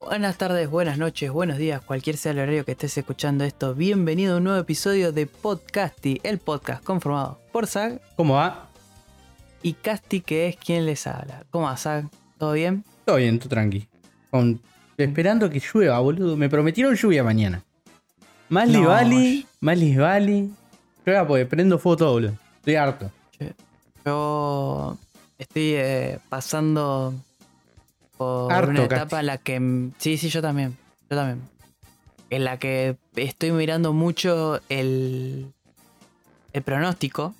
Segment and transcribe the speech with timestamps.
[0.00, 3.76] Buenas tardes, buenas noches, buenos días, cualquier sea el horario que estés escuchando esto.
[3.76, 8.68] Bienvenido a un nuevo episodio de Podcasty, el podcast conformado por Zag ¿Cómo va?
[9.62, 11.44] y Casti, que es quien les habla.
[11.50, 12.08] ¿Cómo va, Zag?
[12.38, 12.84] ¿Todo bien?
[13.04, 13.86] Todo bien, tú tranqui.
[14.32, 14.60] Con-
[14.96, 16.36] esperando que llueva, boludo.
[16.36, 17.62] Me prometieron lluvia mañana.
[18.48, 20.50] Más No, Valley, más Valley.
[21.06, 22.32] Llueva porque prendo fuego todo, boludo.
[22.56, 23.12] Estoy harto.
[24.04, 24.98] Yo
[25.38, 27.14] estoy eh, pasando
[28.20, 29.90] por Harto, una etapa en la que...
[29.96, 30.76] Sí, sí, yo también.
[31.08, 31.40] Yo también.
[32.28, 35.50] En la que estoy mirando mucho el,
[36.52, 37.34] el pronóstico.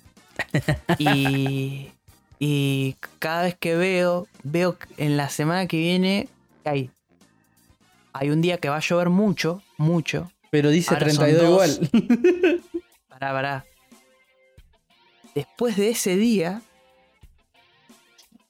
[0.97, 1.91] y,
[2.39, 6.27] y cada vez que veo, veo en la semana que viene
[6.63, 6.89] que hay,
[8.11, 10.31] hay un día que va a llover mucho, mucho.
[10.49, 11.79] Pero dice Ahora son 32 dos.
[11.91, 12.61] igual.
[13.07, 13.65] Pará, pará.
[15.35, 16.63] Después de ese día,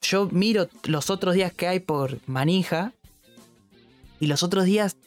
[0.02, 2.94] yo miro los otros días que hay por manija.
[4.20, 4.98] Y los otros días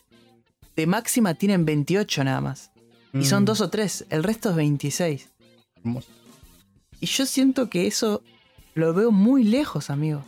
[0.76, 2.70] de máxima tienen 28 nada más.
[3.12, 4.06] Y son Mm, dos o tres.
[4.10, 5.30] El resto es 26.
[5.76, 6.08] hermoso.
[7.00, 8.22] Y yo siento que eso
[8.74, 10.24] lo veo muy lejos, amigo.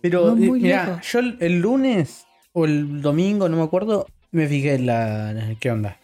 [0.00, 4.86] Pero, No, eh, yo el, lunes o el domingo, no me acuerdo, me fijé en
[4.86, 5.54] la.
[5.60, 5.98] ¿Qué onda?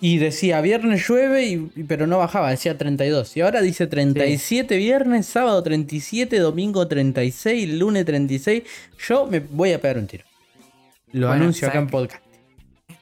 [0.00, 1.56] Y decía, viernes llueve, y,
[1.86, 3.36] pero no bajaba, decía 32.
[3.36, 8.64] Y ahora dice 37 viernes, sábado 37, domingo 36, lunes 36.
[9.06, 10.24] Yo me voy a pegar un tiro.
[11.12, 12.24] Lo Bueno, anuncio acá en podcast.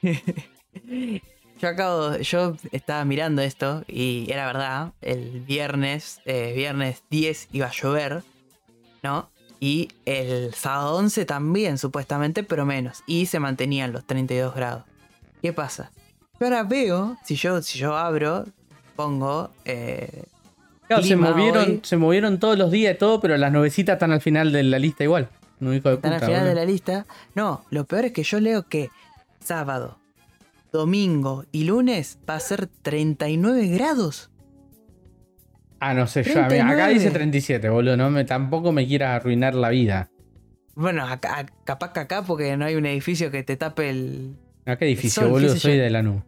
[1.63, 7.67] Yo acabo, yo estaba mirando esto y era verdad, el viernes, eh, viernes 10 iba
[7.67, 8.21] a llover,
[9.01, 9.29] ¿no?
[9.61, 13.01] Y el sábado 11 también, supuestamente, pero menos.
[13.07, 14.83] Y se mantenían los 32 grados.
[15.41, 15.93] ¿Qué pasa?
[16.43, 18.43] Yo ahora veo, si yo, si yo abro,
[18.97, 19.49] pongo...
[19.63, 20.23] eh,
[20.89, 21.79] Claro, se movieron, hoy.
[21.83, 24.77] se movieron todos los días y todo, pero las nuevecitas están al final de la
[24.77, 25.29] lista igual.
[25.61, 27.05] No hijo de están al final de la lista.
[27.33, 28.89] No, lo peor es que yo leo que
[29.39, 29.97] sábado,
[30.73, 34.29] domingo y lunes va a ser 39 grados.
[35.79, 36.93] Ah, no sé, yo, acá 39.
[36.93, 37.95] dice 37, boludo.
[37.95, 40.09] No me, tampoco me quieras arruinar la vida.
[40.75, 44.35] Bueno, acá, capaz que acá porque no hay un edificio que te tape el...
[44.65, 45.55] ¿A qué edificio, sol, boludo?
[45.55, 45.83] Soy yo.
[45.83, 46.23] de la nube.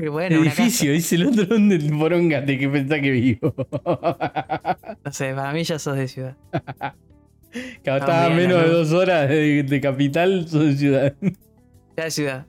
[0.10, 3.54] Bueno, edificio, dice el otro donde el poronga de que pensás que vivo.
[5.04, 6.36] No sé, para mí ya sos de ciudad.
[7.52, 11.14] que estaba menos de dos horas de, de capital, soy de ciudad.
[11.96, 12.46] Ya de ciudad.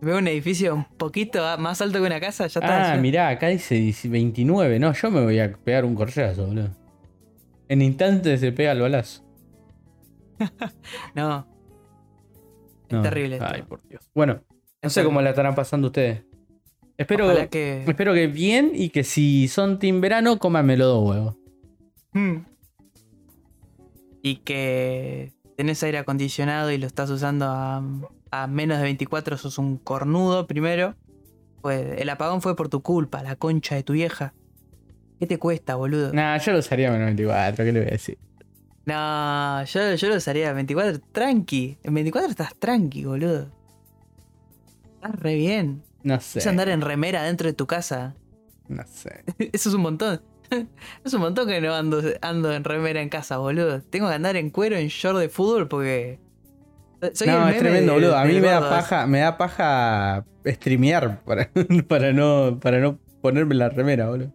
[0.00, 2.92] Veo un edificio un poquito más alto que una casa, ya está.
[2.92, 4.78] Ah, mirá, acá dice 10 29.
[4.78, 6.70] No, yo me voy a pegar un correazo, boludo.
[7.68, 9.24] En instantes se pega el balazo.
[11.14, 11.46] No,
[12.90, 13.02] No.
[13.02, 13.48] terrible esto.
[13.52, 14.02] Ay, por Dios.
[14.14, 14.34] Bueno,
[14.82, 16.24] no Es sé cómo la estarán pasando ustedes.
[16.98, 17.84] Espero, que...
[17.86, 21.36] espero que bien y que si son team verano, cómanmelo dos huevos.
[22.12, 22.38] Hmm.
[24.22, 27.82] Y que tenés aire acondicionado y lo estás usando a,
[28.30, 30.94] a menos de 24, sos un cornudo primero.
[31.60, 34.34] Pues el apagón fue por tu culpa, la concha de tu vieja.
[35.18, 36.12] ¿Qué te cuesta, boludo?
[36.12, 38.18] Nah, yo lo usaría menos 24, ¿qué le voy a decir?
[38.84, 41.78] No, yo, yo lo usaría 24 tranqui.
[41.82, 43.50] En 24 estás tranqui, boludo.
[44.94, 45.82] Estás re bien.
[46.06, 46.38] No sé.
[46.38, 48.14] Es andar en remera dentro de tu casa.
[48.68, 49.24] No sé.
[49.52, 50.22] Eso es un montón.
[51.04, 53.82] Es un montón que no ando, ando en remera en casa, boludo.
[53.82, 56.20] Tengo que andar en cuero, en short de fútbol porque.
[57.12, 58.16] Soy el no, es tremendo, boludo.
[58.16, 61.50] A mí me da paja, me da paja streamear para,
[61.88, 64.32] para no, para no ponerme la remera, boludo.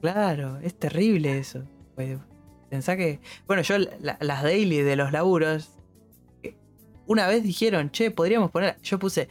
[0.00, 1.62] Claro, es terrible eso.
[1.94, 2.18] Pues,
[2.68, 3.20] Pensá que.
[3.46, 5.70] Bueno, yo la- las daily de los laburos.
[6.42, 6.56] eh,
[7.06, 8.76] Una vez dijeron, che, podríamos poner.
[8.82, 9.28] Yo puse.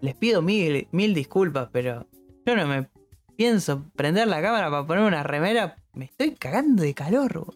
[0.00, 2.06] Les pido mil, mil disculpas, pero.
[2.46, 2.88] Yo no me
[3.36, 5.76] pienso prender la cámara para poner una remera.
[5.92, 7.40] Me estoy cagando de calor.
[7.46, 7.54] bo.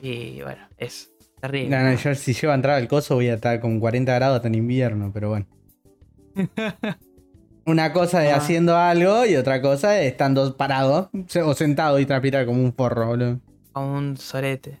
[0.00, 1.76] Y bueno, es terrible.
[1.76, 4.36] No, no, yo si llego a entrar al coso voy a estar con 40 grados
[4.36, 5.46] hasta en invierno, pero bueno.
[7.66, 8.36] Una cosa es Ah.
[8.36, 11.10] haciendo algo y otra cosa es estando parado
[11.44, 13.40] o sentado y transpirar como un forro, boludo.
[13.72, 14.80] como un sorete.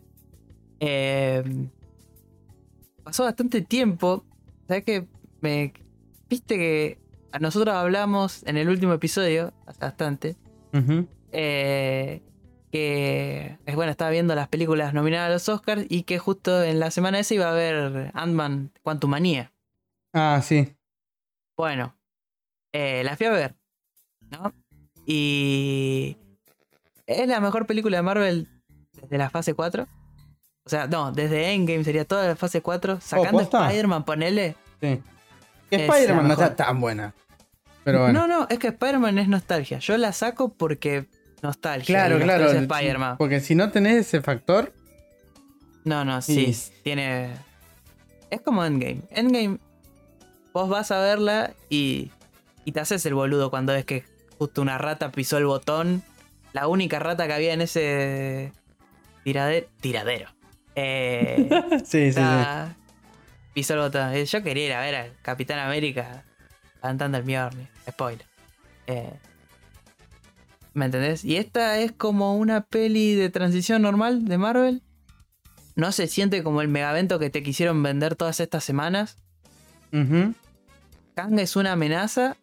[0.80, 1.44] Eh,
[3.04, 4.24] pasó bastante tiempo.
[4.66, 5.06] ¿Sabes qué?
[5.40, 5.72] Me,
[6.30, 6.98] Viste que
[7.32, 10.36] a nosotros hablamos en el último episodio, hace bastante,
[11.32, 12.22] eh,
[12.70, 16.78] que es bueno, estaba viendo las películas nominadas a los Oscars y que justo en
[16.78, 19.52] la semana esa iba a haber Ant-Man Quantumania.
[20.12, 20.72] Ah, sí.
[21.56, 21.96] Bueno,
[22.72, 23.56] eh, la fui a ver,
[24.30, 24.54] ¿no?
[25.06, 26.16] Y
[27.06, 28.48] es la mejor película de Marvel
[28.92, 29.88] desde la fase 4.
[30.64, 33.00] O sea, no, desde Endgame sería toda la fase 4.
[33.00, 33.66] Sacando ¿posta?
[33.66, 34.54] Spider-Man, ponele.
[34.80, 35.02] sí.
[35.76, 37.14] Spider-Man no está tan buena.
[37.84, 38.26] Pero bueno.
[38.26, 39.78] No, no, es que Spider-Man es nostalgia.
[39.78, 41.06] Yo la saco porque
[41.42, 42.06] nostalgia.
[42.06, 42.50] claro, claro.
[42.50, 43.16] Spider-Man.
[43.18, 44.72] Porque si no tenés ese factor,
[45.84, 47.30] No, no, sí, tiene.
[48.30, 49.00] Es como Endgame.
[49.10, 49.58] Endgame,
[50.52, 52.10] vos vas a verla y,
[52.64, 54.04] y te haces el boludo cuando ves que
[54.38, 56.02] justo una rata pisó el botón.
[56.52, 58.52] La única rata que había en ese
[59.24, 59.66] tiradero.
[59.80, 60.28] Tiradero.
[60.74, 61.48] Eh,
[61.84, 62.20] Sí, sí, sí.
[63.60, 64.14] Pisó el botón.
[64.14, 66.24] Eh, Yo quería ir a ver al Capitán América
[66.80, 67.68] cantando el Mjolnir.
[67.90, 68.24] Spoiler.
[68.86, 69.12] Eh,
[70.72, 71.26] ¿Me entendés?
[71.26, 74.82] Y esta es como una peli de transición normal de Marvel.
[75.76, 79.18] No se siente como el megavento que te quisieron vender todas estas semanas.
[79.92, 80.32] Ujú.
[81.14, 82.38] Kang es una amenaza,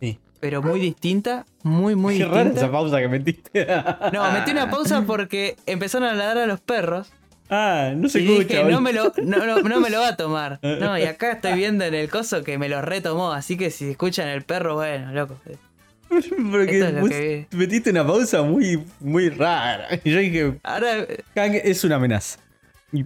[0.00, 0.20] Sí.
[0.38, 1.44] pero muy distinta.
[1.64, 2.60] Muy, muy Qué rara distinta.
[2.60, 3.66] esa pausa que metiste.
[4.12, 7.10] No, metí una pausa porque empezaron a ladrar a los perros.
[7.48, 8.58] Ah, no se y escucha.
[8.58, 10.58] dije, no me, lo, no, no- no me lo va a tomar.
[10.62, 13.32] No, y acá estoy viendo en el coso que me lo retomó.
[13.32, 15.38] Así que si escuchan el perro, bueno, loco.
[16.08, 19.88] Porque es lo vos que metiste una pausa muy, muy rara.
[20.04, 22.38] Y yo dije, Ahora Kang es una amenaza.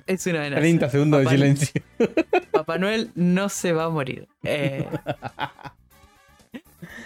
[0.06, 0.60] es una amenaza.
[0.60, 1.82] 30 segundos Papá- de silencio.
[2.52, 4.26] Papá Noel no se va a morir.
[4.44, 4.86] Eh,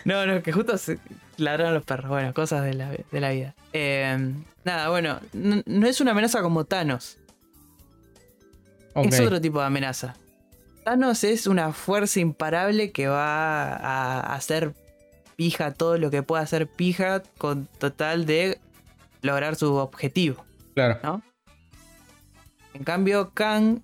[0.04, 0.98] No, no, que justo se
[1.38, 2.08] ladraron los perros.
[2.10, 3.54] Bueno, cosas de la, de la vida.
[3.72, 4.16] Eh,
[4.64, 7.18] nada, bueno, no es una amenaza como Thanos.
[8.94, 10.14] Es otro tipo de amenaza.
[10.84, 14.74] Thanos es una fuerza imparable que va a hacer
[15.36, 18.58] pija todo lo que pueda hacer pija con total de
[19.22, 20.44] lograr su objetivo.
[20.74, 20.98] Claro.
[21.02, 21.22] ¿no?
[22.74, 23.80] En cambio, Kang,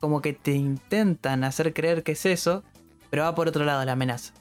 [0.00, 2.62] como que te intentan hacer creer que es eso,
[3.10, 4.32] pero va por otro lado la amenaza.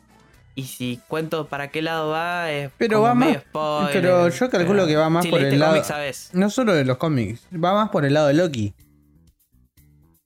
[0.55, 4.49] Y si cuento para qué lado va, es Pero como va más- spoiler, pero yo
[4.49, 6.29] calculo que va más si por el lado- cómics, sabes.
[6.33, 8.73] No solo de los cómics, va más por el lado de Loki.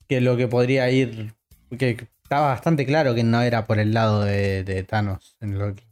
[0.08, 1.34] Que lo que podría ir.
[1.78, 5.84] Que estaba bastante claro que no era por el lado de, Thanos en Loki.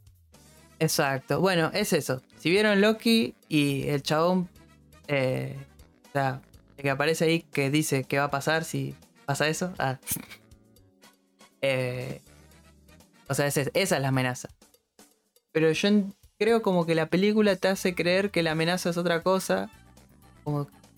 [0.78, 1.40] Exacto.
[1.40, 2.22] Bueno, es eso.
[2.38, 4.48] Si vieron Loki y el chabón,
[5.08, 5.56] eh,
[6.08, 6.42] o sea,
[6.76, 8.94] el que aparece ahí que dice qué va a pasar si
[9.24, 9.72] pasa eso.
[9.78, 9.98] Ah.
[11.64, 12.20] Eh,
[13.28, 14.48] o sea, esa es la amenaza.
[15.52, 15.88] Pero yo
[16.38, 19.70] creo como que la película te hace creer que la amenaza es otra cosa.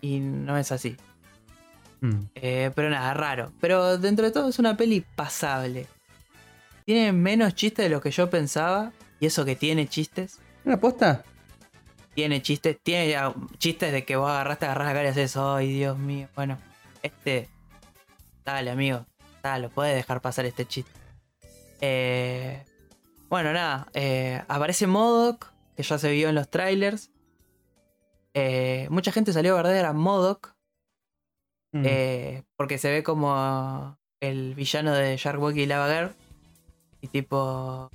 [0.01, 0.97] y no es así.
[2.00, 2.20] Mm.
[2.35, 3.52] Eh, pero nada, raro.
[3.61, 5.87] Pero dentro de todo es una peli pasable.
[6.85, 8.93] Tiene menos chistes de lo que yo pensaba.
[9.20, 10.38] Y eso que tiene chistes.
[10.64, 11.25] ¿Una aposta?
[12.14, 12.76] Tiene chistes.
[12.82, 16.29] Tiene ya chistes de que vos agarraste, agarrás la cara y haces, ay Dios mío.
[16.35, 16.58] Bueno,
[17.02, 17.49] este.
[18.44, 19.06] Dale, amigo.
[19.43, 20.91] Dale, puedes dejar pasar este chiste.
[21.81, 22.62] Eh,
[23.29, 23.88] bueno, nada.
[23.94, 27.11] eh, aparece Modoc, que ya se vio en los trailers.
[28.35, 30.54] Eh, mucha gente salió a verdadera a Modoc.
[31.75, 31.82] Mm.
[31.85, 36.11] Eh, porque se ve como el villano de Shark Boy y Lava Girl.
[37.00, 37.91] Y tipo.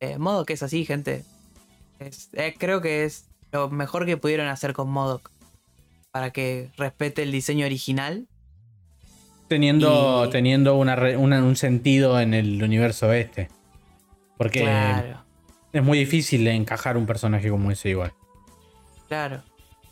[0.00, 1.24] Eh, Modoc es así, gente.
[1.98, 5.30] Es- eh, creo que es lo mejor que pudieron hacer con Modoc.
[6.12, 8.26] Para que respete el diseño original.
[9.48, 13.48] Teniendo, y- teniendo una un sentido en el universo este.
[14.36, 15.24] Porque Claro,
[15.72, 18.12] es muy difícil encajar un personaje como ese igual.
[19.08, 19.42] claro.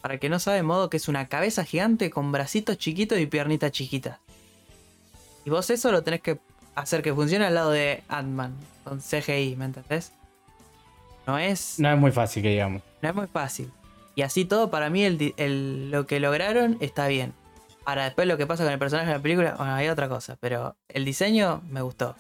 [0.05, 3.73] Para el que no sabe, Modoc es una cabeza gigante con bracitos chiquitos y piernitas
[3.73, 4.19] chiquitas.
[5.47, 6.39] Y vos eso lo tenés que
[6.75, 8.55] hacer que funcione al lado de Ant-Man.
[8.85, 10.13] Con CGI, ¿me entendés?
[11.27, 11.79] No es.
[11.79, 12.83] No es muy fácil que digamos.
[13.01, 13.73] No es muy fácil.
[14.15, 17.33] Y así todo, para mí, el, lo que lograron está bien.
[17.87, 20.37] Ahora, después lo que pasa con el personaje de la película, bueno, hay otra cosa.
[20.39, 22.15] Pero el diseño me gustó.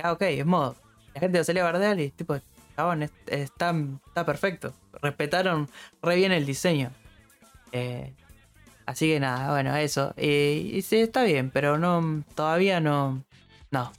[0.00, 0.76] Ah, ok, es modo.
[1.14, 2.36] La gente lo salió a bardear y tipo,
[2.76, 3.74] chabón, es- está,
[4.06, 4.72] está perfecto.
[5.02, 5.68] Respetaron
[6.00, 6.92] re bien el diseño.
[7.76, 8.14] Eh,
[8.86, 10.14] así que nada, bueno, eso.
[10.16, 13.24] Y, y sí, está bien, pero no, todavía no.
[13.72, 13.92] No.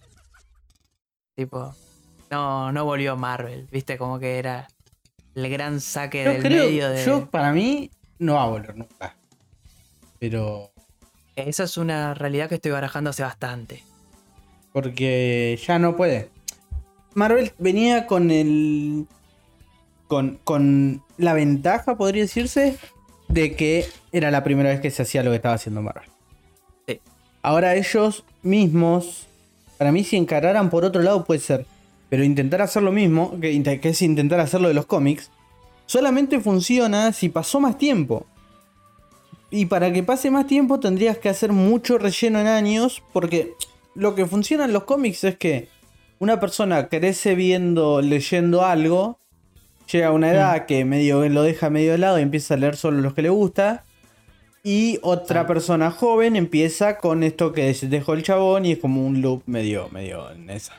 [1.36, 1.76] Tipo,
[2.32, 4.68] no, no volvió Marvel, viste, como que era
[5.36, 7.06] el gran saque Yo del creo, medio de.
[7.06, 9.18] yo para mí no va a volver nunca.
[10.20, 10.72] Pero
[11.36, 13.84] Esa es una realidad que estoy barajando hace bastante.
[14.72, 16.30] porque ya no puede.
[17.14, 19.08] Marvel venía con el
[20.08, 22.78] con, con la ventaja, podría decirse,
[23.28, 26.10] de que era la primera vez que se hacía lo que estaba haciendo Marvel.
[26.88, 27.00] Sí.
[27.42, 29.28] Ahora ellos mismos,
[29.78, 31.66] para mí si encararan por otro lado puede ser,
[32.10, 35.32] pero intentar hacer lo mismo, que, es intentar hacer lo de los cómics,
[35.86, 38.26] solamente funciona si pasó más tiempo.
[39.50, 43.54] Y para que pase más tiempo tendrías que hacer mucho relleno en años, porque
[43.96, 45.68] lo que funciona en los cómics es que
[46.20, 49.20] una persona crece viendo, leyendo algo,
[49.92, 52.76] llega a una edad que medio lo deja medio de lado y empieza a leer
[52.76, 53.84] solo los que le gusta.
[54.64, 55.48] Y otra Ah.
[55.48, 59.90] persona joven empieza con esto que dejó el chabón y es como un loop medio,
[59.90, 60.74] medio en esa.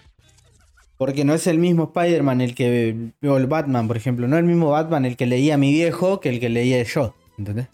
[0.99, 3.11] Porque no es el mismo Spider-Man el que.
[3.23, 4.27] O el Batman, por ejemplo.
[4.27, 7.15] No es el mismo Batman el que leía mi viejo que el que leía yo.
[7.39, 7.69] ¿Entendés?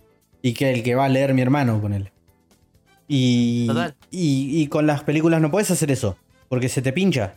[0.45, 2.11] y que el que va a leer mi hermano, con él.
[3.07, 3.95] Y, Total.
[4.11, 6.17] y, y con las películas no puedes hacer eso,
[6.49, 7.35] porque se te pincha.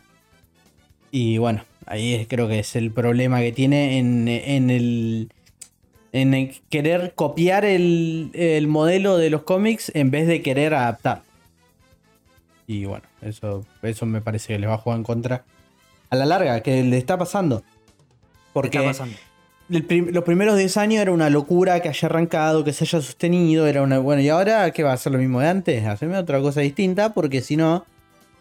[1.12, 5.30] Y bueno, ahí es- creo que es el problema que tiene en, en el.
[6.12, 11.22] En el querer copiar el, el modelo de los cómics en vez de querer adaptar.
[12.66, 15.44] Y bueno, eso, eso me parece que les va a jugar en contra.
[16.10, 17.62] A la larga, que le está pasando.
[18.52, 19.16] Porque está pasando?
[19.86, 23.66] prim- los primeros 10 años era una locura que haya arrancado, que se haya sostenido,
[23.66, 26.40] era una bueno, y ahora qué va a ser lo mismo de antes, hacerme otra
[26.40, 27.84] cosa distinta, porque si no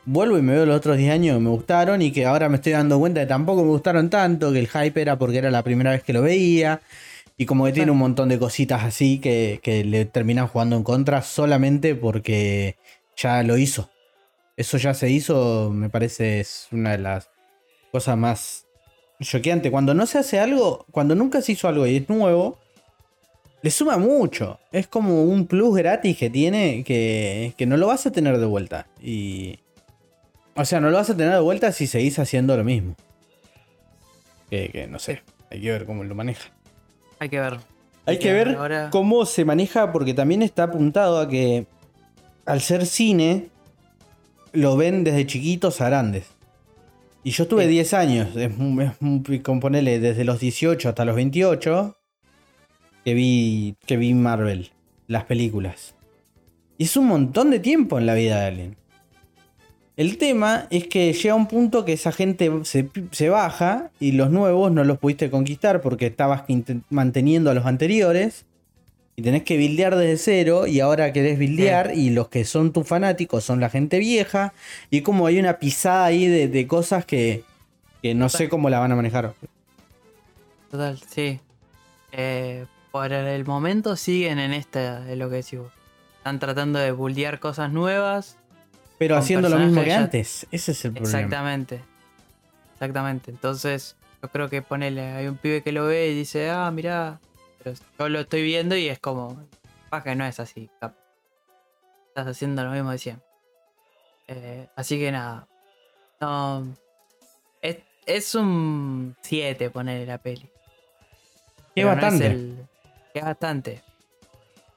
[0.05, 2.57] vuelvo y me veo los otros 10 años que me gustaron y que ahora me
[2.57, 5.63] estoy dando cuenta que tampoco me gustaron tanto, que el hype era porque era la
[5.63, 6.81] primera vez que lo veía.
[7.37, 10.83] Y como que tiene un montón de cositas así que, que le terminan jugando en
[10.83, 12.77] contra solamente porque
[13.17, 13.89] ya lo hizo.
[14.55, 17.29] Eso ya se hizo, me parece, es una de las
[17.91, 18.65] cosas más
[19.21, 19.69] choqueantes.
[19.69, 22.57] Cuando no se hace algo, cuando nunca se hizo algo y es nuevo,
[23.61, 24.59] le suma mucho.
[24.71, 28.45] Es como un plus gratis que tiene que, que no lo vas a tener de
[28.45, 28.87] vuelta.
[29.01, 29.59] Y.
[30.55, 32.95] O sea, no lo vas a tener de vuelta si seguís haciendo lo mismo.
[34.49, 35.21] Que, que no sé,
[35.51, 36.49] hay que ver cómo lo maneja.
[37.19, 37.57] Hay que ver.
[38.05, 41.65] Hay que ver ahora- cómo se maneja, porque también está apuntado a que
[42.45, 43.47] al ser cine,
[44.53, 46.27] lo ven desde chiquitos a grandes.
[47.23, 47.69] Y yo tuve Sí.
[47.69, 48.51] 10 años, es,
[49.59, 51.97] ponele desde los 18 hasta los 28,
[53.03, 54.71] que vi, que vi Marvel,
[55.07, 55.95] las películas.
[56.77, 58.77] Y es un montón de tiempo en la vida de alguien.
[59.97, 64.29] El tema es que llega un punto que esa gente se, se baja y los
[64.29, 66.43] nuevos no los pudiste conquistar porque estabas
[66.89, 68.45] manteniendo a los anteriores
[69.15, 72.85] y tenés que bildear desde cero y ahora querés bildear y los que son tus
[72.85, 74.53] fanáticos son la gente vieja
[74.89, 77.43] y como hay una pisada ahí de, de cosas que,
[78.01, 79.33] que no sé cómo la van a manejar.
[80.69, 81.39] Total, sí.
[82.11, 85.71] Eh, por el momento siguen en esta, de lo que decís vos.
[86.17, 88.37] Están tratando de buldear cosas nuevas.
[88.97, 90.47] Pero haciendo lo mismo que ya- antes.
[90.51, 91.17] Ese es el problema.
[91.19, 91.81] Exactamente.
[92.73, 93.31] Exactamente.
[93.31, 97.19] Entonces, yo creo que ponele, hay un pibe que lo ve y dice, ah, mirá.
[97.63, 99.41] Pero yo lo estoy viendo y es como,
[99.91, 100.69] ah, que no es así.
[100.79, 100.93] cap.
[102.09, 103.25] Estás haciendo lo mismo de siempre.
[104.27, 105.47] Eh, así que nada.
[106.21, 106.65] No.
[107.61, 110.49] Es, es un 7 ponerle la peli.
[111.75, 112.27] Que no es bastante.
[112.27, 112.65] el-
[113.13, 113.83] que es bastante.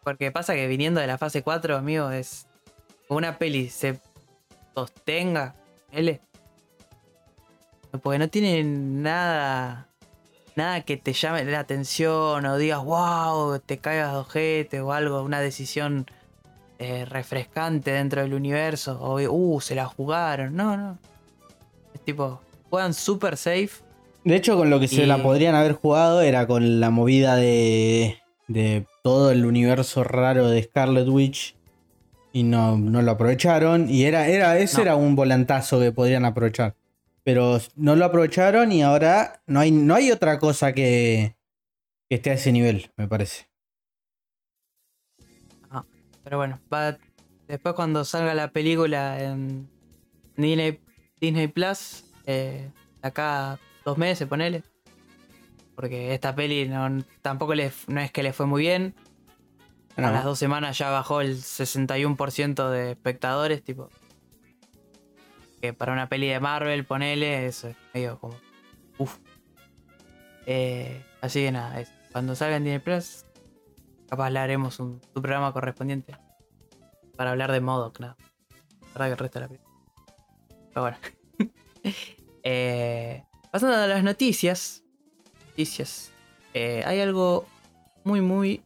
[0.03, 2.47] Porque pasa que viniendo de la fase 4, amigo, es.
[3.11, 3.99] Una peli se
[4.75, 5.55] sostenga,
[5.93, 6.21] L.
[8.03, 9.89] Porque no tiene nada.
[10.57, 15.23] Nada que te llame la atención o digas, wow, te caigas de ojete o algo,
[15.23, 16.07] una decisión
[16.81, 18.99] eh, refrescante dentro del universo.
[19.01, 20.57] O, uh, se la jugaron.
[20.57, 20.99] No, no.
[21.95, 23.71] Es tipo, juegan super safe.
[24.25, 28.19] De hecho, con lo que se la podrían haber jugado era con la movida de,
[28.49, 31.57] de todo el universo raro de Scarlet Witch.
[32.39, 33.91] Y no, no lo aprovecharon.
[33.91, 34.83] Y era, era, ese No.
[34.83, 36.77] era un volantazo que podrían aprovechar.
[37.25, 41.37] Pero no lo aprovecharon y ahora no hay, no hay otra cosa que,
[42.09, 43.49] que esté a ese nivel, me parece.
[46.23, 46.97] Pero bueno, va,
[47.49, 49.69] después cuando salga la película en
[50.37, 50.79] Disney,
[51.21, 52.71] Disney Plus, eh,
[53.03, 54.63] acá dos meses, ponele.
[55.75, 58.95] Porque esta peli no, tampoco le, no es que le fue muy bien.
[60.07, 63.89] A las dos semanas ya bajó el 61% de espectadores, tipo.
[65.61, 68.37] Que para una peli de Marvel, ponele, eso es medio como.
[68.99, 69.19] Uf.
[70.47, 73.25] Eh, así que nada, es- cuando salga en Disney Plus,
[74.09, 76.17] capaz le haremos un, programa correspondiente.
[77.17, 78.17] Para hablar de Modoc, nada.
[78.81, 79.75] La verdad que el resto de la película.
[80.69, 80.97] Pero bueno.
[82.45, 84.83] Eh, pasando a las noticias.
[85.49, 86.13] Noticias.
[86.55, 87.47] eh, hay algo
[88.05, 88.63] muy, muy,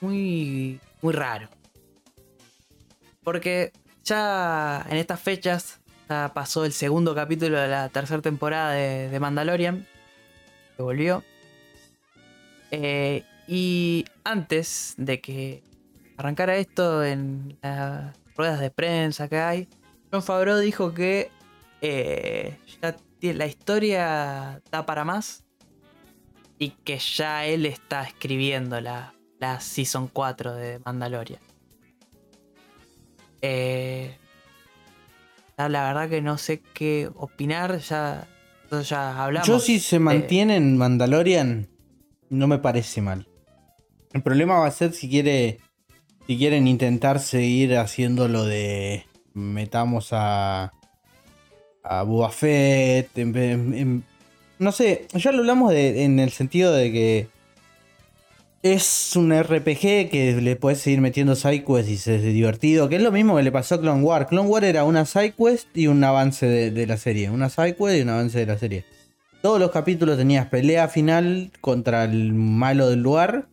[0.00, 1.48] muy, muy raro.
[3.22, 3.72] Porque
[4.04, 9.86] ya en estas fechas ya pasó el segundo capítulo de la tercera temporada de, Mandalorian.
[10.76, 11.22] Que volvió.
[12.70, 15.62] Eh, y antes de que
[16.16, 19.68] arrancara esto en las ruedas de prensa que hay,
[20.12, 21.30] John Favreau dijo que
[21.80, 22.58] eh,
[23.20, 25.44] la historia da para más
[26.58, 28.80] y que ya él está escribiendo
[29.40, 31.40] la, Season 4 de Mandalorian.
[33.42, 34.14] Eh,
[35.56, 38.26] la verdad que no sé qué opinar, ya,
[38.88, 39.46] ya hablamos.
[39.48, 41.68] Yo si se mantiene en Mandalorian,
[42.30, 43.26] no me parece mal.
[44.12, 45.58] El problema va a ser si quiere.
[46.26, 49.04] Si quieren intentar seguir haciendo lo de.
[49.34, 50.72] Metamos a.
[51.82, 53.16] A Boba Fett.
[53.18, 54.04] en vez- en-
[54.58, 57.28] no sé, ya lo hablamos de- en el sentido de que.
[58.62, 63.12] Es un RPG que le puedes seguir metiendo sidequests y es divertido, que es lo
[63.12, 64.26] mismo que le pasó a Clone War.
[64.26, 67.30] Clone War era una sidequest y un avance de, de la serie.
[67.30, 68.84] Una sidequest y un avance de la serie.
[69.42, 73.48] Todos los capítulos tenías pelea final contra el malo del lugar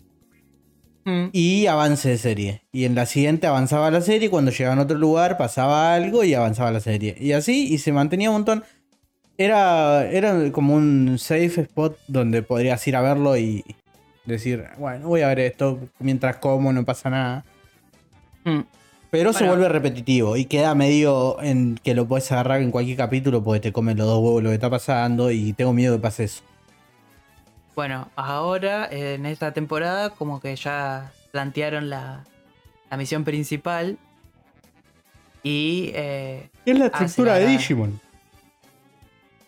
[1.07, 1.29] Mm.
[1.31, 2.63] y avance de serie.
[2.73, 6.33] Y en la siguiente avanzaba la serie, cuando llegaba a otro lugar pasaba algo y
[6.33, 7.15] avanzaba la serie.
[7.17, 8.63] Y así, y se mantenía un montón.
[9.37, 13.63] Era, era como un safe spot donde podrías ir a verlo y
[14.27, 17.45] decir, bueno, voy a ver esto mientras como, no pasa nada.
[18.43, 18.59] Mm.
[19.09, 23.41] Pero se vuelve repetitivo y queda medio en que lo puedes agarrar en cualquier capítulo
[23.43, 26.25] porque te comen los dos huevos lo que está pasando y tengo miedo que pase
[26.25, 26.43] eso.
[27.73, 32.25] Bueno, ahora en esta temporada como que ya plantearon la,
[32.91, 33.97] la misión principal
[35.41, 38.01] y eh, Es la estructura de la- Digimon.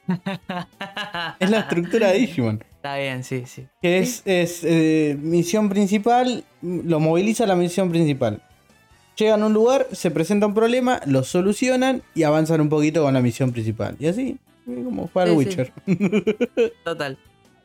[1.40, 2.64] Es la estructura de Digimon.
[2.80, 3.68] Está bien, sí, sí.
[3.82, 8.42] Que es, es, eh, misión principal, lo moviliza la misión principal.
[9.18, 13.14] Llegan a un lugar, se presenta un problema, lo solucionan y avanzan un poquito con
[13.14, 13.98] la misión principal.
[14.00, 15.38] Y así, como jugar Sí, sí.
[15.38, 15.74] Witcher.
[16.86, 17.18] Total.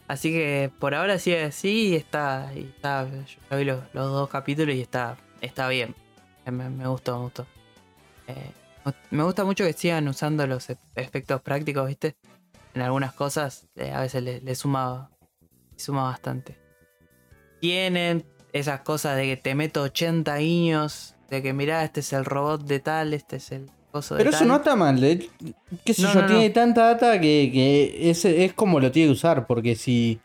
[0.08, 2.50] Así que por ahora sigue así y está.
[2.56, 5.94] Y está yo ya vi los, los dos capítulos y está, está bien.
[6.44, 7.46] Eh, Me, me gustó, me gustó.
[8.26, 8.50] Eh,
[9.10, 12.16] me gusta mucho que sigan usando los e- efectos prácticos, ¿viste?
[12.74, 15.10] En algunas cosas eh, a veces le, le suma,
[15.86, 16.58] bastante.
[17.60, 22.24] Tienen esas cosas de que te meto 80 guiños, de que mirá, este es el
[22.24, 25.02] robot de tal, este es el coso de Pero eso no está mal.
[25.02, 25.28] eh.
[25.84, 26.52] Qué sé No, yo, no, tiene no.
[26.54, 29.46] tanta data que, que es, es como lo tiene que usar.
[29.46, 30.20] Porque si.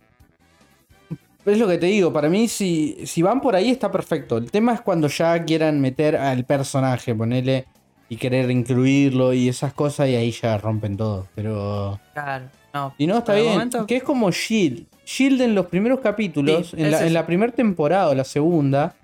[1.46, 4.38] Es lo que te digo, para mí si, si van por ahí está perfecto.
[4.38, 7.66] El tema es cuando ya quieran meter al personaje, ponerle
[8.10, 11.28] y querer incluirlo y esas cosas y ahí ya rompen todo.
[11.36, 12.00] Pero...
[12.14, 12.94] Claro, no.
[12.98, 13.54] Y no, está bien.
[13.54, 14.86] momento- Que es como Shield.
[15.06, 18.96] Shield en los primeros capítulos, Sí, en, la, en la primera temporada o la segunda,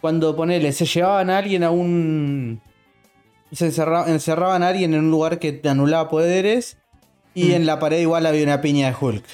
[0.00, 2.60] cuando ponele, se llevaban a alguien a un.
[3.52, 6.76] Se encerra- encerraban a alguien en un lugar que te anulaba poderes.
[7.34, 7.52] Y Mm.
[7.52, 9.24] en la pared igual había una piña de Hulk.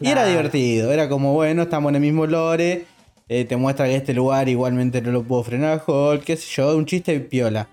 [0.00, 2.86] Y era divertido, era como, bueno, estamos en el mismo lore.
[3.28, 6.76] eh, te muestra que este lugar igualmente no lo puedo frenar Hulk, qué sé yo,
[6.76, 7.68] un chiste piola.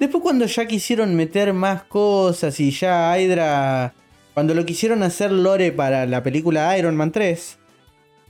[0.00, 3.92] Después cuando ya quisieron meter más cosas y ya Hydra...
[4.32, 7.58] Cuando lo quisieron hacer lore para la película Iron Man 3,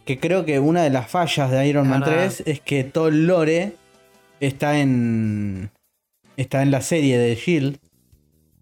[0.04, 2.33] que creo que una de las fallas de Iron Man verdad.
[2.37, 3.76] 3 es que todo el lore
[4.40, 5.70] está en...
[6.37, 7.78] Está en la serie de Shield.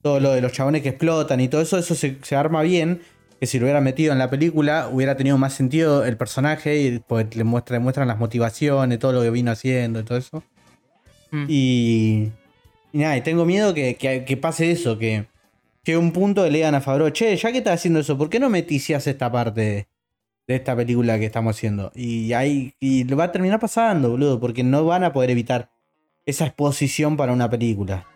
[0.03, 3.01] Todo lo de los chabones que explotan y todo eso, eso se, se arma bien.
[3.41, 6.99] Que si lo hubiera metido en la película, hubiera tenido más sentido el personaje y
[6.99, 10.43] pues, le, muestra, le muestran las motivaciones, todo lo que vino haciendo y todo eso.
[11.31, 11.47] Mm.
[11.49, 12.33] Y,
[12.93, 15.27] y nada, y tengo miedo que, que- que pase eso, que
[15.85, 18.29] llegue un punto que le digan a Fabro, che, ya que estás haciendo eso, ¿por
[18.31, 19.61] qué no meticias esta parte
[20.47, 21.93] de, esta película que estamos haciendo?
[21.95, 25.71] Y ahí y lo va a terminar pasando, boludo, porque no van a poder evitar
[26.27, 28.07] esa exposición para una película.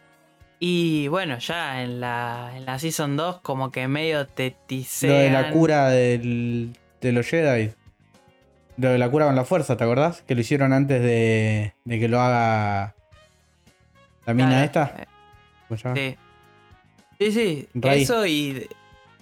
[0.58, 5.12] Y bueno, ya en la, en la Season 2 como que medio te tisean.
[5.12, 7.72] Lo de la cura del- de los Jedi.
[8.76, 10.22] Lo de la cura con la fuerza, ¿te acordás?
[10.22, 12.94] Que lo hicieron antes de, de que lo haga
[14.26, 14.94] la mina Claro, esta.
[14.98, 15.06] eh,
[15.68, 15.96] ¿Cómo se llama?
[15.96, 16.16] Sí.
[17.18, 17.68] Sí, sí.
[17.74, 18.02] Rey.
[18.02, 18.68] Eso y,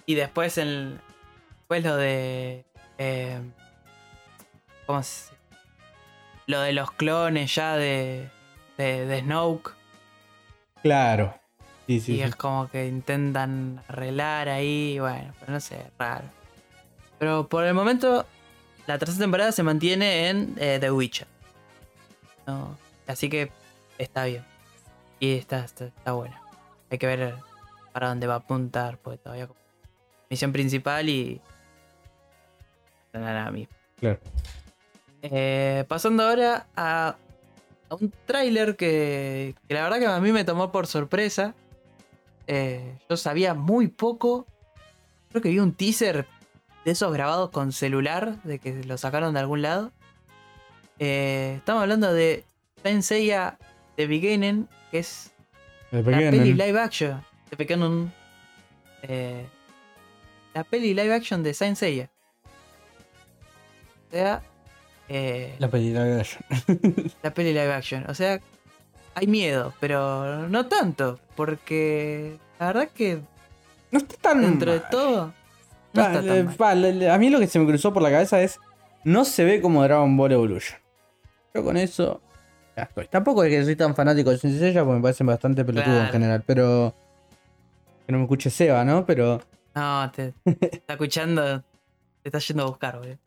[0.05, 0.99] y después el.
[1.59, 2.65] Después lo de.
[2.97, 3.39] eh,
[4.85, 5.31] ¿Cómo se
[6.47, 8.29] Lo de los clones ya de.
[8.77, 9.71] de, de Snoke.
[10.81, 11.35] Claro.
[11.87, 12.21] Sí, sí, y sí.
[12.21, 14.97] es como que intentan arreglar ahí.
[14.99, 16.25] Bueno, pero no sé, raro.
[17.19, 18.25] Pero por el momento.
[18.87, 21.27] La tercera temporada se mantiene en eh, The Witcher.
[22.47, 23.51] No, así que
[23.99, 24.43] está bien.
[25.21, 26.35] Y está, está, está bueno.
[26.89, 27.35] Hay que ver
[27.93, 29.59] para dónde va a apuntar, porque todavía como
[30.29, 31.39] misión principal y.
[33.13, 33.73] Nada, mismo.
[33.99, 34.19] Claro.
[35.21, 37.15] Eh, pasando ahora a,
[37.87, 41.53] a un tráiler que, que la verdad que a mí me tomó por sorpresa.
[42.47, 44.47] Eh, yo sabía muy poco.
[45.29, 46.25] Creo que vi un teaser
[46.83, 49.91] de esos grabados con celular, de que lo sacaron de algún lado.
[50.97, 52.43] Eh, estamos hablando de
[52.81, 53.59] Saint Seiya
[53.97, 55.31] The Beginning, que es
[55.91, 57.23] la peli live action.
[57.49, 58.11] De Beginning.
[59.03, 59.45] Eh,
[60.53, 62.09] la peli live action de Saint Seiya.
[64.07, 64.41] O sea,
[65.09, 66.43] eh, La película de Action.
[67.23, 68.05] la peli live action.
[68.09, 68.39] O sea,
[69.15, 73.19] hay miedo, pero no tanto, porque la verdad que
[73.91, 74.41] No está tan.
[74.41, 75.33] dentro de todo
[75.93, 77.09] no está tan mal.
[77.09, 78.59] a mí lo que se me cruzó por la cabeza es.
[79.03, 80.77] No se ve como Dragon Ball Evolution.
[81.55, 82.21] Yo con eso.
[82.75, 83.07] Ya estoy.
[83.07, 86.07] Tampoco es que soy tan fanático de Saint Seiya porque me parecen bastante pelotudos en
[86.09, 86.43] general.
[86.45, 86.93] Pero.
[88.05, 89.05] Que no me escuche Seba, ¿no?
[89.05, 89.41] Pero.
[89.75, 91.59] No, te, te está escuchando,
[92.21, 93.17] te está yendo a buscar, boludo.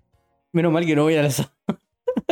[0.53, 1.51] Menos mal que no voy a la sala.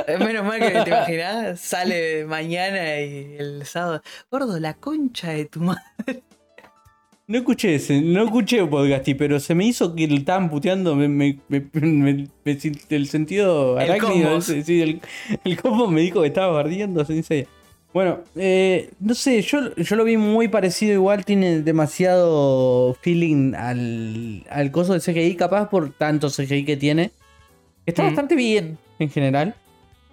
[0.07, 4.01] Eh, Menos mal que te imaginás, sale mañana y el sábado.
[4.31, 6.23] Gordo, la concha de tu madre.
[7.29, 11.09] No escuché ese, no escuché Podcasty, pero se me hizo que le estaban puteando me,
[11.09, 12.59] me, me- me- me-
[12.91, 14.37] el sentido El arácnido.
[14.39, 15.01] ese, sí, el,
[15.45, 17.05] el combo me dijo que estaba bardiendo.
[17.05, 17.47] sin serio.
[17.95, 20.95] Bueno, eh, no sé, yo, yo lo vi muy parecido.
[20.95, 27.13] Igual tiene demasiado feeling al, al coso de CGI, capaz por tanto CGI que tiene.
[27.87, 28.07] Está Mm.
[28.07, 29.55] bastante bien en general.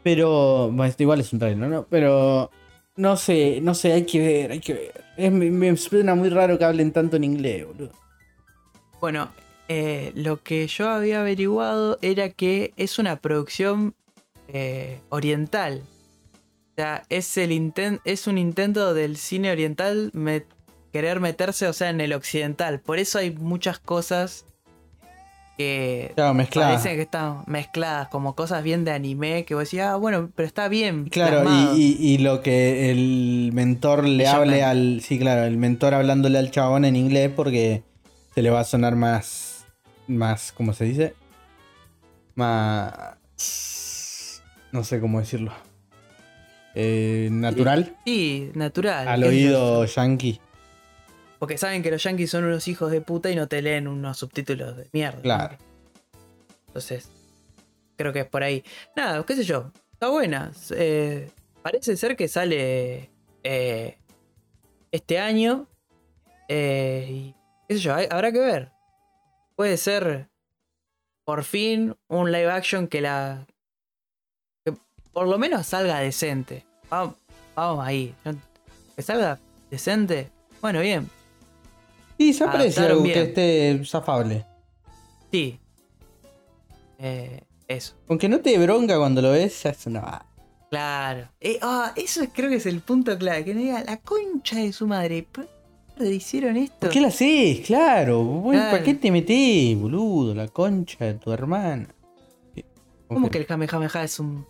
[0.04, 1.86] Pero, bueno, esto igual es un trailer, ¿no?
[1.90, 2.52] Pero,
[3.00, 5.04] no sé, no sé, hay que ver, hay que ver.
[5.16, 7.92] Es- me, suena muy raro que hablen tanto en inglés, boludo.
[9.00, 9.30] Bueno,
[9.70, 13.96] eh, lo que yo había averiguado era que es una producción
[14.50, 15.82] eh, oriental.
[16.72, 17.72] O sea, es, el
[18.04, 20.12] es un intento del cine oriental
[20.92, 22.82] querer meterse, o sea, en el occidental.
[22.82, 24.46] Por eso hay muchas cosas
[25.60, 26.70] que Claro, mezclada.
[26.70, 30.48] parecen que están mezcladas, como cosas bien de anime, que vos decís, ah, bueno, pero
[30.48, 31.10] está bien.
[31.10, 31.76] Claro, plasmado".
[31.78, 35.02] y, y- y lo que el mentor le Le hable al.
[35.02, 37.84] Sí, claro, el mentor hablándole al chabón en inglés porque
[38.34, 39.66] se le va a sonar más.
[40.08, 41.14] Más, ¿cómo se dice?
[42.36, 42.94] Más.
[44.72, 45.52] No sé cómo decirlo.
[46.74, 47.98] Eh, natural.
[48.06, 49.10] Sí, natural.
[49.10, 50.40] Al oído yankee.
[51.40, 54.18] Porque saben que los yankees son unos hijos de puta y no te leen unos
[54.18, 55.22] subtítulos de mierda.
[55.22, 55.58] Claro.
[56.68, 57.10] Entonces,
[57.96, 58.64] creo que es por ahí.
[58.96, 59.72] Nada, qué sé yo.
[59.94, 60.52] Está buena.
[60.72, 63.10] Eh, parece ser que sale
[63.44, 63.98] eh,
[64.92, 65.68] este año.
[66.50, 67.36] Eh, y
[67.68, 68.72] qué sé yo, hay- habrá que ver.
[69.56, 70.28] Puede ser
[71.26, 73.46] por fin un live action que la.
[74.66, 74.74] que
[75.14, 76.66] por lo menos salga decente.
[76.90, 77.16] Vamos,
[77.56, 78.14] vamos ahí.
[78.96, 80.30] Que salga decente.
[80.62, 81.10] Bueno, bien.
[82.20, 84.46] Y se aprecia algo que esté zafable.
[85.32, 85.60] Sí.
[87.00, 87.96] Eh, eso.
[88.08, 90.26] Aunque no te bronca cuando lo ves, ya es una.
[90.70, 91.30] Claro.
[91.40, 93.46] Eh, ah, eso es- creo que es el punto clave.
[93.46, 95.26] Que no diga la concha de su madre.
[95.32, 95.48] ¿Por
[95.98, 96.76] qué hicieron esto?
[96.82, 97.62] ¿Por qué la haces?
[97.66, 98.44] Claro.
[98.46, 100.36] ¿Para qué te metés, boludo?
[100.36, 101.88] La concha de tu hermana.
[103.08, 104.46] ¿Cómo que el Kamehameha es un.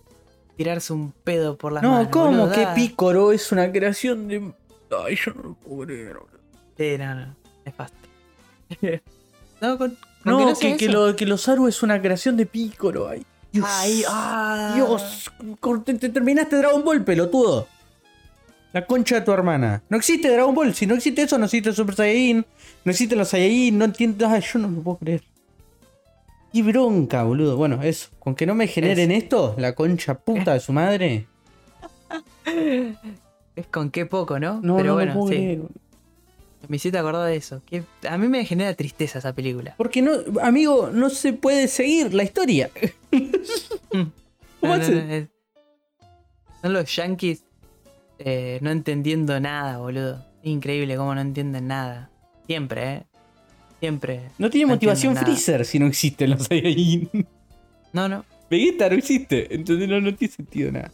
[0.57, 2.07] tirarse un pedo por las No, manos?
[2.11, 2.25] ¿cómo?
[2.31, 2.51] boludo?
[2.51, 4.51] que Da- Pícoro es una creación de.
[5.05, 6.39] Ay, yo no lo puedo creer, boludo.
[6.77, 7.35] Sí, no, no.
[7.75, 7.97] Fácil.
[9.61, 13.07] no, con, No, que, que, lo, que los Aru es una creación de Pícoro.
[13.07, 13.65] Ay, Dios.
[13.67, 14.73] Ay, ah.
[14.75, 15.31] Dios.
[15.85, 17.67] Te, te terminaste Dragon Ball, pelotudo.
[18.71, 19.81] La concha de tu hermana.
[19.89, 20.75] No existe Dragon Ball.
[20.75, 22.45] Si no existe eso, no existe Super Saiyajin.
[22.83, 23.77] No existen los Saiyajin.
[23.77, 24.27] No entiendo.
[24.27, 25.23] Ay, yo no lo puedo creer.
[26.53, 27.57] Qué bronca, boludo.
[27.57, 28.09] Bueno, eso.
[28.19, 31.27] Con que no me generen esto, la concha puta de su madre.
[33.55, 34.61] Es con qué poco, ¿no?
[34.63, 35.35] No, Pero no bueno, sí.
[35.35, 35.61] creer.
[36.67, 37.61] Me hiciste acordar de eso.
[37.65, 39.75] Que a mí me genera tristeza esa película.
[39.77, 42.69] Porque no, amigo, no se puede seguir la historia.
[43.11, 44.11] ¿Cómo
[44.61, 45.27] No, no, no,
[46.61, 47.43] Son los yankees
[48.19, 50.25] eh, no entendiendo nada, boludo.
[50.43, 52.09] Increíble cómo no entienden nada.
[52.45, 53.03] Siempre, ¿eh?
[53.79, 54.21] Siempre.
[54.37, 55.15] No tiene No motivación.
[55.15, 57.27] Freezer si no existen los Saiyajin.
[57.93, 58.25] No, no.
[58.49, 60.91] Vegeta no existe, entonces no, no tiene sentido nada.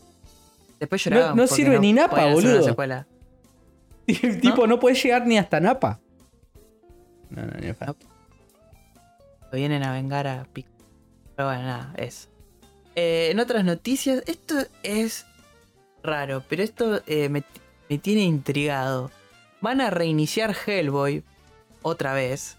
[0.79, 1.35] Después lloraban.
[1.35, 2.75] no porque sirve ni napa, boludo.
[4.21, 5.99] El tipo no puede llegar ni hasta Napa.
[7.29, 7.87] No, no, ni fa-
[9.51, 10.69] Lo vienen a vengar a Pico.
[11.35, 12.29] Pero bueno, nada, eso.
[12.95, 15.25] Eh, en otras noticias, esto es
[16.03, 17.43] raro, pero esto eh, me,
[17.89, 19.11] me tiene intrigado.
[19.61, 21.23] Van a reiniciar Hellboy
[21.81, 22.57] otra vez.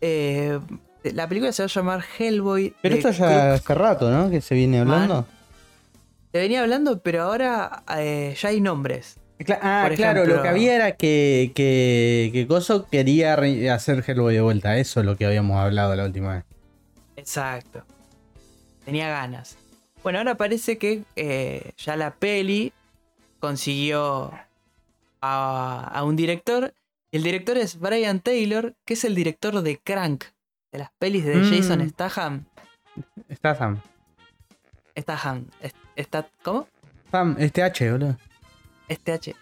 [0.00, 0.58] Eh,
[1.04, 2.74] la película se va a llamar Hellboy.
[2.82, 4.28] Pero esto ya Crook- hace rato, ¿no?
[4.30, 5.26] Que se viene hablando.
[6.32, 9.16] Te venía hablando, pero ahora eh, ya hay nombres.
[9.60, 13.34] Ah, Por claro, ejemplo- lo que había era que, que, que Coso quería
[13.74, 14.78] hacer Hellboy de vuelta.
[14.78, 16.44] Eso es lo que habíamos hablado la última vez.
[17.16, 17.84] Exacto.
[18.84, 19.58] Tenía ganas.
[20.02, 22.72] Bueno, ahora parece que eh, ya la peli
[23.40, 24.32] consiguió
[25.20, 26.72] a, a un director.
[27.12, 30.24] El director es Brian Taylor, que es el director de Crank,
[30.72, 31.50] de las pelis de Mm.
[31.52, 32.44] Jason Statham.
[33.34, 33.80] Statham.
[35.60, 36.68] est- Está, ¿Cómo?
[37.10, 38.16] Sam, este H, boludo.
[38.88, 39.34] Este H.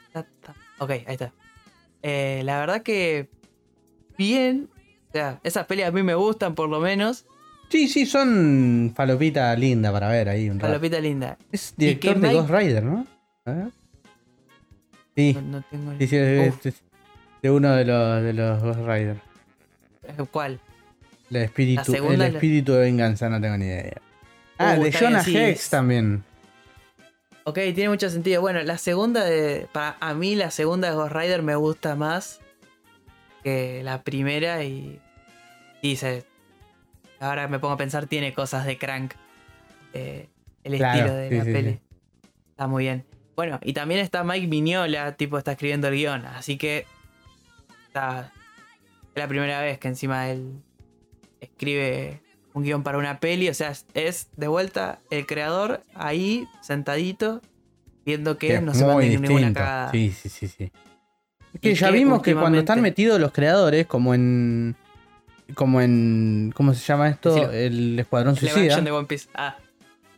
[0.79, 1.33] Ok, ahí está.
[2.03, 3.29] Eh, la verdad que.
[4.19, 4.69] Bien.
[5.09, 7.25] O sea, esas pelis a mí me gustan por lo menos.
[7.71, 10.73] Sí, sí, son falopita linda para ver ahí un rato.
[10.73, 11.39] Palopita linda.
[11.51, 13.07] Es director de Mike- Ghost Rider, ¿no?
[13.47, 13.69] A ver.
[15.17, 16.75] Sí, No, no tengo ni- sí, sí, es- Uf, es
[17.43, 19.17] de uno de los, de los Ghost Rider.
[20.31, 20.61] ¿Cuál?
[21.31, 24.01] El espíritu, el la- espíritu de venganza, no tengo ni idea.
[24.59, 26.23] Ah, Uh, de Jonah Hex también.
[27.45, 28.41] Ok, tiene mucho sentido.
[28.41, 29.69] Bueno, la segunda de.
[29.73, 32.41] Para a mí, la segunda de Ghost Rider me gusta más
[33.43, 35.01] que la primera y.
[35.83, 36.25] Y se.
[37.21, 39.13] Ahora me pongo a pensar, tiene cosas de crank.
[39.93, 40.29] Eh,
[40.65, 41.71] el Claro, estilo de sí, la sí, peli.
[41.73, 41.81] sí.
[42.51, 43.05] Está muy bien.
[43.37, 46.25] Bueno, y también está Mike Mignola, tipo, está escribiendo el guion.
[46.25, 46.87] Así que.
[47.89, 48.33] Está.
[49.15, 50.63] Es la primera vez que encima él
[51.41, 52.23] escribe
[52.55, 53.51] un guion para una peli.
[53.51, 57.43] O sea, es, de vuelta el creador ahí, sentadito,
[58.07, 59.91] viendo que no se manden ninguna cagada.
[59.91, 60.73] Sí, sí, sí, sí.
[61.53, 64.77] Es que ya que vimos que cuando están metidos los creadores, como en.
[65.55, 66.53] Como en.
[66.55, 67.53] ¿Cómo se llama esto?
[67.53, 68.81] El Escuadrón Suicida.
[68.81, 69.29] de One Piece.
[69.35, 69.57] Ah,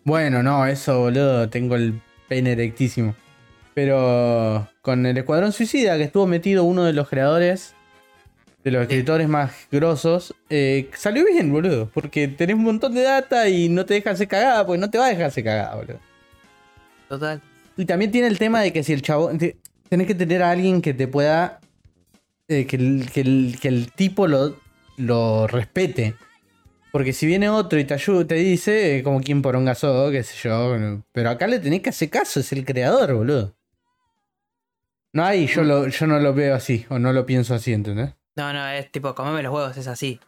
[0.05, 3.17] Bueno, no, eso, boludo, tengo el pene erectísimo.
[3.75, 7.75] Pero con el Escuadrón Suicida, que estuvo metido uno de los creadores,
[8.67, 11.89] de los escritores más grosos, eh, salió bien, boludo.
[11.95, 14.99] Porque tenés un montón de data y no te deja hacer cagada, porque no te
[14.99, 16.01] va a dejar hacer cagada, boludo.
[17.09, 17.41] total.
[17.77, 19.29] Y también tiene el tema de que si el chavo.
[19.39, 19.57] te-
[19.89, 21.61] Tenés que tener a alguien que te pueda.
[22.49, 24.57] eh, que, el, que el- que el tipo lo,
[24.97, 26.15] lo respete.
[26.91, 30.11] Porque si viene otro y te ayuda, te dice, eh, como quien por un gaso,
[30.11, 30.77] qué sé yo.
[31.13, 33.55] Pero acá le tenés que hacer caso, es el creador, boludo.
[35.13, 38.11] No hay, yo, lo, yo no lo veo así, o no lo pienso así, ¿entendés?
[38.37, 40.21] No, no, es tipo, comeme los huevos, es así.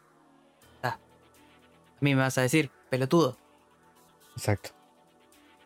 [0.83, 0.99] Ah.
[0.99, 3.37] A mí me vas a decir, pelotudo.
[4.37, 4.71] Exacto.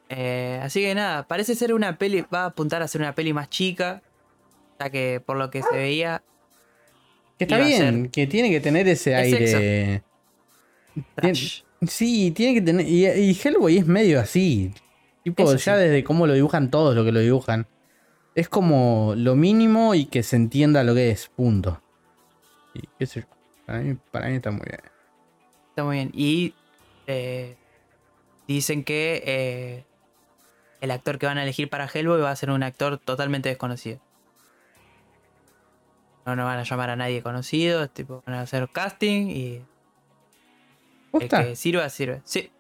[0.09, 3.33] Eh, así que nada, parece ser una peli, va a apuntar a ser una peli
[3.33, 4.03] más chica.
[4.81, 6.23] Ya que por lo que se veía,
[7.39, 10.03] Que está bien, que tiene que tener ese Es aire.
[11.87, 12.87] Sí, tiene que tener.
[12.87, 14.73] Y, y Hellboy es medio así.
[15.23, 15.83] Tipo, Eso ya sí.
[15.83, 17.67] desde cómo lo dibujan todos lo que lo dibujan.
[18.35, 21.81] Es como lo mínimo y que se entienda lo que es, punto.
[22.75, 23.27] Y qué sé yo.
[23.67, 24.81] Para mí, para mí está muy bien.
[25.71, 26.11] Está muy bien.
[26.15, 26.55] Y
[27.07, 27.57] eh,
[28.49, 29.85] dicen que eh,
[30.81, 34.01] el actor que van a elegir para Hellboy va a ser un actor totalmente desconocido.
[36.27, 39.65] No, no van a llamar a nadie conocido, tipo, van a hacer casting y el
[41.11, 41.43] ¿Posta?
[41.45, 42.23] que sirva, sirve.
[42.25, 42.51] Sí,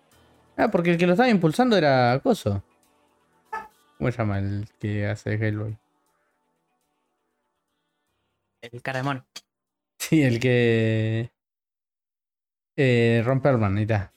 [0.56, 2.62] Ah, porque el que lo estaba impulsando era Coso.
[3.96, 5.78] ¿Cómo se llama el que hace Hellboy?
[8.60, 9.24] el cara de mono.
[10.08, 11.30] Sí, el que.
[12.76, 14.12] Eh, Ron Perlman, ahí está.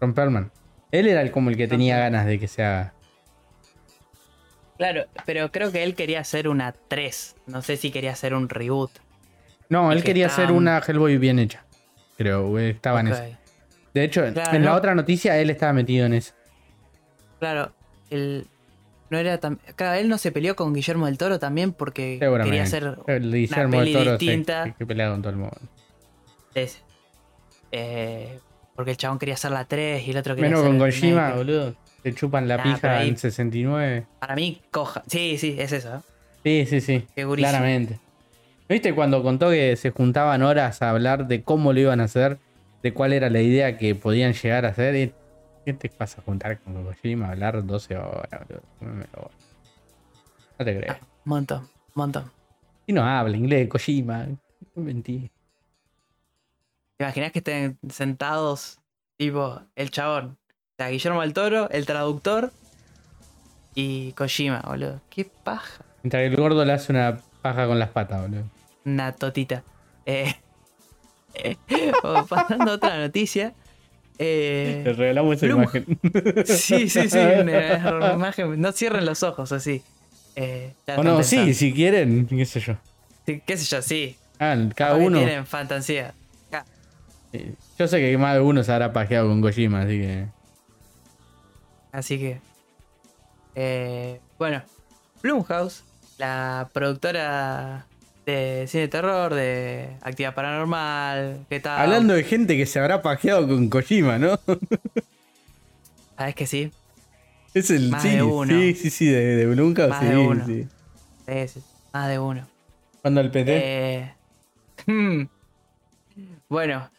[0.00, 0.50] Ron Perlman.
[0.90, 2.94] Él era el, como el que tenía ganas de que se haga.
[4.78, 7.36] Claro, pero creo que él quería hacer una 3.
[7.46, 8.90] No sé si quería hacer un reboot.
[9.68, 11.66] No, él que quería está hacer un- una Hellboy bien hecha.
[12.16, 13.22] Creo, estaba en eso.
[13.92, 14.76] De hecho, Claro, en la ¿no?
[14.76, 16.32] otra noticia él estaba metido en eso.
[17.38, 17.72] Claro,
[18.08, 18.46] él
[19.10, 19.56] no era tan.
[19.76, 23.76] Claro, él no se peleó con Guillermo del Toro también porque quería hacer El Guillermo
[23.76, 24.64] del peli Toro se- distinta.
[24.64, 25.56] que, que pelea con todo el mundo.
[26.54, 26.78] ese.
[27.72, 28.38] Eh,
[28.74, 31.32] porque el chabón quería hacer la 3 y el otro quería Menos hacer con Kojima,
[31.34, 31.74] boludo.
[32.02, 34.06] Te chupan la Nah, pero pija ahí- en 69.
[34.20, 35.02] Para mí, coja.
[35.08, 35.96] Sí, sí, es eso.
[36.44, 36.64] ¿eh?
[36.66, 37.06] Sí, sí, sí.
[37.14, 37.50] Segurísimo.
[37.50, 37.98] Claramente.
[38.68, 42.38] ¿Viste cuando contó que se juntaban horas a hablar de cómo lo iban a hacer?
[42.82, 45.12] De cuál era la idea que podían llegar a hacer.
[45.68, 47.28] ¿Qué te pasa a juntar con Kojima?
[47.28, 48.40] Hablar 12 horas,
[48.80, 49.30] boludo.
[50.58, 50.92] No te creo.
[50.94, 52.32] Ah, montón, montón.
[52.86, 54.28] Y no habla inglés, Kojima.
[54.74, 55.30] No mentí.
[56.96, 58.80] ¿Te imaginas que estén sentados,
[59.18, 60.38] tipo, el chabón?
[60.48, 62.50] O sea, Guillermo del Toro, el traductor
[63.74, 65.02] y Kojima, boludo.
[65.10, 65.84] Qué paja.
[66.02, 68.44] Mientras el gordo le hace una paja con las patas, boludo.
[68.86, 69.62] Una totita.
[70.06, 70.34] Eh,
[71.34, 71.58] eh,
[72.26, 73.52] pasando a otra noticia.
[74.20, 75.86] Eh, regalamos esa imagen.
[76.44, 77.18] sí, sí, sí.
[77.18, 78.60] una imagen.
[78.60, 79.82] No cierren los ojos así.
[80.34, 82.74] Eh, O no, sí, si quieren, qué sé yo.
[83.26, 84.16] Sí, qué sé yo, sí.
[84.40, 85.18] Ah, cada Capaz que uno.
[85.18, 86.14] Tienen fantasía.
[87.30, 87.54] Sí.
[87.78, 90.26] Yo sé que más de uno se habrá pajeado con Kojima, así que.
[91.92, 92.40] Así que.
[93.54, 94.62] eh, bueno,
[95.22, 95.84] Blumhouse,
[96.16, 97.86] la productora
[98.32, 101.80] de cine de terror, de actividad paranormal, ¿qué tal?
[101.80, 104.38] Hablando de gente que se habrá pajeado con Kojima, ¿no?
[106.16, 106.70] ¿Sabes que sí?
[107.54, 107.88] Es el.
[107.88, 108.52] Más sí, de uno.
[108.52, 110.46] sí, sí, sí, de, de Blumhouse, Más sí, de uno.
[110.46, 110.66] sí.
[111.26, 111.60] Sí, sí,
[111.92, 112.46] más de uno.
[113.00, 113.56] Cuando el PT.
[113.56, 114.14] Eh,
[116.48, 116.90] bueno,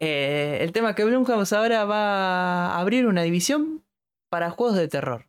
[0.00, 3.82] eh, el tema es que Blumhouse ahora va a abrir una división
[4.30, 5.26] para juegos de terror.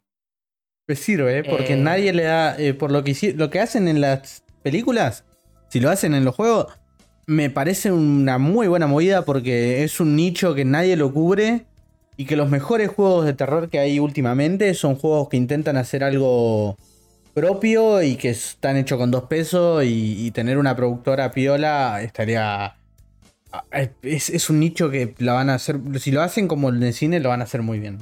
[0.85, 1.43] Pues sirve, ¿eh?
[1.43, 2.55] porque eh, nadie le da.
[2.79, 5.25] por lo que, lo que hacen en las películas,
[5.69, 6.73] si lo hacen en los juegos,
[7.27, 11.65] me parece una muy buena movida porque es un nicho que nadie lo cubre.
[12.17, 16.01] Y que los mejores juegos de terror que hay últimamente son juegos que intentan hacer
[16.01, 16.77] algo
[17.33, 22.77] propio y que están hechos con dos pesos y, tener una productora piola estaría...
[24.01, 25.77] Es, es un nicho que la van a hacer...
[25.99, 27.99] Si lo hacen como en el cine, lo van a hacer muy bien.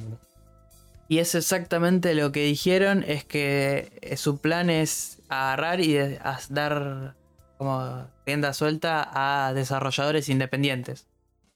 [1.08, 6.38] Y es exactamente lo que dijeron, es que eh, su plan es agarrar y a
[6.50, 7.14] dar
[7.58, 11.06] como rienda suelta a desarrolladores independientes.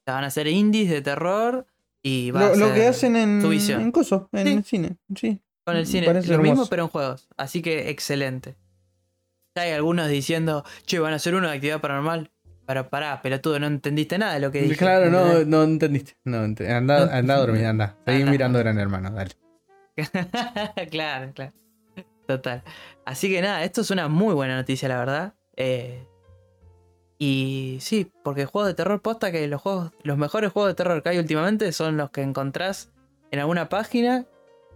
[0.00, 1.66] O sea, van a ser indies de terror
[2.02, 3.80] Y va a Lo, lo que ser hacen en, su visión.
[3.80, 4.52] en Coso, en Sí.
[4.54, 4.96] el cine.
[5.16, 5.40] Sí.
[5.64, 6.06] Con el cine.
[6.06, 6.70] parece Lo mismo, hermoso.
[6.70, 7.28] pero en juegos.
[7.36, 8.56] Así que excelente.
[9.56, 12.30] Ya hay algunos diciendo, che, van a hacer uno de actividad paranormal.
[12.66, 14.76] Pero pará, pelotudo, no entendiste nada de lo que dije.
[14.76, 16.16] Claro, no, no entendiste.
[16.24, 17.96] No, ent- anda, No- anda a dormir, anda.
[18.06, 18.30] Seguí Anda.
[18.30, 19.32] mirando Gran Hermano, dale.
[20.90, 21.52] claro, claro.
[22.28, 22.62] Total.
[23.06, 25.34] Así que nada, esto es una muy buena noticia, la verdad.
[25.56, 26.06] Eh,
[27.18, 31.02] y sí, porque juegos de terror posta que los juegos, los mejores juegos de terror
[31.02, 32.92] que hay últimamente son los que encontrás
[33.30, 34.26] en alguna página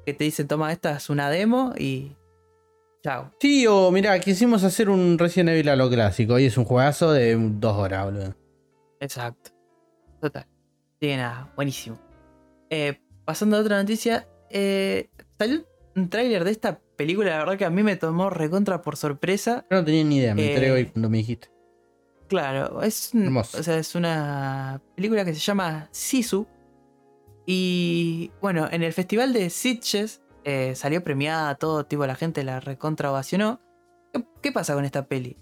[0.07, 2.17] que te dicen, toma, esta es una demo y.
[3.03, 3.31] Chao.
[3.39, 6.39] Sí, o mirá, quisimos hacer un Resident Evil a lo clásico.
[6.39, 8.35] Y es un juegazo de dos horas, boludo.
[8.99, 9.51] Exacto.
[10.23, 10.45] Total.
[10.45, 11.99] Así que nada, buenísimo.
[12.71, 17.65] Eh, pasando a otra noticia, eh, salió un tráiler de esta película, la verdad que
[17.65, 19.65] a mí me tomó recontra por sorpresa.
[19.71, 21.51] Yo no tenía ni idea, me enteré Eh, hoy cuando me dijiste.
[22.29, 23.59] Claro, es, Hermoso.
[23.59, 26.47] o sea, es una película que se llama Sisu.
[27.45, 32.61] Y bueno, en el festival de Sitges eh, salió premiada, todo tipo, la gente la
[32.61, 33.61] recontra ovacionó.
[34.13, 35.37] ¿Qué, qué pasa con esta peli?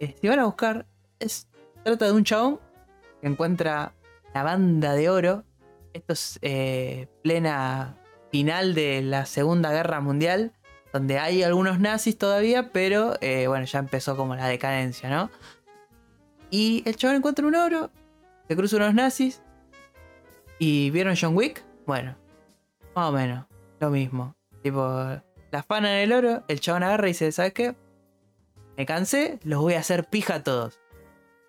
[0.00, 0.86] Eh, si van a buscar,
[1.18, 1.48] es,
[1.84, 2.60] trata de un chabón
[3.20, 3.94] que encuentra
[4.34, 5.44] la banda de oro.
[5.92, 7.96] Esto es eh, plena
[8.30, 10.52] final de la Segunda Guerra Mundial,
[10.92, 15.30] donde hay algunos nazis todavía, pero eh, bueno, ya empezó como la decadencia, ¿no?
[16.50, 17.90] Y el chabón encuentra un oro,
[18.48, 19.42] se cruza unos nazis.
[20.58, 21.64] ¿Y vieron John Wick?
[21.86, 22.16] Bueno,
[22.94, 23.46] más o menos,
[23.80, 24.34] lo mismo.
[24.62, 24.80] Tipo,
[25.50, 27.76] la afana en el oro, el chabón agarra y dice, ¿sabes qué?
[28.76, 30.80] Me cansé, los voy a hacer pija a todos.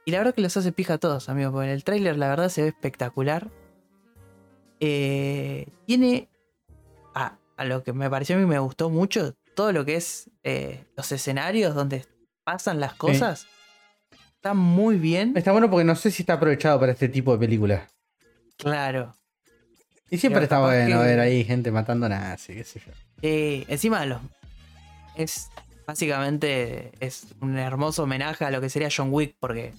[0.05, 2.49] Y la verdad que los hace pija a todos, amigo, porque el tráiler la verdad
[2.49, 3.49] se ve espectacular.
[4.79, 6.28] Eh, tiene,
[7.59, 10.85] a, lo que me pareció a mí me gustó mucho, todo lo que es eh,
[10.95, 12.05] los escenarios donde
[12.43, 13.47] pasan las cosas.
[14.35, 15.33] Está muy bien.
[15.35, 17.89] Está bueno porque no sé si está aprovechado para este tipo de películas.
[18.57, 19.13] Claro.
[20.09, 22.91] Y siempre Pero está bueno que- ver ahí gente matando nazis, qué sé yo.
[23.21, 24.21] Eh, encima los,
[25.15, 25.49] es
[25.85, 29.73] básicamente es un hermoso homenaje a lo que sería John Wick porque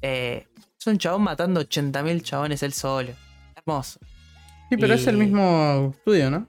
[0.00, 0.46] eh,
[0.78, 3.12] es un chabón matando 80.000 chabones él solo.
[3.56, 3.98] Hermoso.
[4.70, 6.48] Sí, pero es el mismo estudio, ¿no?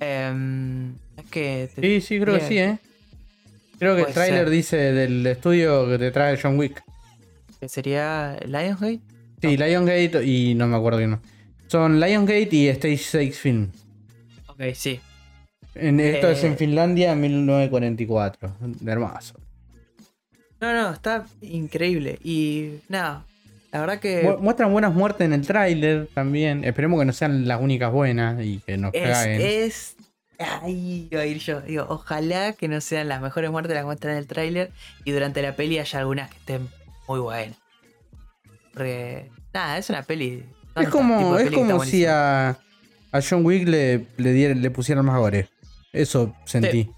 [0.00, 2.78] Em, es que Sí, sí, creo que sí, ¿eh?
[3.78, 6.82] Creo que el tráiler dice del estudio que te trae John Wick.
[7.60, 9.00] que sería Lionheart.
[9.42, 11.10] Sí, Liongate y no me acuerdo bien.
[11.10, 11.20] no.
[11.66, 13.70] Son Liongate y Stage 6 Film.
[14.48, 15.00] Ok, sí.
[15.74, 16.32] En, esto Eh.
[16.32, 18.56] es en Finlandia en 1944.
[18.86, 19.34] Hermoso.
[20.60, 22.18] No, no, está increíble.
[22.24, 23.24] Y nada,
[23.72, 26.64] la verdad que Mu- Muestran buenas muertes en el tráiler también.
[26.64, 29.40] Esperemos que no sean las únicas buenas y que nos es, caguen.
[29.40, 29.96] es.
[30.62, 31.60] Ahí iba a ir yo.
[31.60, 34.70] Digo, ojalá que no sean las mejores muertes las que muestran en el tráiler.
[35.04, 36.68] Y durante la peli haya algunas que estén
[37.06, 37.56] muy buenas.
[38.72, 39.30] Porque.
[39.52, 40.44] Nada, es una peli.
[40.76, 42.50] Es como, es peli como si a,
[43.12, 45.48] a John Wick le, le, dieran- le pusieran más gore.
[45.92, 46.88] Eso sentí.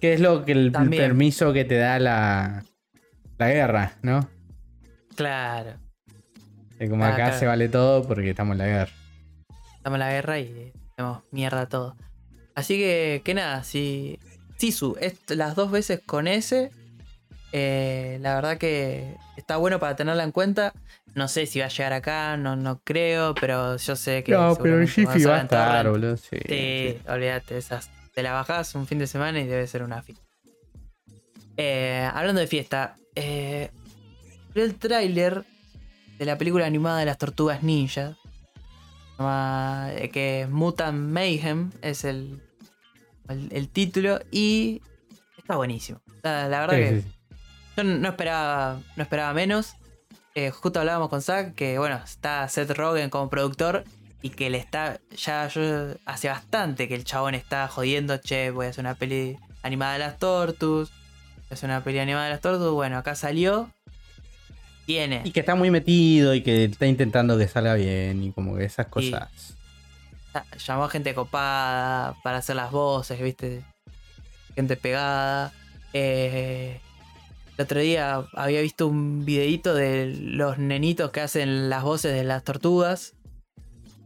[0.00, 2.64] Que es lo que el, el permiso que te da la,
[3.38, 4.28] la guerra, ¿no?
[5.16, 5.72] Claro.
[6.82, 7.38] Que como Ah, acá claro.
[7.38, 8.92] se vale todo porque estamos en la guerra.
[9.76, 11.96] Estamos en la guerra y tenemos mierda todo.
[12.56, 14.18] Así que, que nada, si.
[14.58, 16.70] Sisu, es las dos veces con S.
[17.52, 20.72] eh, la verdad que está bueno para tenerla en cuenta.
[21.14, 24.32] No sé si va a llegar acá, no, no creo, pero yo sé que.
[24.32, 26.16] No, pero el Jiffy va a estar, boludo.
[26.16, 26.98] Sí, Sí, sí.
[27.08, 27.90] olvídate, esas.
[28.12, 30.24] Te la bajás un fin de semana y debe ser una fiesta.
[31.56, 33.70] Eh, hablando de fiesta, eh,
[34.56, 35.44] el tráiler
[36.22, 38.16] de la película animada de las tortugas ninja,
[39.18, 42.40] eh, que Mutant Mayhem es el,
[43.28, 44.80] el, el título y
[45.36, 46.00] está buenísimo.
[46.22, 47.08] La, la verdad Sí, que sí.
[47.76, 49.74] yo no esperaba, no esperaba menos.
[50.36, 53.82] Eh, justo hablábamos con Zack que bueno, está Seth Rogen como productor
[54.22, 55.00] y que le está.
[55.16, 59.36] Ya yo hace bastante que el chabón está jodiendo, che, voy a hacer una peli
[59.64, 60.90] animada de las tortus.
[60.90, 62.72] Voy a hacer una peli animada de las tortus.
[62.72, 63.70] Bueno, acá salió.
[64.86, 65.22] Tiene.
[65.24, 68.64] Y que está muy metido y que está intentando que salga bien y como que
[68.64, 69.56] esas Y- cosas.
[70.66, 73.62] Llamó a gente copada para hacer las voces, viste.
[74.54, 75.52] Gente pegada.
[75.92, 76.80] Eh,
[77.58, 82.24] el otro día había visto un videito de los nenitos que hacen las voces de
[82.24, 83.14] las tortugas.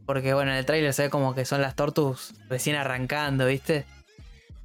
[0.04, 3.84] Porque bueno, en el tráiler se ve como que son las tortugas recién arrancando, ¿viste?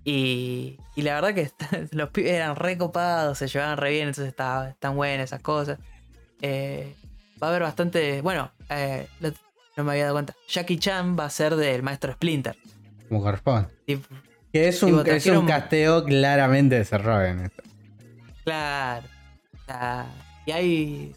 [0.04, 1.52] Y, y la verdad que
[1.96, 5.78] los pibes eran re copados, se llevaban re bien, entonces está- están buenas esas cosas.
[6.42, 6.94] Eh,
[7.42, 8.22] va a haber bastante.
[8.22, 9.32] Bueno, eh, lo-
[9.78, 10.36] no me había dado cuenta.
[10.48, 12.56] Jackie Chan va a ser del maestro Splinter.
[13.08, 13.70] Como corresponde.
[13.86, 14.08] Tipo,
[14.52, 17.52] Que es un, Tipo, es un casteo claramente de Rogen.
[18.44, 19.08] claro.
[19.68, 20.06] Ah,
[20.46, 21.16] y hay.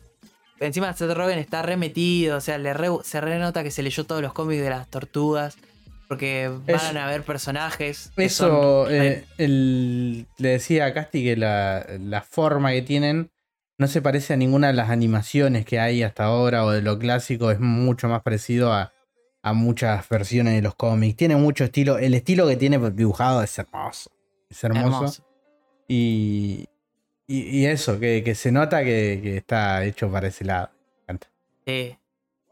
[0.61, 4.23] encima Seth Rogen está remetido, o sea, le re- se renota que se leyó todos
[4.23, 5.57] los cómics de las tortugas.
[6.07, 8.13] Porque van Eso- a haber personajes.
[8.17, 13.31] Eso, son- eh, el- le decía a Casti que la, la forma que tienen
[13.79, 16.99] no se parece a ninguna de las animaciones que hay hasta ahora o de lo
[16.99, 18.93] clásico, es mucho más parecido a,
[19.43, 21.17] a muchas versiones de los cómics.
[21.17, 24.11] Tiene mucho estilo, el estilo que tiene dibujado es hermoso.
[24.49, 24.87] Es hermoso.
[24.87, 25.27] hermoso.
[25.89, 26.67] Y,
[27.27, 30.71] y, y eso, que, que se nota que, que está hecho para ese lado.
[30.97, 31.31] Me encanta.
[31.67, 31.99] Sí.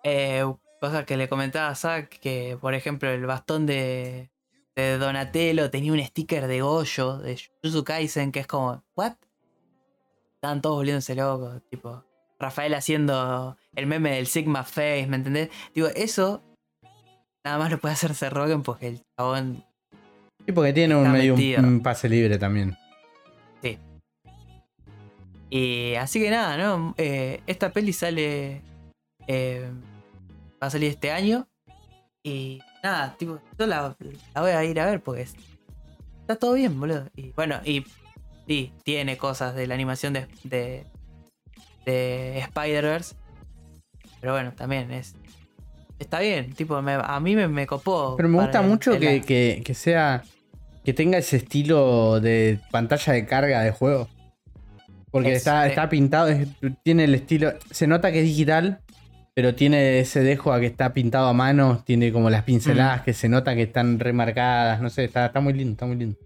[0.05, 0.45] Eh,
[0.81, 4.31] cosa que le comentaba a Zack, que por ejemplo el bastón de,
[4.75, 9.15] de Donatello tenía un sticker de Goyo, de Jujutsu Kaisen, que es como, ¿what?
[10.43, 12.03] Estaban todos volviéndose locos, tipo,
[12.41, 15.51] Rafael haciendo el meme del Sigma Face, ¿me entendés?
[15.73, 16.43] Digo, eso
[17.47, 19.65] nada más lo puede hacer Seth Rogen porque el chabón
[20.45, 21.63] Sí, porque tiene un medio un, metido.
[21.63, 22.77] un pase libre también.
[25.49, 26.95] Y así que nada, ¿no?
[26.97, 28.63] Eh, esta peli sale.
[29.29, 29.71] eh,
[30.61, 31.47] va a salir este año.
[32.25, 33.95] Y nada, tipo, yo la,
[34.35, 35.37] la voy a ir a ver porque es-
[36.23, 37.07] está todo bien, boludo.
[37.15, 37.85] Y bueno, y
[38.47, 40.85] sí, tiene cosas de la animación de, de,
[41.87, 43.15] de Spider-Verse.
[44.21, 45.15] Pero bueno, también es.
[45.99, 48.15] Está bien, tipo, me- a mí me, me copó.
[48.17, 50.23] Pero me gusta el- mucho el- que, que- que sea.
[50.85, 54.09] que tenga ese estilo de pantalla de carga de juego.
[55.13, 56.49] Porque Es, está, está pintado, es-
[56.83, 57.53] tiene el estilo.
[57.71, 58.81] Se nota que es digital,
[59.35, 61.83] pero tiene ese dejo a que está pintado a mano.
[61.85, 63.05] Tiene como las pinceladas Mm.
[63.05, 64.81] que se nota que están remarcadas.
[64.81, 66.19] No sé, está, está muy lindo, está muy lindo.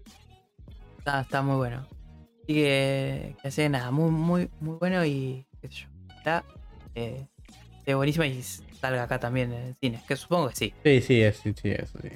[0.99, 1.85] Está, está muy bueno.
[2.47, 5.87] Así que, que que nada, muy, muy, muy bueno y qué sé yo.
[6.17, 6.45] Está
[6.95, 7.27] eh,
[7.93, 10.01] buenísima y salga acá también en el cine.
[10.07, 10.73] Que supongo que sí.
[10.81, 12.09] Sí, sí, es- sí, sí, eso sí.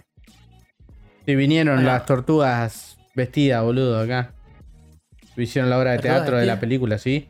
[1.26, 1.90] Sí, vinieron Bueno.
[1.90, 4.34] las tortugas vestidas, boludo, acá.
[5.36, 7.28] Hicieron la obra de ¿Tortugas teatro de la película, ¿sí?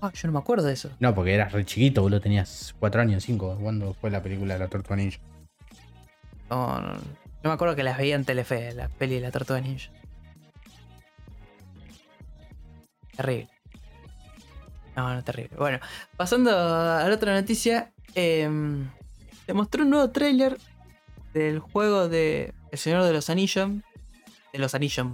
[0.00, 0.90] Ah, yo no me acuerdo de eso.
[0.98, 3.56] No, porque eras re chiquito, boludo, tenías cuatro años, cinco.
[3.62, 5.20] ¿Cuándo fue la película de la Tortuga Ninja?
[6.50, 7.00] No, no, no.
[7.42, 9.88] Yo me acuerdo que las veía en Telefe, la peli de la Tortuga Ninja.
[13.20, 13.48] Terrible.
[14.96, 15.56] No, no, terrible.
[15.56, 15.78] Bueno,
[16.16, 17.92] pasando a la otra noticia.
[18.14, 18.88] em,
[19.46, 20.58] se mostró un nuevo tráiler
[21.32, 23.70] del juego de El Señor de los Anillos.
[24.52, 25.06] De los Anillos.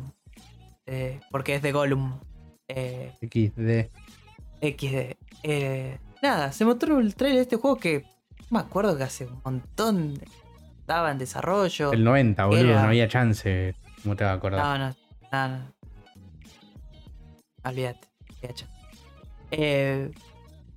[0.86, 2.18] eh, porque es de Gollum.
[2.68, 3.90] Eh, XD.
[4.62, 5.16] XD.
[5.42, 8.02] Eh, nada, se mostró el trailer de este juego que
[8.50, 10.14] no me acuerdo que hace un montón
[10.80, 11.92] estaba en desarrollo.
[11.92, 13.74] El 90, boludo, Era- no había chance.
[14.02, 14.60] ¿Cómo te vas a acordar?
[14.64, 14.96] No, no,
[15.32, 15.72] no, no.
[17.66, 18.06] Olvídate.
[19.50, 20.10] Eh,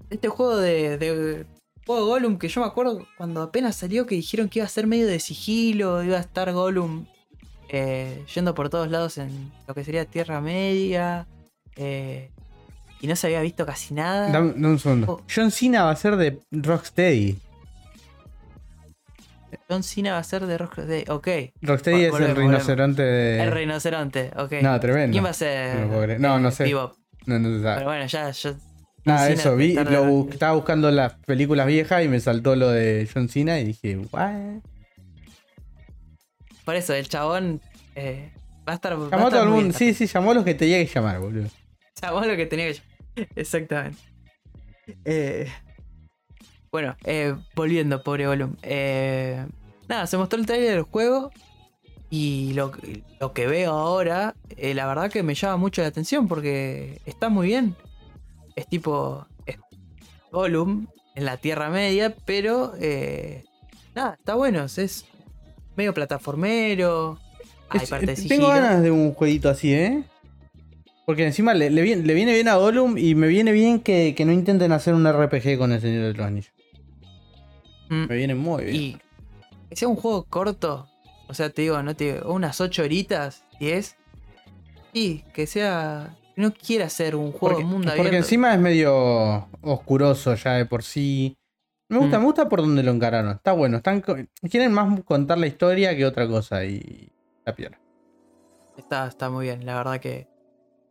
[0.09, 1.45] este juego de, de
[1.85, 4.69] juego de Gollum que yo me acuerdo cuando apenas salió que dijeron que iba a
[4.69, 7.05] ser medio de sigilo, iba a estar Gollum
[7.69, 11.27] eh, yendo por todos lados en lo que sería Tierra Media.
[11.75, 12.31] eh,
[13.01, 14.29] y no se había visto casi nada.
[14.29, 15.13] Dame, dame un segundo.
[15.13, 15.21] Oh.
[15.33, 17.37] John Cena va a ser de Rocksteady.
[19.69, 21.27] John Cena va a ser de Rock de, Ok.
[21.61, 23.43] Rocksteady es el rinoceronte de.
[23.43, 24.53] El rinoceronte, ok.
[24.61, 25.13] No, tremendo.
[25.13, 25.87] ¿Quién va a ser?
[25.87, 26.19] No.
[26.19, 26.63] No, no sé.
[26.65, 26.95] Bebop?
[27.25, 27.75] No, no se sabe.
[27.75, 28.55] Pero bueno, ya, ya
[29.05, 33.07] Nada, Cena eso, vi, lo estaba buscando las películas viejas y me saltó lo de
[33.11, 34.61] John Cena y dije, ¿what?
[36.65, 37.61] Por eso, el chabón
[37.95, 38.31] eh,
[38.67, 38.93] va a estar.
[38.93, 39.77] a Llamó a todo el mundo.
[39.77, 41.47] Sí, sí, llamó a los que tenía que llamar, boludo.
[42.01, 43.29] Llamó lo que tenía que llamar.
[43.35, 43.99] Exactamente.
[45.05, 45.47] Eh,
[46.71, 48.55] bueno, eh, volviendo, pobre Gollum.
[48.61, 49.45] Eh,
[49.87, 51.31] nada, se mostró el trailer del juego.
[52.11, 55.87] Y lo, que- lo que veo ahora, eh, la verdad que me llama mucho la
[55.89, 57.75] atención porque está muy bien.
[58.55, 59.27] Es tipo.
[59.45, 59.57] Es
[60.31, 62.73] Gollum en la Tierra Media, pero.
[62.79, 63.43] eh,
[63.95, 64.63] nada, está bueno.
[64.65, 65.05] Es
[65.75, 67.19] medio plataformero.
[67.69, 70.03] Hay Es- parte de eh, tengo ganas de un jueguito así, ¿eh?
[71.05, 74.13] Porque encima le, le viene, le viene bien a Gollum y me viene bien que,
[74.15, 76.51] que no intenten hacer un RPG con el Señor de los Anillos.
[77.89, 78.05] Mm.
[78.07, 78.75] Me viene muy bien.
[78.75, 78.97] Y
[79.69, 80.87] que sea un juego corto,
[81.27, 83.95] o sea, te digo, no te digo, unas 8 horitas, 10.
[84.93, 86.15] Y que sea.
[86.35, 88.17] no quiera ser un juego porque, de mundo porque abierto.
[88.17, 91.35] encima es medio oscuroso ya de por sí.
[91.89, 92.21] Me gusta, Mm.
[92.21, 93.31] me gusta por donde lo encararon.
[93.35, 93.77] Está bueno.
[93.77, 94.01] Están,
[94.49, 97.11] quieren más contar la historia que otra cosa y
[97.45, 97.79] la piola.
[98.77, 100.27] Está, está muy bien, la verdad que.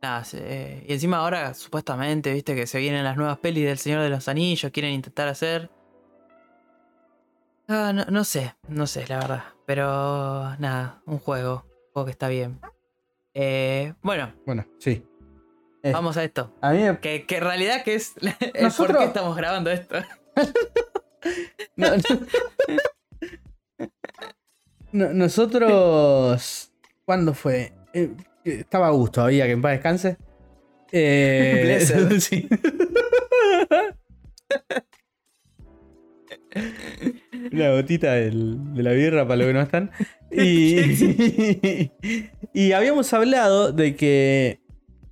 [0.03, 4.03] Nada, eh, y encima ahora, supuestamente, viste que se vienen las nuevas pelis del Señor
[4.03, 5.71] de los Anillos, quieren intentar hacer.
[7.69, 9.45] Ah, no, no sé, no sé, la verdad.
[9.67, 9.85] Pero
[10.59, 11.65] nada, un juego.
[11.67, 12.61] Un juego que está bien.
[13.35, 15.05] Eh, bueno, Bueno, sí.
[15.83, 16.53] Eh, vamos a esto.
[16.61, 19.71] A mí me- Que, que en realidad que es el por Nosotros- qué estamos grabando
[19.71, 19.97] esto.
[21.77, 21.89] no-
[24.93, 26.73] no- nosotros.
[27.05, 27.73] ¿Cuándo fue?
[27.93, 28.11] Eh,
[28.45, 30.17] estaba a gusto, había que en paz descanse.
[30.91, 32.49] Eh, sí.
[37.53, 39.91] Una gotita del- de la birra para los que no están.
[40.31, 41.91] Y,
[42.53, 44.61] y habíamos hablado de que,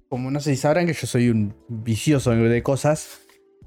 [0.08, 3.20] como no sé si sabrán que yo soy un vicioso de cosas,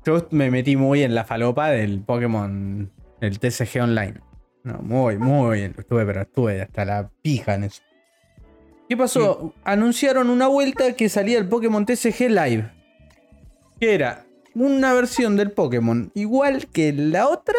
[0.05, 2.91] yo me metí muy en la falopa del Pokémon,
[3.21, 4.15] el TCG Online.
[4.63, 5.75] No, muy, muy bien.
[5.77, 7.81] Estuve, pero estuve hasta la pija en eso.
[8.87, 9.53] ¿Qué pasó?
[9.63, 12.71] Anunciaron una vuelta que salía el Pokémon TCG Live.
[13.79, 17.55] Que era una versión del Pokémon igual que la otra,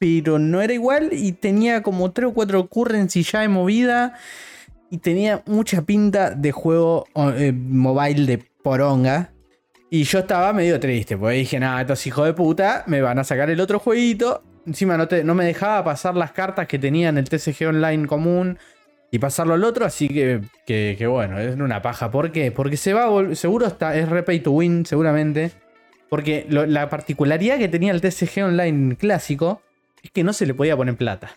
[0.00, 4.14] pero no era igual y tenía como 3 o 4 currency ya de movida
[4.90, 9.30] y tenía mucha pinta de juego eh, mobile de poronga.
[9.90, 13.24] Y yo estaba medio triste, porque dije, nada, estos hijos de puta me van a
[13.24, 14.42] sacar el otro jueguito.
[14.66, 18.06] Encima no, te- no me dejaba pasar las cartas que tenía en el TCG Online
[18.06, 18.58] común
[19.10, 22.10] y pasarlo al otro, así que, que, bueno, es una paja.
[22.10, 22.52] ¿Por qué?
[22.52, 25.50] Porque se va seguro está, es repay to win, seguramente.
[26.08, 29.60] Porque la particularidad que tenía el TCG Online clásico
[30.02, 31.30] es que no se le podía poner plata.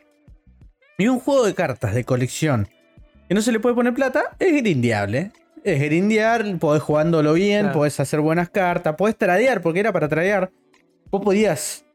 [0.97, 2.67] Y un juego de cartas de colección
[3.27, 5.31] que no se le puede poner plata es grindeable.
[5.63, 7.79] Es grindear, podés jugándolo bien, Claro.
[7.79, 10.51] podés hacer buenas cartas, podés tradear, porque era para tradear.
[11.09, 11.85] Vos podías.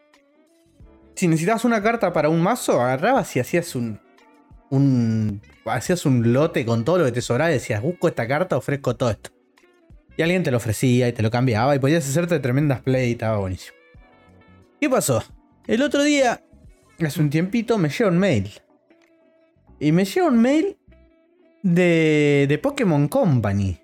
[1.15, 4.01] Si necesitabas una carta para un mazo, agarrabas y hacías un.
[4.71, 8.57] un hacías un lote con todo lo que te sobraba y decías, busco esta carta,
[8.57, 9.31] ofrezco todo esto.
[10.17, 13.13] Y alguien te lo ofrecía y te lo cambiaba y podías hacerte tremendas play y
[13.13, 13.77] estaba buenísimo.
[14.81, 15.23] ¿Qué pasó?
[15.67, 16.43] El otro día,
[17.07, 18.51] hace un tiempito, me llega un mail.
[19.81, 20.77] Y me llega un mail
[21.63, 23.79] de, de Pokémon Company.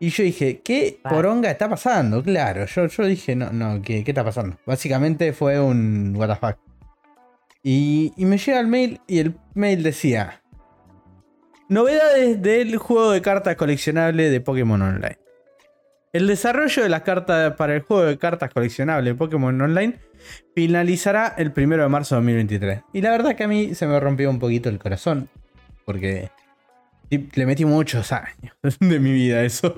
[0.00, 1.16] Y yo dije, ¿qué Vale.
[1.16, 2.22] poronga está pasando?
[2.22, 4.56] Claro, yo, yo dije, no, no, ¿qué, qué está pasando?
[4.66, 6.56] Básicamente fue un WTF.
[7.62, 10.42] Y, y me llega el mail y el mail decía,
[11.68, 15.18] novedades del juego de cartas coleccionable de Pokémon Online.
[16.12, 19.98] El desarrollo de las cartas para el juego de cartas coleccionable de Pokémon Online
[20.54, 22.82] finalizará el 1 de marzo de 2023.
[22.92, 25.30] Y la verdad que a mí se me rompió un poquito el corazón.
[25.86, 26.30] Porque
[27.34, 29.74] le metí muchos años de mi vida eso.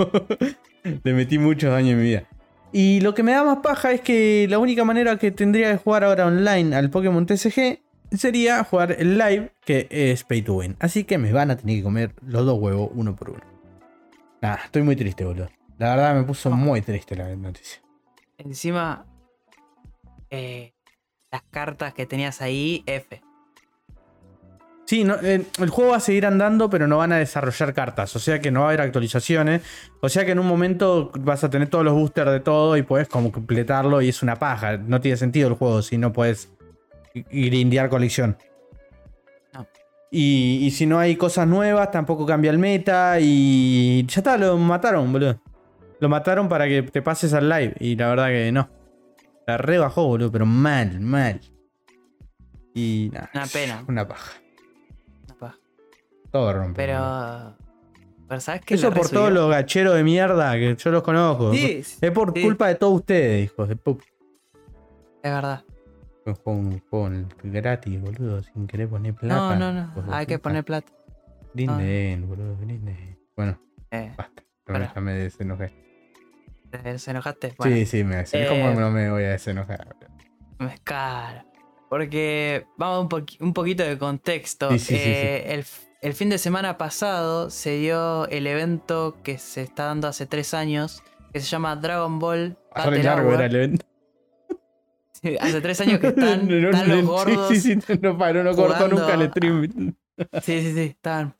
[1.04, 2.24] le metí muchos años en mi vida.
[2.72, 5.76] Y lo que me da más paja es que la única manera que tendría de
[5.76, 7.78] jugar ahora online al Pokémon TCG
[8.10, 10.74] sería jugar el live, que es pay to win.
[10.80, 13.40] Así que me van a tener que comer los dos huevos uno por uno.
[14.42, 15.48] Nah, estoy muy triste, boludo.
[15.84, 17.82] La verdad me puso muy triste la noticia.
[18.38, 19.04] Encima,
[20.30, 20.72] eh,
[21.30, 23.20] las cartas que tenías ahí, F.
[24.86, 28.16] Sí, no, eh, el juego va a seguir andando, pero no van a desarrollar cartas.
[28.16, 29.60] O sea que no va a haber actualizaciones.
[30.00, 32.82] O sea que en un momento vas a tener todos los boosters de todo y
[32.82, 34.78] puedes como completarlo y es una paja.
[34.78, 36.48] No tiene sentido el juego si no puedes
[37.12, 38.38] grindear colección.
[39.52, 39.66] No.
[40.10, 43.18] Y, y si no hay cosas nuevas, tampoco cambia el meta.
[43.20, 45.38] Y ya está, lo mataron, boludo.
[46.04, 47.76] Lo mataron para que te pases al live.
[47.80, 48.68] Y la verdad que no.
[49.46, 51.40] La rebajó, boludo, pero mal, mal.
[52.74, 53.30] Y nada.
[53.32, 53.84] Una pena.
[53.88, 54.32] Una paja.
[55.26, 55.54] Capaz.
[56.30, 56.74] Todo rompe.
[56.76, 57.56] Pero.
[58.28, 58.74] Pero ¿sabes qué?
[58.74, 61.54] Eso por todos los gacheros de mierda que yo los conozco.
[61.54, 62.42] Sí, es por sí.
[62.42, 64.04] culpa de todos ustedes, hijos de puta.
[65.22, 65.64] Es verdad.
[66.26, 67.10] Un juego, un juego
[67.44, 69.56] gratis, boludo, sin querer poner plata.
[69.56, 70.14] No, no, no.
[70.14, 70.92] Hay que poner plata.
[71.54, 73.18] Grinden, boludo, grinden.
[73.34, 73.58] Bueno,
[73.90, 74.42] Eh, basta.
[74.66, 74.92] Para.
[74.94, 75.83] Ya me desenojé.
[76.82, 77.54] ¿Te- ¿Se enojaste?
[77.58, 78.20] Bueno, Sí, sí, me.
[78.20, 79.96] Eh, ¿Cómo no me voy a desenojar?
[80.60, 81.44] Es caro.
[81.88, 84.70] Porque vamos a un, un poquito de contexto.
[84.72, 85.64] Sí, sí, sí, Eh,
[86.02, 90.52] El, fin de semana pasado se dio el evento que se está dando hace tres
[90.54, 91.02] años,
[91.32, 93.86] que se llama Dragon Ball Re Battle largo era el evento.
[95.40, 97.48] Hace tres años que están, No, no, están no, los gordos.
[97.48, 99.94] Sí, sí, no paró, no cortó nunca el stream.
[100.42, 101.34] Sí, sí, sí, estaban.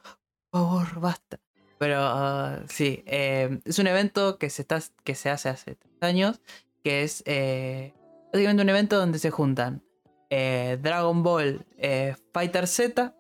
[0.51, 1.39] Por favor, basta.
[1.79, 5.93] Pero ah, sí, eh, es un evento que se, está, que se hace hace tres
[6.03, 6.41] años,
[6.83, 7.93] que es eh,
[8.33, 9.83] básicamente un evento donde se juntan
[10.31, 13.15] eh, Dragon Ball eh, Fighter Z,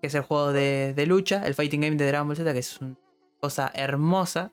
[0.00, 2.58] que es el juego de, de lucha, el fighting game de Dragon Ball Z, que
[2.58, 2.94] es una
[3.40, 4.52] cosa hermosa.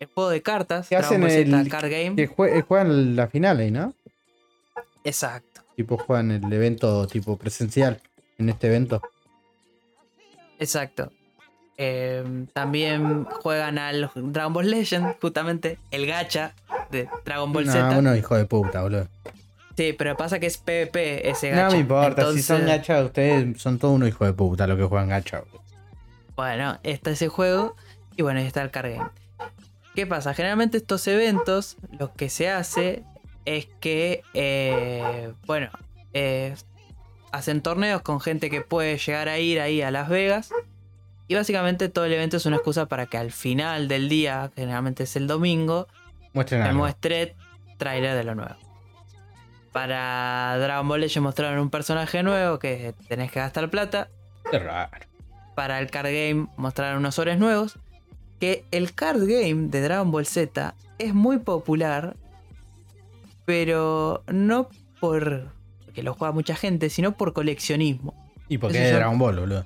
[0.00, 2.16] El juego de cartas, Que Dragon hacen Ball Z el- Card Game.
[2.16, 3.94] Que jue- juegan la final ahí, ¿no?
[5.04, 8.00] Exacto, Tipo juegan el evento tipo presencial
[8.38, 9.00] en este evento.
[10.58, 11.10] exacto.
[11.78, 16.54] Eh, también juegan al Dragon Ball Legend, justamente el gacha
[16.90, 17.98] de Dragon Ball No, Z.
[17.98, 19.08] uno hijo de puta, boludo.
[19.76, 21.74] Sí, pero pasa que es PvP ese No gacha.
[21.74, 24.84] me importa, Entonces, si son gacha, ustedes son todos unos hijos de puta los que
[24.84, 25.40] juegan gacha.
[25.40, 25.62] boludo.
[26.36, 27.74] Bueno, está ese juego
[28.16, 29.08] y bueno, ahí está el card game.
[29.94, 30.34] ¿Qué pasa?
[30.34, 33.02] Generalmente estos eventos, lo que se hace
[33.44, 35.68] es que, eh, bueno,
[36.14, 36.54] eh,
[37.32, 40.50] hacen torneos con gente que puede llegar a ir ahí a Las Vegas.
[41.32, 45.04] Y básicamente todo el evento es una excusa para que al final del día, generalmente
[45.04, 45.88] es el domingo,
[46.34, 46.76] Muestren algo.
[46.80, 47.36] muestre
[47.78, 48.54] trailer de lo nuevo.
[49.72, 54.08] Para Dragon Ball Legends mostraron un personaje nuevo que tenés que gastar plata.
[54.50, 54.90] Qué raro.
[55.54, 57.78] Para el card game mostraron unos ores nuevos.
[58.38, 62.14] Que el card game de Dragon Ball Z es muy popular.
[63.46, 64.68] Pero no
[65.00, 65.48] por
[65.94, 68.12] que lo juega mucha gente, sino por coleccionismo.
[68.48, 69.64] Y porque es yo- Dragon Ball, boludo.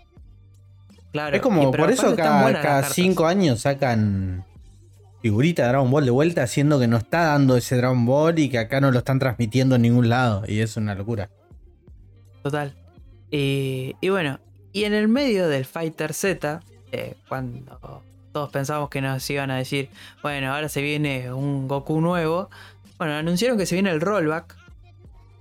[1.16, 1.34] Claro.
[1.34, 4.44] Es como, por eso cada, cinco años sacan
[5.22, 8.50] figurita de Dragon Ball de vuelta, haciendo que no está dando ese Dragon Ball y
[8.50, 10.44] que acá no lo están transmitiendo en ningún lado.
[10.46, 11.30] Y es una locura.
[12.42, 12.74] Total.
[13.30, 14.40] Y, y bueno,
[14.74, 16.60] y en el medio del Fighter Z,
[16.92, 18.02] eh, cuando
[18.32, 19.88] todos pensamos que nos iban a decir,
[20.22, 22.50] bueno, ahora se viene un Goku nuevo,
[22.98, 24.54] bueno, anunciaron que se viene el rollback,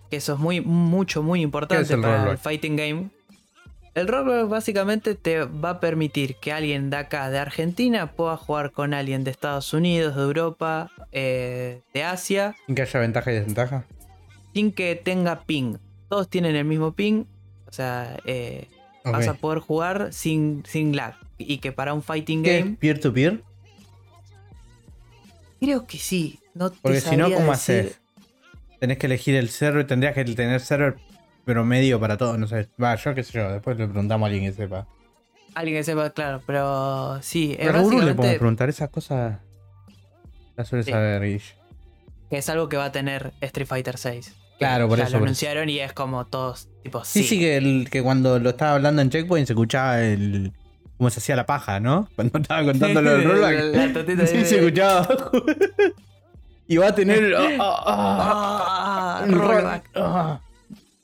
[0.10, 3.10] que eso es muy, mucho, muy importante ¿Qué es el para el fighting game.
[3.96, 8.72] El rollback básicamente te va a permitir que alguien de acá, de Argentina, pueda jugar
[8.72, 13.86] con alguien de Estados Unidos, de Europa, eh, de Asia, ¿Que haya ventaja y desventaja?
[14.54, 15.78] sin que tenga ping.
[16.10, 17.24] Todos tienen el mismo ping.
[17.68, 18.68] O sea, eh,
[19.06, 21.16] vas a poder jugar sin, sin lag.
[21.38, 22.60] Y que para un fighting ¿Qué?
[22.60, 23.44] game, ¿Peer-to-peer?
[25.60, 26.40] creo que sí.
[26.54, 28.00] No Porque si no, ¿cómo decir- haces?
[28.80, 30.96] Tenés que elegir el server, tendrías que tener server
[31.46, 32.70] promedio para todo, no sé.
[32.82, 34.88] Va, yo qué sé yo, después le preguntamos a alguien que sepa.
[35.54, 37.56] Alguien que sepa, claro, pero sí.
[37.58, 39.38] Pero a Guru le podemos preguntar esas cosas.
[40.58, 40.92] Las suele Sí.
[40.92, 41.44] saber, Guille.
[42.30, 44.36] que es algo que va a tener Street Fighter 6.
[44.58, 47.28] Claro, por ya eso, lo anunciaron y es como todos, tipo, Sí, sí.
[47.30, 50.54] sí, que, el, que cuando lo estaba hablando en Checkpoint se escuchaba el.
[50.98, 52.08] cómo se hacía la paja, ¿no?
[52.16, 54.28] Cuando estaba contando lo del rollback.
[54.28, 55.08] Sí, se escuchaba
[56.68, 57.22] y va a tener.
[57.24, 57.60] un
[59.32, 60.42] roll- rollback.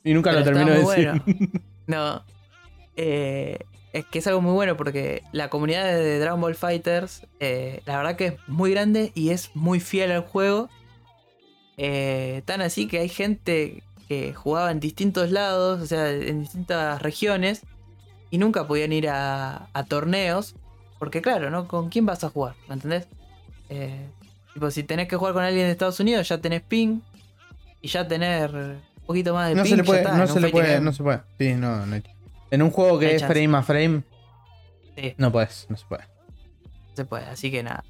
[0.04, 1.22] Y nunca lo terminó de decir.
[1.24, 1.50] bueno.
[1.86, 2.24] No.
[2.96, 3.58] Eh,
[3.92, 7.96] es que es algo muy bueno porque la comunidad de Dragon Ball Fighters, eh, la
[7.98, 10.68] verdad que es muy grande y es muy fiel al juego.
[11.76, 17.00] Eh, tan así que hay gente que jugaba en distintos lados, o sea, en distintas
[17.02, 17.62] regiones,
[18.30, 20.54] y nunca podían ir a, a torneos.
[20.98, 21.66] Porque claro, ¿no?
[21.66, 22.54] ¿Con quién vas a jugar?
[22.68, 23.08] ¿Me entendés?
[23.68, 24.06] Eh,
[24.54, 27.00] tipo, si tenés que jugar con alguien de Estados Unidos, ya tenés ping.
[27.80, 28.76] Y ya tener
[29.12, 29.70] poquito más de No ping.
[29.70, 31.20] se le puede, está, no se le puede, no se puede.
[31.38, 32.02] Sí, no, no hay-
[32.50, 33.34] En un juego que No es chance.
[33.34, 34.02] frame a frame,
[34.96, 35.14] Sí.
[35.16, 36.04] no puedes, no se puede.
[36.94, 37.84] se puede, así que nada.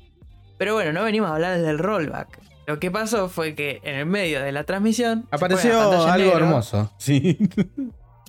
[0.58, 2.38] Pero bueno, no venimos a hablar del rollback.
[2.68, 6.92] Lo que pasó fue que en el medio de la transmisión Apareció algo negra, hermoso.
[6.98, 7.36] Sí.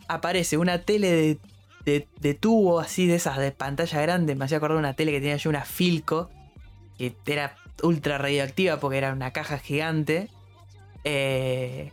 [0.08, 1.38] Aparece una tele de,
[1.86, 4.34] de- de tubo así de esas de pantalla grande.
[4.36, 6.32] Me hacía acordar una tele que tenía yo una Filco.
[6.98, 10.30] Que era ultra radioactiva porque era una caja gigante.
[11.04, 11.92] Eh,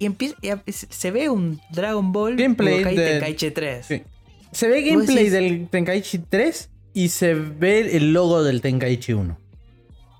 [0.00, 0.34] y, empieza,
[0.66, 3.86] se ve un Dragon Ball Gameplay de- Tenkaichi 3.
[3.86, 4.02] Sí.
[4.50, 9.38] Se ve gameplay decís- del Tenkaichi 3 y se ve el logo del Tenkaichi 1.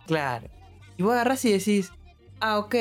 [0.07, 0.47] Claro.
[0.97, 1.91] Y vos agarrás y decís,
[2.41, 2.75] ah, ok.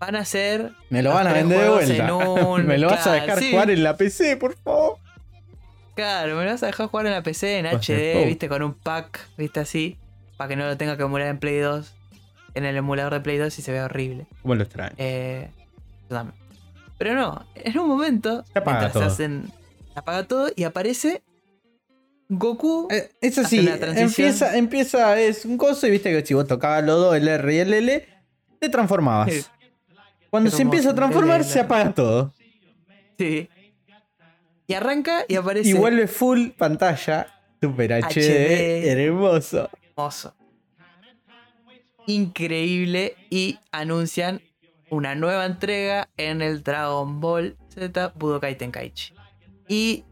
[0.00, 0.72] Van a ser.
[0.90, 2.14] Me lo van a vender de vuelta.
[2.16, 3.50] un- Me lo vas a dejar sí.
[3.50, 4.98] jugar en la PC, por favor.
[5.94, 8.26] Claro, me lo vas a dejar jugar en la PC, en Pues, HD, oh.
[8.26, 9.96] viste, con un pack, viste así.
[10.36, 11.94] Para que no lo tenga que emular en Play 2.
[12.54, 14.26] En el emulador de Play 2 y se ve horrible.
[14.42, 14.94] ¿Cómo lo extraño?
[14.98, 15.48] Eh.
[16.98, 18.44] Pero no, en un momento.
[18.52, 19.04] Se apaga todo.
[19.04, 19.52] hacen.
[19.92, 21.22] se apaga todo y aparece.
[22.28, 22.88] Goku.
[22.90, 23.68] Eh, transición.
[23.96, 27.54] empieza, empieza, es un coso y viste que si vos tocabas los dos, el R
[27.54, 28.08] y el L,
[28.58, 29.32] te transformabas.
[29.32, 29.44] Sí.
[30.30, 32.32] Cuando Es se empieza a transformar, se apaga todo.
[33.18, 33.48] Sí.
[34.66, 35.70] Y arranca y aparece.
[35.70, 37.28] Y vuelve full pantalla,
[37.60, 38.88] super HD, HD.
[38.88, 39.70] hermoso.
[39.96, 40.34] hermoso.
[42.06, 43.16] Increíble.
[43.30, 44.40] Y anuncian
[44.90, 49.12] una nueva entrega en el Dragon Ball Z Budokai Tenkaichi.
[49.68, 50.04] Y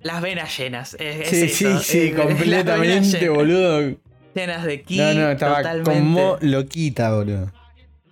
[0.00, 0.94] las venas llenas.
[0.98, 3.96] es- es Sí, eso, sí, es- sí, completamente, llenas, boludo.
[4.34, 4.96] Llenas de ki.
[4.98, 5.92] No, no, estaba totalmente.
[5.92, 7.52] como loquita, boludo.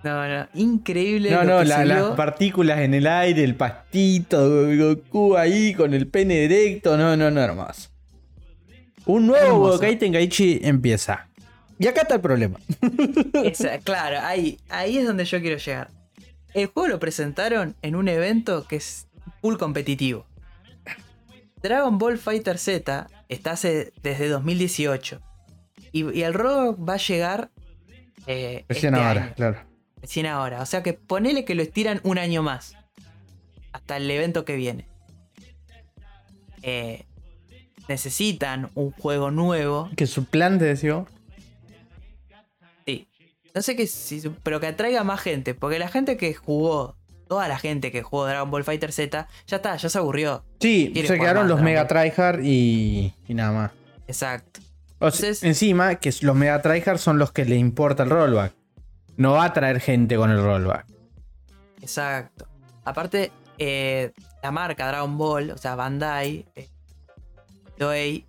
[0.04, 1.30] No, no, increíble.
[1.30, 6.46] No, no, la- las partículas en el aire, el pastito, Goku ahí con el pene
[6.48, 6.96] directo.
[6.96, 7.90] No, no, no, hermoso.
[9.06, 9.58] Un nuevo.
[9.58, 11.26] Budokai Tenkaichi empieza.
[11.80, 12.58] Y acá está el problema.
[13.44, 15.90] Esa- claro, ahí, ahí es donde yo quiero llegar.
[16.54, 19.06] El juego lo presentaron en un evento que es
[19.40, 20.26] full competitivo.
[21.62, 25.20] Dragon Ball Fighter Z está hace, desde 2018.
[25.92, 27.50] Y, y el robo va a llegar
[28.26, 29.58] eh, Recién este ahora, año, claro.
[30.00, 30.62] recién ahora.
[30.62, 32.76] O sea que ponele que lo estiran un año más.
[33.72, 34.86] Hasta el evento que viene.
[36.62, 37.04] Eh,
[37.88, 39.90] necesitan un juego nuevo.
[39.96, 41.04] Que suplante, decía.
[43.54, 45.54] No sé qué, si, pero que atraiga más gente.
[45.54, 46.96] Porque la gente que jugó,
[47.28, 50.44] toda la gente que jugó Dragon Ball Fighter Z, ya está, ya se aburrió.
[50.60, 51.86] Sí, Quiere se quedaron más los Mega.
[51.86, 53.70] Tryhard y, y nada más.
[54.06, 54.60] Exacto.
[55.00, 58.52] O sea, Entonces- encima, que los Mega Tryhard son los que le importa el rollback.
[59.16, 60.86] no va a traer gente con el rollback.
[61.80, 62.46] Exacto.
[62.84, 66.68] Aparte, eh, la marca Dragon Ball, o sea, Bandai, eh,
[67.76, 68.24] Toei,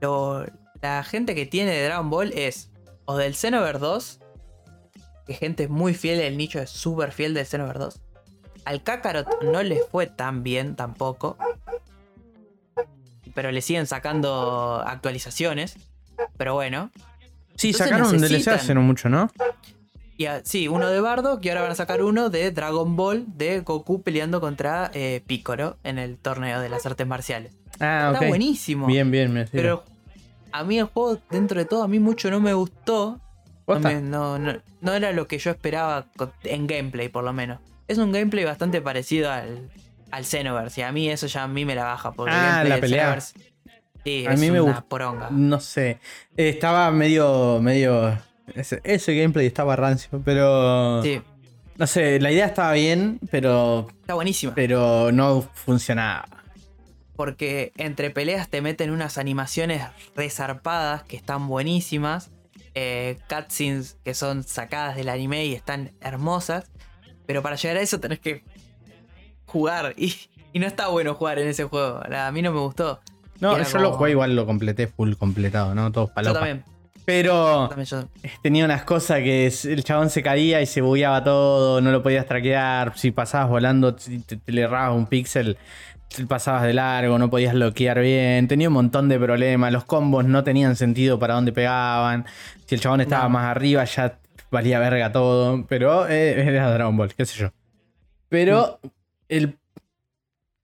[0.00, 0.44] lo-
[0.82, 2.70] la gente que tiene de Dragon Ball es
[3.06, 4.20] o del Xenoverse 2,
[5.26, 8.00] que gente es muy fiel, el nicho es súper fiel del Xenoverse 2.
[8.64, 11.36] Al Kakarot no le fue tan bien tampoco.
[13.34, 15.76] Pero le siguen sacando actualizaciones.
[16.36, 16.90] Pero bueno.
[17.56, 19.30] Sí, Entonces sacaron un DLC hace no mucho, ¿no?
[20.18, 23.24] Y a- sí, uno de Bardo, y ahora van a sacar uno de Dragon Ball
[23.36, 27.52] de Goku peleando contra eh, Piccolo en el torneo de las artes marciales.
[27.80, 28.86] Ah, Está buenísimo.
[28.86, 29.58] Bien, bien, me sirve.
[29.60, 29.84] Pero
[30.52, 33.20] a mí el juego, dentro de todo, a mí mucho no me gustó.
[33.66, 36.06] No, no- no- no era lo que yo esperaba
[36.44, 37.58] en gameplay, por lo menos.
[37.88, 39.68] Es un gameplay bastante parecido al,
[40.10, 40.80] al Xenoverse.
[40.80, 42.12] Y a mí eso ya a mí me la baja.
[42.12, 43.20] Porque el Ah, gameplay la pelea.
[44.04, 45.30] Sí, A es mí me una poronga.
[45.30, 45.98] No sé.
[46.36, 47.60] Estaba medio.
[47.60, 48.16] medio.
[48.54, 51.02] Ese, ese gameplay estaba rancio, pero.
[51.02, 51.20] Sí,
[51.76, 53.88] No sé, la idea estaba bien, pero.
[54.00, 54.54] está buenísima.
[54.54, 56.26] pero no funcionaba.
[57.16, 59.82] Porque entre peleas te meten unas animaciones
[60.14, 62.30] resarpadas que están buenísimas.
[62.78, 66.70] Eh, cutscenes que son sacadas del anime y están hermosas.
[67.26, 68.44] Pero para llegar a eso tenés que
[69.46, 69.94] jugar.
[69.98, 70.14] Y,
[70.52, 72.00] y no está bueno jugar en ese juego.
[72.14, 73.00] A mí no me gustó.
[73.40, 75.92] No, yo lo jugué igual, lo completé full completado, ¿no?
[75.92, 76.40] Todos Yo palopas.
[76.40, 76.64] también,
[77.04, 78.08] Pero yo-
[78.42, 82.26] tenía unas cosas que el chabón se caía y se bugueaba todo, no lo podías
[82.26, 82.96] traquear.
[82.96, 85.58] Si pasabas volando, te, te le errabas un píxel,
[86.28, 88.48] pasabas de largo, no podías bloquear bien.
[88.48, 89.72] Tenía un montón de problemas.
[89.72, 92.24] Los combos no tenían sentido para dónde pegaban.
[92.66, 93.30] Si el chabón estaba No.
[93.30, 94.18] más arriba, ya
[94.50, 95.66] valía verga todo.
[95.68, 97.52] Pero eh, era Dragon Ball, qué sé yo.
[98.28, 98.80] Pero
[99.28, 99.58] el,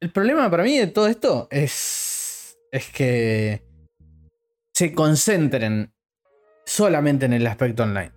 [0.00, 3.62] el problema para mí de todo esto es, es que
[4.72, 5.92] se concentren
[6.64, 8.12] solamente en el aspecto online.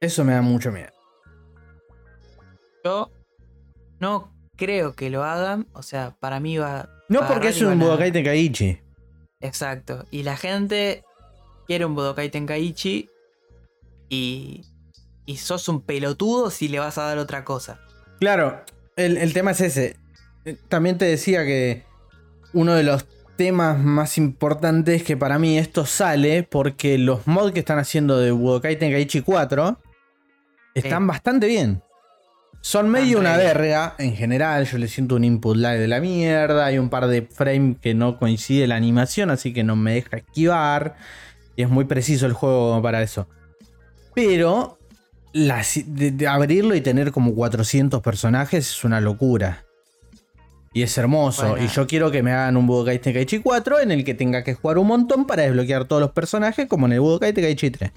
[0.00, 0.90] Eso me da mucho miedo.
[2.84, 3.10] yo
[4.00, 5.66] no creo que lo hagan.
[5.72, 6.90] O sea, para mí va.
[7.08, 8.78] No va porque es un Budokai Tenkaichi.
[9.40, 10.04] Exacto.
[10.10, 11.04] Y la gente
[11.66, 13.08] quiere un Budokai Tenkaichi
[14.10, 14.64] y,
[15.24, 17.80] y sos un pelotudo si le vas a dar otra cosa.
[18.20, 18.62] Claro,
[18.96, 19.96] el, el tema es ese.
[20.44, 21.84] Eh, También te decía que
[22.52, 23.06] uno de los
[23.36, 28.32] temas más importantes que para mí esto sale porque los mods que están haciendo de
[28.32, 29.78] Budokai Tenkaichi 4
[30.74, 31.06] están Sí.
[31.08, 31.82] bastante bien.
[32.60, 34.66] Son medio una verga en general.
[34.66, 36.66] Yo le siento un input lag de la mierda.
[36.66, 40.18] Hay un par de frames que no coincide la animación, así que no me deja
[40.18, 40.96] esquivar.
[41.56, 43.28] Y es muy preciso el juego para eso.
[44.14, 44.78] Pero
[45.32, 49.64] la si- de, de abrirlo y tener como 400 personajes es una locura.
[50.74, 51.48] Y es hermoso.
[51.50, 51.64] Bueno.
[51.64, 54.54] Y yo quiero que me hagan un Budokai Tenkaichi 4 en el que tenga que
[54.54, 57.92] jugar un montón para desbloquear todos los personajes, como en el Budokai Tenkaichi 3.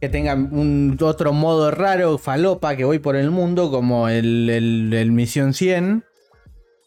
[0.00, 4.92] Que tenga un otro modo raro, falopa, que voy por el mundo, como el, el-
[4.94, 6.04] el Misión 100.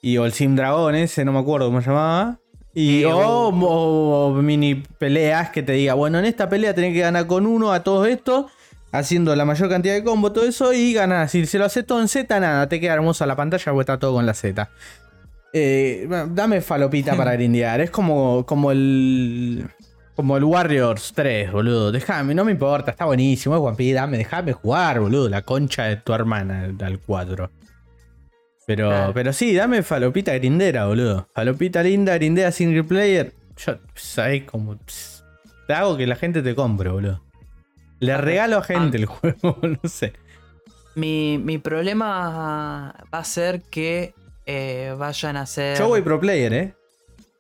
[0.02, 2.40] Y o el Sim Dragon ese, no me acuerdo cómo se llamaba.
[2.74, 7.28] Y o, o mini peleas que te diga, bueno, en esta pelea tenés que ganar
[7.28, 8.48] con uno a todos estos,
[8.92, 11.32] haciendo la mayor cantidad de combo, todo eso, y ganás.
[11.32, 14.00] Si se lo haces todo en Z, nada, te queda hermosa la pantalla porque está
[14.00, 14.70] todo con la Z.
[15.54, 17.80] Eh, dame falopita para grindear.
[17.80, 19.68] Es como, como el.
[20.16, 21.92] Como el Warriors 3, boludo.
[21.92, 25.28] Déjame, no me importa, está buenísimo, es One dame, déjame jugar, boludo.
[25.30, 27.50] La concha de tu hermana al 4.
[28.66, 29.14] Pero, Claro.
[29.14, 31.28] pero sí, dame falopita grindera, boludo.
[31.34, 33.34] Falopita linda, grindera single player.
[33.58, 34.78] Yo, sabés como.
[34.78, 35.24] pss,
[35.68, 37.22] Te hago que la gente te compre, boludo.
[38.00, 40.14] Le regalo a gente el juego, no sé.
[40.96, 44.14] Mi, mi problema va a ser que
[44.46, 45.78] eh, vayan a hacer.
[45.78, 46.74] Yo voy pro player, eh.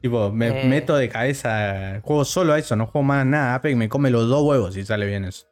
[0.03, 0.67] Tipo, me Eh.
[0.67, 2.01] meto de cabeza.
[2.03, 3.55] Juego solo a eso, no juego más nada.
[3.55, 5.47] Apex me come los dos huevos si sale bien eso.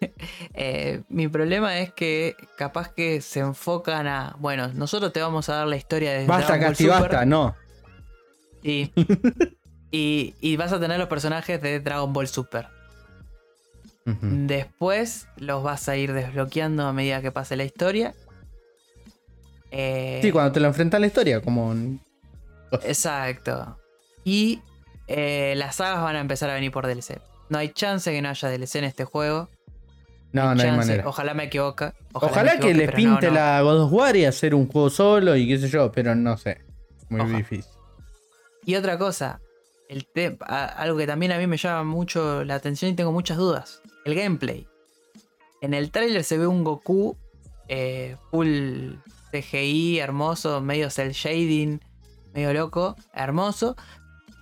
[0.54, 4.34] Eh, mi problema es que capaz que se enfocan a.
[4.40, 6.26] Bueno, nosotros te vamos a dar la historia de.
[6.26, 7.54] Basta, Dragon Ball Casti, Super basta, no.
[8.64, 8.90] Y,
[9.92, 12.66] y, y vas a tener los personajes de Dragon Ball Super.
[14.04, 18.14] Después los vas a ir desbloqueando a medida que pase la historia.
[19.70, 21.72] Eh, Sí, cuando te lo enfrentas a la historia, como.
[22.84, 23.78] Exacto.
[24.24, 24.60] Y
[25.08, 27.20] eh, las sagas van a empezar a venir por DLC.
[27.48, 29.48] No hay chance que no haya DLC en este juego.
[30.32, 31.06] No, no hay manera.
[31.06, 31.92] Ojalá me equivoque.
[32.14, 33.34] Ojalá, me que les pinte no, no.
[33.38, 36.36] la God of War y hacer un juego solo y qué sé yo, pero no
[36.38, 36.62] sé.
[37.10, 37.36] Muy Ojalá.
[37.38, 37.70] difícil.
[38.64, 39.40] Y otra cosa,
[39.90, 43.12] el te- a- algo que también a mí me llama mucho la atención y tengo
[43.12, 43.82] muchas dudas.
[44.06, 44.66] El gameplay.
[45.60, 47.16] En el tráiler se ve un Goku
[47.68, 48.94] eh, full
[49.30, 51.80] CGI, hermoso, medio cel shading,
[52.34, 53.76] medio loco, hermoso.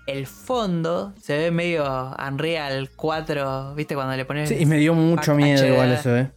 [0.07, 1.84] el fondo se ve medio
[2.18, 3.95] Unreal 4, ¿viste?
[3.95, 4.49] Cuando le pones.
[4.49, 5.68] Sí, y me dio mucho miedo HD.
[5.72, 6.32] igual eso, ¿eh?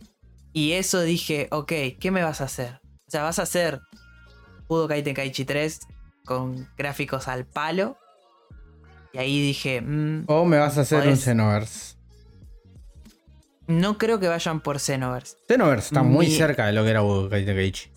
[0.51, 2.79] Y eso dije, ok, ¿qué me vas a hacer?
[3.07, 3.79] O sea, vas a hacer
[4.67, 5.79] Budokai Tenkaichi 3
[6.25, 7.97] con gráficos al palo.
[9.11, 11.95] Y ahí dije, mm, O me vas a hacer un Xenoverse.
[13.67, 15.37] no creo que vayan por Xenoverse.
[15.47, 17.89] Xenoverse está muy Mi- cerca de lo que era Budokai Tenkaichi.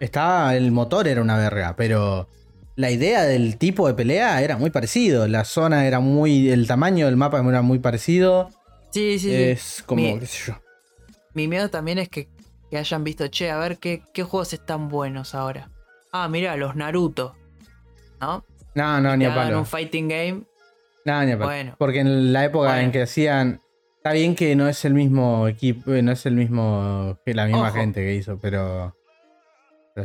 [0.00, 2.28] Estaba, el motor era una verga, pero
[2.76, 5.28] la idea del tipo de pelea era muy parecido.
[5.28, 8.48] La zona era muy, el tamaño del mapa era muy parecido.
[8.90, 9.34] Sí, sí, sí.
[9.34, 10.58] Es como, Mi- qué sé yo.
[11.34, 12.28] Mi miedo también es que,
[12.70, 15.70] que hayan visto, che, a ver qué, qué juegos están buenos ahora.
[16.12, 17.36] Ah, mira, los Naruto.
[18.20, 18.44] ¿No?
[18.74, 19.58] No, no, ni a palo.
[19.58, 20.42] un fighting game.
[21.04, 21.50] No, ni a palo.
[21.50, 21.74] Bueno.
[21.78, 23.60] Porque en la época en que hacían.
[23.98, 27.18] Está bien que no es el mismo equipo, eh, no es el mismo.
[27.24, 27.76] que la misma Ojo.
[27.76, 28.96] gente que hizo, pero.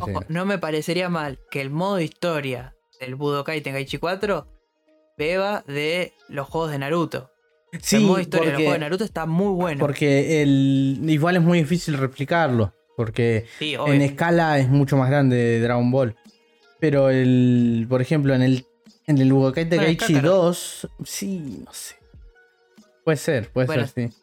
[0.02, 4.48] Ojo, no me parecería mal que el modo historia del Budokai Tenkaichi 4
[5.18, 7.32] beba de los juegos de Naruto.
[7.82, 9.80] Sí, el modo historia de los porque- juegos de Naruto está muy bueno.
[9.80, 12.74] Porque el, igual es muy difícil replicarlo.
[12.96, 16.16] Porque sí, en escala es mucho más grande de Dragon Ball.
[16.80, 17.86] Pero el.
[17.90, 18.66] Por ejemplo, en el.
[19.08, 20.32] En el Budokai Tenkaichi Kakarot.
[20.32, 20.88] 2.
[21.04, 21.96] Sí, no sé.
[23.04, 24.18] Puede ser, puede Bueno, ser, sí.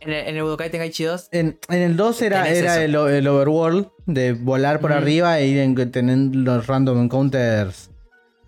[0.00, 3.88] En el, en el Budokai Tenkaichi 2, En, en el 2 era, era el, overworld
[4.06, 7.90] de volar por arriba e ir en, tener los random encounters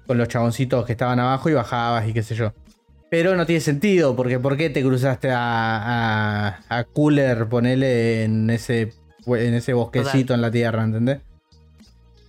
[0.07, 2.53] con los chaboncitos que estaban abajo y bajabas y qué sé yo.
[3.11, 8.49] Pero no tiene sentido, porque ¿por qué te cruzaste a, a, a Cooler, ponele en
[8.51, 8.93] ese,
[9.27, 11.19] en ese bosquecito en la tierra, ¿entendés?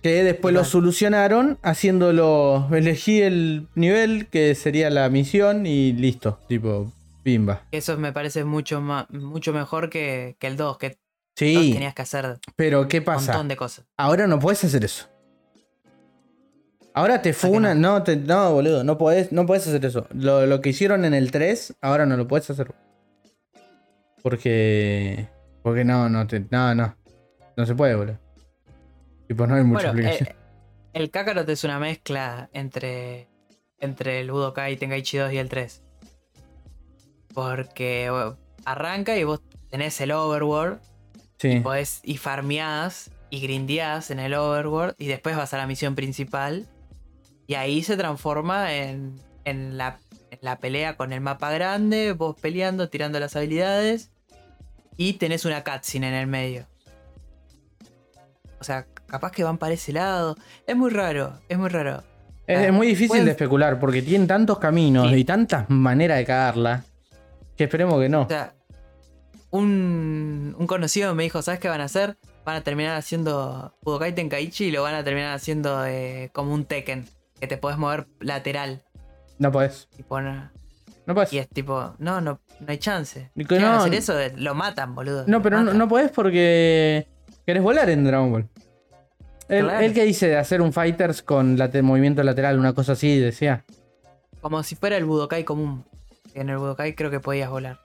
[0.02, 6.92] Que después lo solucionaron haciéndolo, elegí el nivel que sería la misión y listo, tipo,
[7.24, 7.62] bimba.
[7.70, 10.98] eso me parece mucho más, mucho mejor que, que el 2, que el 2
[11.34, 13.32] Sí, tenías que hacer pero ¿qué un pasa?
[13.32, 13.86] montón de cosas.
[13.96, 15.08] Ahora no puedes hacer eso.
[16.94, 17.74] Ahora te que funa.
[17.74, 18.84] No, te- no, boludo.
[18.84, 20.06] No podés, no podés hacer eso.
[20.12, 22.74] Lo, lo que hicieron en el 3, ahora no lo puedes hacer.
[24.22, 25.26] Porque.
[25.62, 26.96] Porque no, no, te, no, no.
[27.56, 28.18] No se puede, boludo.
[29.26, 30.34] Tipo, no hay mucha Bueno, eh,
[30.92, 33.28] el Kakarot es una mezcla entre,
[33.78, 35.82] entre el Budokai Tenkaichi 2 y el 3.
[37.34, 40.80] Porque bueno, arranca y vos tenés el overworld,
[41.38, 41.60] sí.
[41.60, 46.66] podés y farmeás y grindeás en el overworld y después vas a la misión principal
[47.46, 49.98] y ahí se transforma en, en la,
[50.30, 54.10] en la pelea con el mapa grande, vos peleando, tirando las habilidades
[54.96, 56.66] y tenés una cutscene en el medio.
[58.60, 60.36] O sea, capaz que van para ese lado.
[60.66, 62.02] Es muy raro, es muy raro.
[62.46, 65.16] Es, ah, muy difícil pueden- de especular porque tienen tantos caminos Sí.
[65.16, 66.84] y tantas maneras de cagarla.
[67.56, 68.22] Que esperemos que no.
[68.22, 68.54] O sea,
[69.50, 72.16] un, un conocido me dijo, ¿sabes qué van a hacer?
[72.44, 76.64] Van a terminar haciendo Budokai Tenkaichi y lo van a terminar haciendo eh, como un
[76.64, 77.06] Tekken,
[77.38, 78.82] que te podés mover lateral.
[79.38, 79.88] No podés.
[79.96, 80.50] Tipo, no-
[81.06, 81.32] No podés.
[81.32, 83.30] y es tipo, no, no, no hay chance.
[83.34, 85.24] Y que no- hacer eso, eh, lo matan, boludo.
[85.26, 87.06] No, pero no, no podés porque
[87.46, 88.48] querés volar en Dragon Ball.
[89.48, 89.84] El, Claro.
[89.84, 93.64] el que dice de hacer un Fighters con late- movimiento lateral, una cosa así, decía.
[94.40, 95.84] Como si fuera el Budokai común.
[96.34, 97.78] En el Budokai creo que podías volar.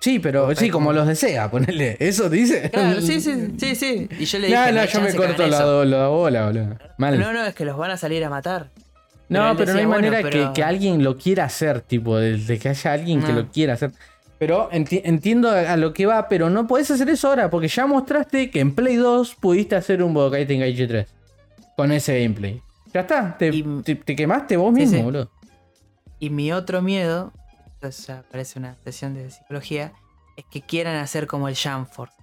[0.00, 1.96] Sí, pero Budokai sí, como como- los de Sega, ponele.
[2.00, 2.70] ¿Eso dice?
[2.70, 4.08] Claro, sí, sí, sí, sí.
[4.18, 5.84] Y yo le dije, No, no, yo me corto la, eso".
[5.84, 6.78] la bola, boludo.
[6.98, 7.18] Mal.
[7.20, 8.68] No, no, es que los van a salir a matar.
[9.28, 12.36] No, pero no hay bueno, manera pero- que, que alguien lo quiera hacer, tipo, de,
[12.38, 13.92] de que haya alguien que lo quiera hacer.
[14.38, 17.86] Pero enti- entiendo a, lo que va, pero no podés hacer eso ahora, porque ya
[17.86, 21.06] mostraste que en Play 2 pudiste hacer un Budokai Tenkaichi 3.
[21.76, 22.60] Con ese gameplay.
[22.92, 25.02] Ya está, te, Y- te- te quemaste vos Sí, mismo, sí.
[25.04, 25.30] boludo.
[26.20, 27.32] Y mi otro miedo,
[27.82, 29.92] esto ya parece una sesión de psicología,
[30.36, 32.14] es que quieran hacer como el Jamforce.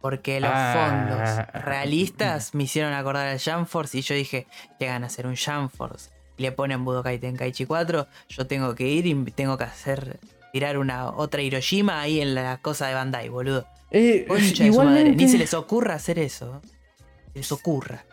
[0.00, 1.46] Porque los Ah.
[1.54, 4.46] fondos realistas me hicieron acordar al Jamforce y yo dije,
[4.78, 6.10] llegan a hacer un Jamforce.
[6.36, 10.18] Y le ponen Budokai Tenkaichi 4, yo tengo que ir y tengo que hacer
[10.52, 13.66] tirar una otra Hiroshima ahí en la cosa de Bandai, boludo.
[13.90, 16.60] Eh, su madre, igualmente, ni se les ocurra hacer eso.
[17.32, 18.04] Se les ocurra.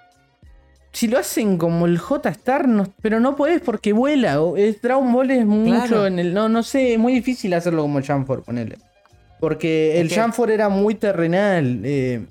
[0.94, 4.42] Si lo hacen como el J-Star, no- pero no podés porque vuela.
[4.42, 6.08] o- Es, Dragon Ball es mucho Claro.
[6.08, 6.34] en el.
[6.34, 8.78] No, no sé, es muy difícil hacerlo como el Jamfor, ponele.
[9.40, 11.82] Porque el Jamfor era muy terrenal.
[11.84, 12.22] eh.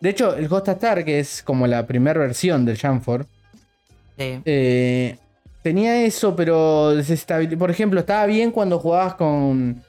[0.00, 3.24] De hecho, el J-Star, que es como la primera versión del Jamfor,
[4.18, 4.40] Sí.
[4.44, 5.16] eh,
[5.62, 6.92] tenía eso, pero
[7.58, 9.80] Por ejemplo, estaba bien cuando jugabas con,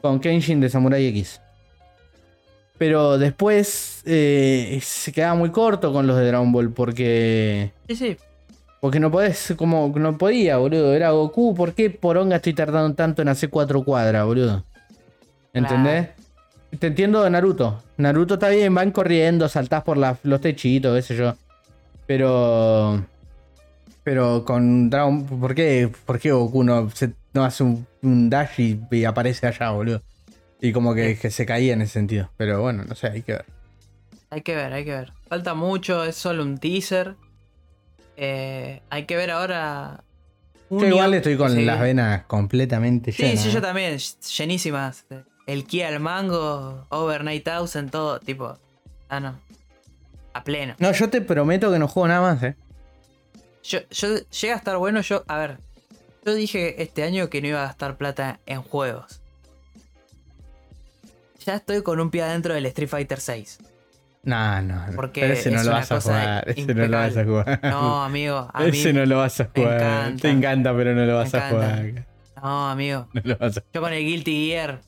[0.00, 1.40] con Kenshin de Samurai X.
[2.80, 7.72] Pero después eh, se quedaba muy corto con los de Dragon Ball porque.
[7.88, 8.16] Sí, sí.
[8.80, 10.94] Porque no podés, como no podía, boludo.
[10.94, 14.64] Era Goku, ¿por qué poronga estoy tardando tanto en hacer cuatro cuadras, boludo?
[15.52, 16.08] ¿Entendés?
[16.78, 17.82] Te entiendo de Naruto.
[17.98, 21.34] Naruto está bien, van corriendo, saltás por la- los techitos, qué sé yo.
[22.06, 23.04] Pero.
[24.02, 25.26] Pero con Dragon.
[25.26, 29.46] ¿Por qué, por qué Goku no, se- no hace un, un dash y, y aparece
[29.46, 30.00] allá, boludo?
[30.60, 32.30] Y como que, que se caía en ese sentido.
[32.36, 33.44] Pero bueno, no sé, hay que ver.
[34.30, 35.12] Hay que ver, hay que ver.
[35.28, 37.16] Falta mucho, es solo un teaser.
[38.16, 40.04] Eh, hay que ver ahora.
[40.68, 41.64] Yo igual estoy con sí.
[41.64, 43.42] las venas completamente Sí, llenas.
[43.42, 43.52] sí, ¿eh?
[43.52, 45.04] yo también, llenísimas.
[45.46, 48.56] El Kia al mango, Overnight Thousand, todo, tipo.
[49.08, 49.40] Ah, no.
[50.32, 50.76] A pleno.
[50.78, 52.54] No, yo te prometo que no juego nada más, eh.
[53.64, 55.58] Yo, yo llega a estar bueno, yo, a ver.
[56.24, 59.19] Yo dije este año que no iba a gastar plata en juegos.
[61.44, 63.58] Ya estoy con un pie adentro del Street Fighter 6.
[64.22, 64.84] No, no.
[64.96, 66.48] Porque Pero ese no es lo vas a jugar.
[66.48, 67.60] Ese no lo vas a jugar.
[67.62, 68.50] No, amigo.
[68.52, 69.74] A ese no lo vas a jugar.
[69.80, 70.22] encanta.
[70.22, 72.06] Te encanta, pero no lo vas a jugar.
[72.36, 73.08] No, amigo.
[73.14, 74.80] No lo vas a Yo con el Guilty Gear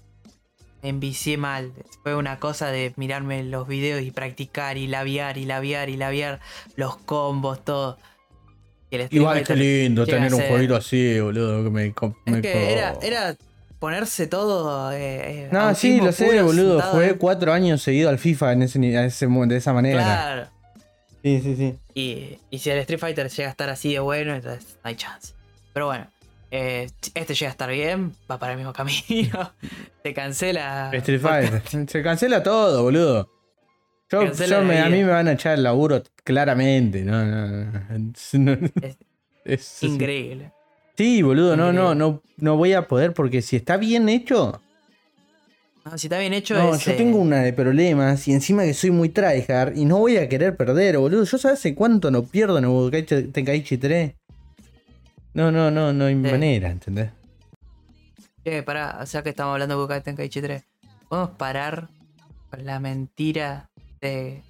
[0.83, 1.73] me envicié mal.
[2.03, 6.41] Fue una cosa de mirarme los videos y practicar y labiar y labiar y labiar
[6.77, 7.99] los combos, todo.
[8.91, 11.65] Igual qué Fighter lindo tener un jueguito así, boludo.
[11.65, 11.95] Que me, Es
[12.27, 13.37] me que era
[13.83, 14.93] ponerse todo.
[14.93, 14.99] eh,
[15.45, 16.75] eh, No, sí, lo sé, boludo.
[16.75, 20.03] sentado Jugué en- cuatro años seguido al FIFA en ese, a ese de esa manera.
[20.03, 20.47] Claro.
[21.25, 21.75] Sí, sí, sí.
[21.95, 24.95] Y, y si el Street Fighter llega a estar así de bueno, entonces no hay
[24.95, 25.35] chance.
[25.73, 26.07] Pero bueno,
[26.53, 29.53] eh, este llega a estar bien, va para el mismo camino.
[30.05, 30.91] Se cancela.
[30.93, 31.63] Street Fighter.
[31.89, 33.29] Se cancela todo, boludo.
[34.11, 37.03] Yo, yo me- a mí me van a echar el laburo claramente.
[37.03, 37.81] No, no, no.
[38.35, 39.03] No, Es
[39.45, 40.53] es- increíble.
[40.97, 44.61] Sí, boludo, no, no, no, no voy a poder porque si está bien hecho.
[45.85, 48.63] No, si está bien hecho, No, es, yo eh, tengo una de problemas y encima
[48.63, 51.25] que soy muy tryhard y no voy a querer perder, boludo.
[51.25, 54.15] Yo sabes cuánto no pierdo en el Budokai Tenkaichi 3.
[55.35, 57.11] No, no, no, no hay manera, ¿entendés?
[58.45, 60.63] Che, pará, o sea que estamos hablando de Budokai Tenkaichi 3.
[61.09, 61.89] ¿Podemos parar
[62.51, 63.71] con la mentira
[64.01, 64.43] de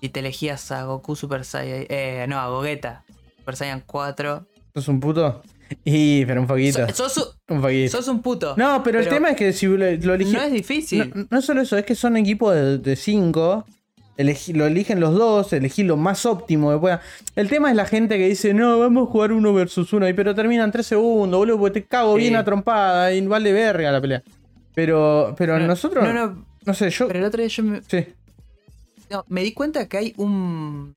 [0.00, 1.86] si te elegías a Goku Super Saiyan...
[1.88, 3.04] Eh, no, a Gogeta
[3.38, 4.46] Super Saiyan 4?
[4.74, 5.42] ¿Sos un puto?
[5.84, 6.86] Y, pero un poquito.
[6.92, 7.96] So- sos, un- un poquito.
[7.96, 8.54] sos un puto.
[8.56, 11.10] No, pero, el tema es que si lo, lo elegí- No es difícil.
[11.14, 13.64] No, no solo eso, es que son equipos de, de cinco.
[14.18, 17.00] Elegí- lo eligen los dos, elegí lo más óptimo que pueda.
[17.34, 20.06] El tema es la gente que dice, no, vamos a jugar uno versus uno.
[20.08, 22.20] Y pero terminan tres segundos, boludo, porque te cago Sí.
[22.22, 24.22] bien a trompada y vale verga la pelea.
[24.74, 26.04] Pero, pero No, nosotros.
[26.04, 27.06] No, No, no, sé, yo.
[27.08, 28.04] pero el otro día yo me, Sí.
[29.10, 30.94] no, me di cuenta que hay un,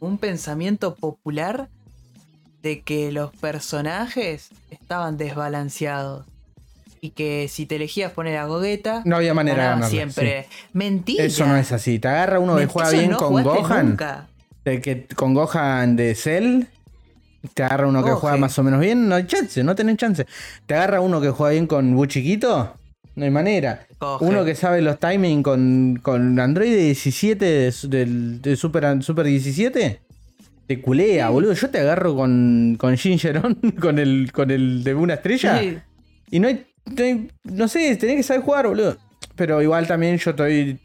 [0.00, 1.68] un pensamiento popular
[2.62, 6.26] de que los personajes estaban desbalanceados.
[7.00, 10.46] Y que si te elegías poner a Gogeta, No había manera de siempre.
[10.48, 10.56] sí.
[10.72, 11.24] Mentira.
[11.24, 11.98] Eso no es así.
[11.98, 13.88] Te agarra uno que juega bien no con Gohan.
[13.90, 14.28] nunca.
[14.64, 16.62] el que, con Gohan de Cell.
[17.54, 19.08] Te agarra uno que juega más o menos bien.
[19.08, 20.26] No hay chance, no tenés chance.
[20.66, 22.72] Te agarra uno que juega bien con Bu chiquito.
[23.16, 23.84] No hay manera.
[23.98, 24.24] Coge.
[24.24, 30.00] Uno que sabe los timing con, con Android 17 de, del de Super, Super 17.
[30.66, 31.52] Te culea, boludo.
[31.52, 35.58] Yo te agarro con, con Gingeron, con el, con el de una estrella.
[35.60, 35.78] Sí,
[36.30, 38.96] Y no hay, no hay- No sé, tenés que saber jugar, boludo.
[39.36, 40.78] Pero igual también yo estoy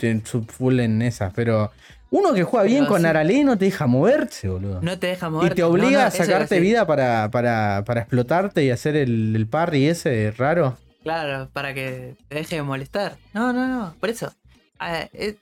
[0.47, 1.31] full en esa.
[1.35, 1.71] Pero
[2.09, 3.07] uno que juega bien Pero con sí.
[3.07, 4.81] Arale no te deja moverse, boludo.
[4.81, 5.53] no te deja y mover.
[5.55, 10.31] te obliga a sacarte vida para, para, para explotarte y hacer el, el parry ese
[10.37, 10.77] raro.
[11.03, 13.17] Claro, para que te deje de molestar.
[13.33, 13.95] No, no, no.
[13.99, 14.33] Por eso.
[14.79, 15.35] Ah, eh,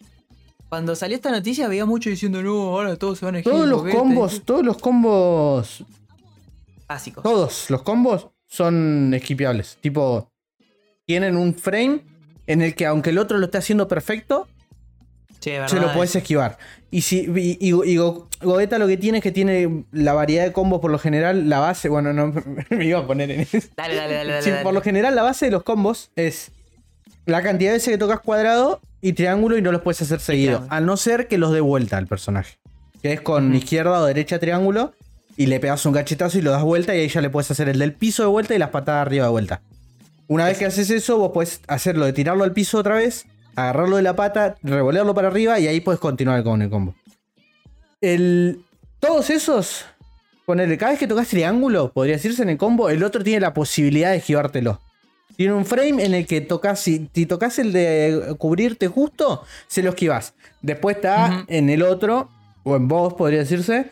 [0.69, 3.79] cuando salió esta noticia había mucho diciendo, no, ahora todos se van a Todos los
[3.81, 5.83] Gogeta", combos, todos los combos
[6.87, 7.23] básicos.
[7.23, 9.77] Todos los combos son esquipeables.
[9.81, 10.29] Tipo,
[11.05, 12.01] tienen un frame
[12.47, 14.47] en el que aunque el otro lo esté haciendo perfecto,
[15.39, 16.57] Sí, es se lo verdad, puedes esquivar.
[16.89, 20.43] Y si y, y- y Go- Gogeta lo que tiene es que tiene la variedad
[20.43, 22.33] de combos por lo general, la base, bueno, no
[22.71, 23.59] me iba a poner en eso.
[23.77, 24.41] Dale, dale, dale, dale.
[24.43, 24.63] Sí, dale.
[24.63, 26.51] por lo general la base de los combos es
[27.27, 30.65] la cantidad de veces que tocas cuadrado y triángulo y no los puedes hacer seguido.
[30.69, 32.57] Al no ser que los dé vuelta al personaje.
[33.03, 34.95] Que es con izquierda o derecha triángulo
[35.37, 37.69] y le pegas un cachetazo y lo das vuelta y ahí ya le puedes hacer
[37.69, 39.61] el del piso de vuelta y las patadas arriba de vuelta.
[40.25, 43.97] Una vez que haces eso, vos puedes hacerlo de tirarlo al piso otra vez, agarrarlo
[43.97, 46.95] de la pata, revolearlo para arriba y ahí puedes continuar con el combo.
[48.01, 48.65] El,
[48.99, 49.85] todos esos,
[50.47, 54.09] cada vez que tocas triángulo, podría decirse en el combo, el otro tiene la posibilidad
[54.09, 54.81] de esquivártelo.
[55.35, 59.83] Tiene un frame en el que tocas, si, si tocas el de cubrirte justo, se
[59.83, 60.33] lo esquivas.
[60.61, 62.29] Después está en el otro,
[62.63, 63.91] o en vos podría decirse,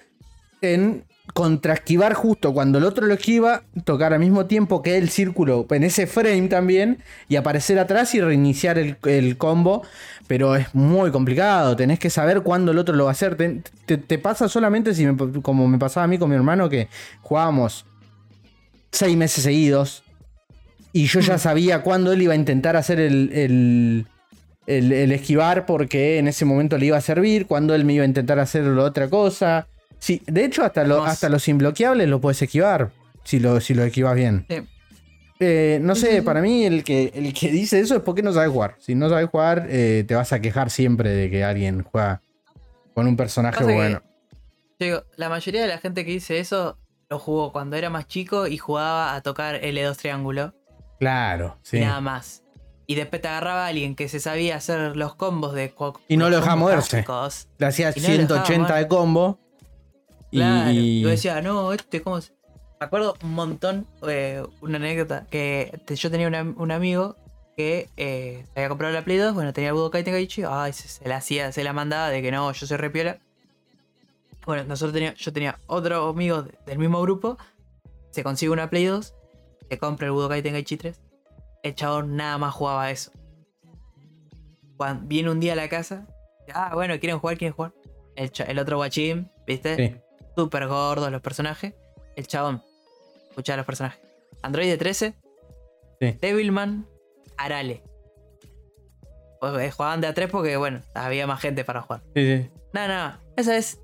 [0.61, 1.03] en
[1.33, 5.83] contraesquivar justo cuando el otro lo esquiva, tocar al mismo tiempo que el círculo en
[5.83, 9.83] ese frame también y aparecer atrás y reiniciar el, el combo.
[10.27, 13.35] Pero es muy complicado, tenés que saber cuándo el otro lo va a hacer.
[13.35, 16.69] Te, te- te pasa solamente si me- como me pasaba a mí con mi hermano
[16.69, 16.87] que
[17.21, 17.85] jugábamos
[18.91, 20.03] seis meses seguidos
[20.93, 24.07] y yo ya sabía cuándo él iba a intentar hacer el, el,
[24.67, 28.03] el- el esquivar porque en ese momento le iba a servir, cuando él me iba
[28.03, 29.67] a intentar hacer la otra cosa.
[29.99, 32.91] Sí, de hecho, hasta, lo- hasta los imbloqueables lo puedes esquivar.
[33.23, 34.45] Si lo, si lo esquivas bien.
[34.49, 34.55] Sí.
[35.39, 38.47] Eh, no sé, para mí el que, el que dice eso es porque no sabe
[38.47, 38.75] jugar.
[38.79, 42.21] Si no sabes jugar, eh, te vas a quejar siempre de que alguien juega
[42.93, 44.01] con un personaje que- bueno.
[44.79, 46.77] Yo digo, la mayoría de la gente que dice eso
[47.09, 50.53] lo jugó cuando era más chico y jugaba a tocar L2 triángulo
[51.03, 51.77] Claro, sí.
[51.77, 52.43] y nada más.
[52.87, 55.73] Y después te agarraba alguien que se sabía hacer los combos de
[56.07, 56.97] Y no lo dejaba moverse.
[56.97, 57.47] básicos.
[57.57, 59.39] Le hacías Y no lo dejaba 180 de combo.
[60.31, 60.71] y- Claro.
[60.71, 62.31] Y, yo decía, no, este, ¿cómo se...?
[62.79, 67.15] Me acuerdo un montón, eh, una anécdota, que te- yo tenía una- un amigo
[67.55, 71.07] que eh, había comprado la Play 2, bueno, tenía el Budokai Tenkaichi, ay, se, se
[71.07, 73.19] la hacía, se la mandaba de que no, yo soy repiola.
[74.45, 77.37] Bueno, nosotros tenía, yo tenía otro amigo de- del mismo grupo,
[78.09, 79.13] se consigue una Play 2,
[79.73, 81.01] se compra el Budokai Tenkaichi 3,
[81.63, 83.11] el chabón nada más jugaba a eso.
[84.77, 86.07] Cuando viene un día a la casa,
[86.53, 87.39] ah, bueno, ¿quieren jugar?
[87.39, 87.73] ¿Quieren jugar?
[88.15, 89.75] El, otro guachín, ¿viste?
[89.75, 89.95] sí.
[90.35, 91.73] súper gordos los personajes.
[92.15, 92.61] El chabón.
[93.29, 93.99] Escucha los personajes.
[94.43, 95.15] Android 13.
[95.99, 96.17] Sí.
[96.21, 96.87] Devilman.
[97.37, 97.81] Arale.
[99.39, 102.03] Pues, eh, jugaban de a 3 porque, bueno, había más gente para jugar.
[102.13, 102.49] Sí, sí.
[102.73, 103.17] No, no.
[103.37, 103.79] Esa es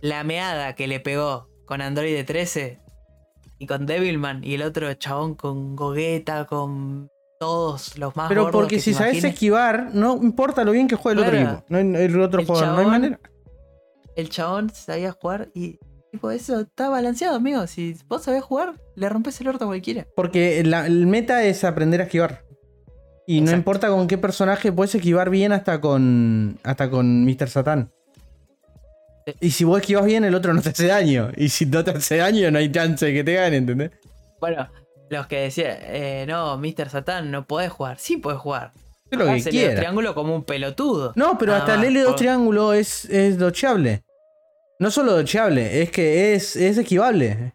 [0.00, 2.83] la meada que le pegó con Android 13
[3.58, 7.08] y con Devilman y el otro chabón con Gogeta, con
[7.40, 9.32] todos los más Pero porque que si sabes imagines.
[9.34, 11.64] esquivar, no importa lo bien que juegue el otro equipo.
[11.68, 13.20] No hay- el otro El jugador, no hay chabón- manera.
[14.16, 15.78] el chabón sabía jugar y
[16.12, 17.66] tipo eso está balanceado, amigo.
[17.66, 20.06] Si vos sabés jugar, le rompes el orto a cualquiera.
[20.16, 22.44] Porque la- el meta es aprender a esquivar.
[23.26, 26.58] Y no importa con qué personaje, puedes esquivar bien hasta con.
[26.62, 27.48] hasta con Mr.
[27.48, 27.90] Satan.
[29.40, 31.30] Y si vos esquivas bien, el otro no te hace daño.
[31.36, 33.90] Y si no te hace daño, no hay chance de que te gane, ¿entendés?
[34.40, 34.68] Bueno,
[35.08, 36.90] los que decían, eh, no, Mr.
[36.90, 37.98] Satan, no podés jugar.
[37.98, 38.72] Sí podés jugar.
[39.10, 39.76] Es lo que quiera.
[39.76, 41.12] triángulo como un pelotudo.
[41.16, 44.02] No, pero hasta el más, L2 por- triángulo es, es docheable.
[44.80, 47.52] No solo docheable, es que es, es esquivable.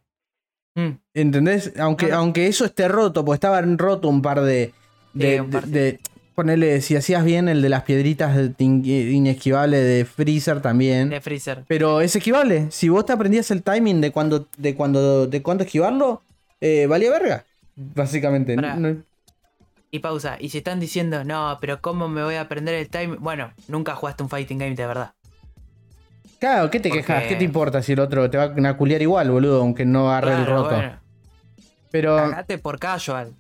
[0.76, 1.74] Mm, ¿Entendés?
[1.78, 4.74] Aunque, aunque eso esté roto, pues estaban roto un par de.
[5.14, 6.00] de, Sí, un par de- de-
[6.40, 11.10] ponele, si hacías bien el de las piedritas de tin- inesquivable de Freezer también.
[11.10, 11.66] de Freezer.
[11.68, 12.68] Pero es esquivable.
[12.72, 16.22] Si vos te aprendías el timing de cuando, de cuando, de cuándo esquivarlo,
[16.62, 17.44] eh, valía verga.
[17.76, 18.56] Básicamente.
[18.56, 18.96] No-
[19.92, 20.38] Y pausa.
[20.40, 23.18] Y si están diciendo, no, pero ¿cómo me voy a aprender el time?
[23.20, 25.12] Bueno, nunca jugaste un fighting game de verdad.
[26.40, 27.24] Claro, ¿qué te Porque- quejas?
[27.24, 29.60] ¿Qué te importa si el otro te va a culiar igual, boludo?
[29.60, 30.76] Aunque no agarre el Claro, roto.
[30.76, 30.94] bueno,
[31.92, 32.16] Pero.
[32.16, 33.34] cagate por casual.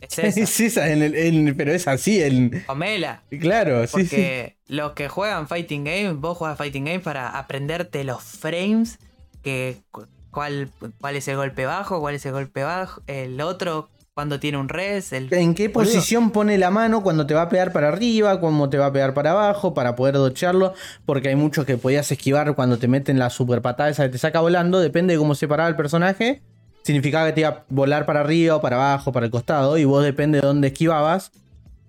[0.18, 2.20] Es esa, en el- en- pero es así.
[2.20, 3.22] El, Comela.
[3.40, 4.16] claro, sí, sí.
[4.16, 8.98] Porque los que juegan Fighting Game, vos juegas Fighting Game para aprenderte los frames,
[9.42, 10.70] que cu- cuál,
[11.00, 14.68] cuál es el golpe bajo, cuál es el golpe bajo, el otro, cuando tiene un
[14.68, 15.32] res, el...
[15.32, 15.92] ¿En qué Boludo.
[15.92, 18.92] posición pone la mano cuando te va a pegar para arriba, cuando te va a
[18.92, 20.74] pegar para abajo, para poder docharlo?
[21.06, 24.18] Porque hay muchos que podías esquivar cuando te meten la super patada esa que te
[24.18, 26.42] saca volando, depende de cómo se paraba el personaje.
[26.88, 30.02] Significaba que te iba a volar para arriba para abajo, para el costado, y vos
[30.02, 31.32] depende de dónde esquivabas,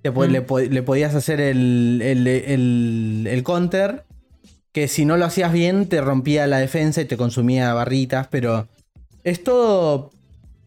[0.01, 0.31] te Mm.
[0.33, 4.03] le, po- le podías hacer el, el, el- el counter,
[4.73, 8.67] que si no lo hacías bien te rompía la defensa y te consumía barritas, pero
[9.23, 10.11] es todo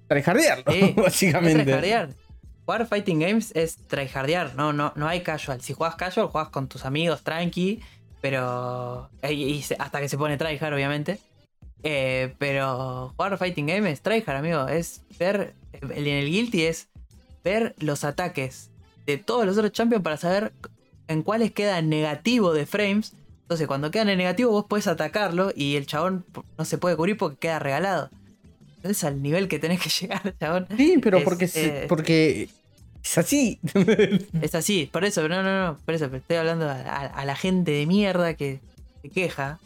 [0.08, 1.64] Sí, Es básicamente.
[1.64, 2.08] tryhardear.
[2.64, 5.60] Jugar Fighting Games es tryhardear, no, no, no hay casual.
[5.60, 7.80] Si juegas casual, juegas con tus amigos tranqui,
[8.22, 9.10] pero...
[9.28, 11.18] y- y se- hasta que se pone tryhard, obviamente.
[11.84, 14.68] Eh, pero jugar Fighting Game es tryhard, amigo.
[14.68, 15.54] Es ver...
[15.72, 16.88] En el Guilty es
[17.42, 18.70] ver los ataques
[19.06, 20.52] de todos los otros champions para saber
[21.08, 23.14] en cuáles queda negativo de frames.
[23.42, 26.24] Entonces, cuando quedan en negativo, vos podés atacarlo y el chabón
[26.56, 28.10] no se puede cubrir porque queda regalado.
[28.76, 30.66] Entonces, al nivel que tenés que llegar, chabón.
[30.76, 32.48] Sí, pero Es, porque, eh, porque
[33.02, 33.58] es así.
[34.42, 37.24] Es así, por eso, no, no, no, por eso, pero estoy hablando a, a- a
[37.24, 38.60] la gente de mierda que
[39.02, 39.58] se queja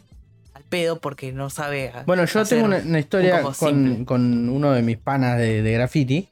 [0.69, 1.91] pedo porque no sabe.
[2.05, 6.29] bueno, yo tengo una, una historia con, con uno de mis panas de, de graffiti.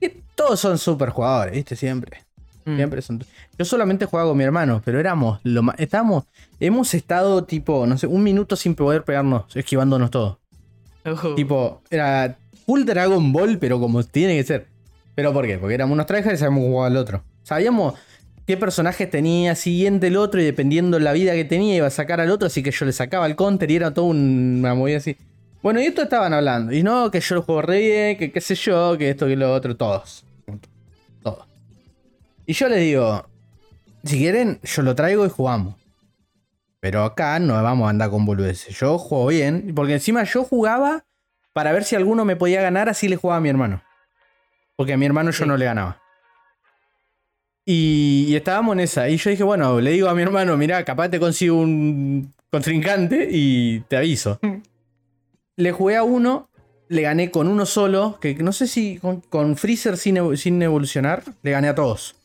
[0.00, 1.76] Que todos son super jugadores, ¿viste?
[1.76, 2.22] Siempre.
[2.64, 2.76] Mm.
[2.76, 3.22] Siempre son.
[3.58, 5.40] Yo solamente jugaba con mi hermano, pero éramos.
[5.44, 6.24] Lo ma- estábamos.
[6.60, 10.38] Hemos estado tipo, no sé, un minuto sin poder pegarnos, esquivándonos todos.
[11.04, 14.66] Uh, Tipo, era full Dragon Ball, pero como tiene que ser.
[15.14, 15.58] ¿Pero por qué?
[15.58, 17.22] Porque éramos unos tryhards y sabíamos jugar al otro.
[17.42, 17.94] Sabíamos
[18.46, 22.20] qué personajes tenía siguiente el otro y dependiendo la vida que tenía iba a sacar
[22.20, 24.98] al otro, así que yo le sacaba el counter y era todo un- una movida
[24.98, 25.16] así.
[25.62, 26.72] Bueno, y esto estaban hablando.
[26.72, 29.34] Y no, que yo lo juego re bien, que qué sé yo, que esto, que
[29.36, 30.24] lo otro, todos.
[31.22, 31.46] Todos.
[32.44, 33.26] Y yo les digo,
[34.04, 35.76] si quieren, yo lo traigo y jugamos.
[36.80, 38.78] Pero acá no vamos a andar con boludeces.
[38.78, 41.06] Yo juego bien, porque encima yo jugaba
[41.54, 43.82] para ver si alguno me podía ganar, así le jugaba a mi hermano.
[44.76, 45.48] Porque a mi hermano yo Sí.
[45.48, 46.02] no le ganaba.
[47.66, 49.08] Y, y estábamos en esa.
[49.08, 53.28] Y yo dije, bueno, le digo a mi hermano, mirá, capaz te consigo un contrincante
[53.30, 54.38] y te aviso.
[55.56, 56.48] le jugué a uno,
[56.88, 61.22] le gané con uno solo, que no sé si con, con Freezer sin, sin evolucionar,
[61.42, 62.16] le gané a todos.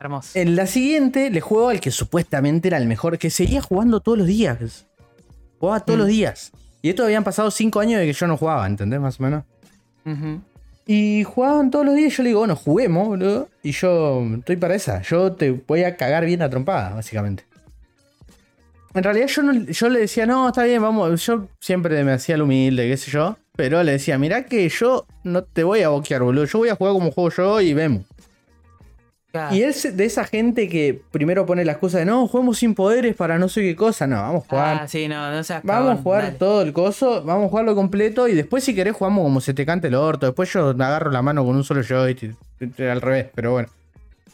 [0.00, 0.38] Hermoso.
[0.38, 4.18] En la siguiente le juego al que supuestamente era el mejor, que seguía jugando todos
[4.18, 4.86] los días.
[5.58, 6.00] Jugaba todos Mm.
[6.00, 6.52] los días.
[6.82, 8.98] Y esto habían pasado cinco años de que yo no jugaba, ¿entendés?
[8.98, 9.44] Más o menos.
[10.06, 10.40] Ujú.
[10.92, 13.48] Y jugaban todos los días yo le digo, bueno, juguemos, boludo.
[13.62, 15.00] Y yo estoy para esa.
[15.02, 17.44] Yo te voy a cagar bien a trompada, básicamente.
[18.92, 21.24] En realidad yo, yo le decía, no, está bien, vamos.
[21.24, 23.38] Yo siempre me hacía el humilde, qué sé yo.
[23.54, 26.46] Pero le decía, mirá que yo no te voy a boquear, boludo.
[26.46, 28.04] Yo voy a jugar como juego yo y vemos.
[29.32, 29.54] Claro.
[29.54, 33.14] Y es de esa gente que primero pone la excusa de, no, juguemos sin poderes
[33.14, 34.06] para no sé qué cosa.
[34.08, 34.78] No, vamos a jugar.
[34.82, 36.36] Ah, sí, no, no seas Vamos a jugar dale.
[36.38, 39.64] todo el coso, vamos a jugarlo completo y después si querés jugamos como se te
[39.64, 40.26] cante el orto.
[40.26, 42.34] Después yo me agarro la mano con un solo joystick,
[42.80, 43.68] al revés, pero bueno.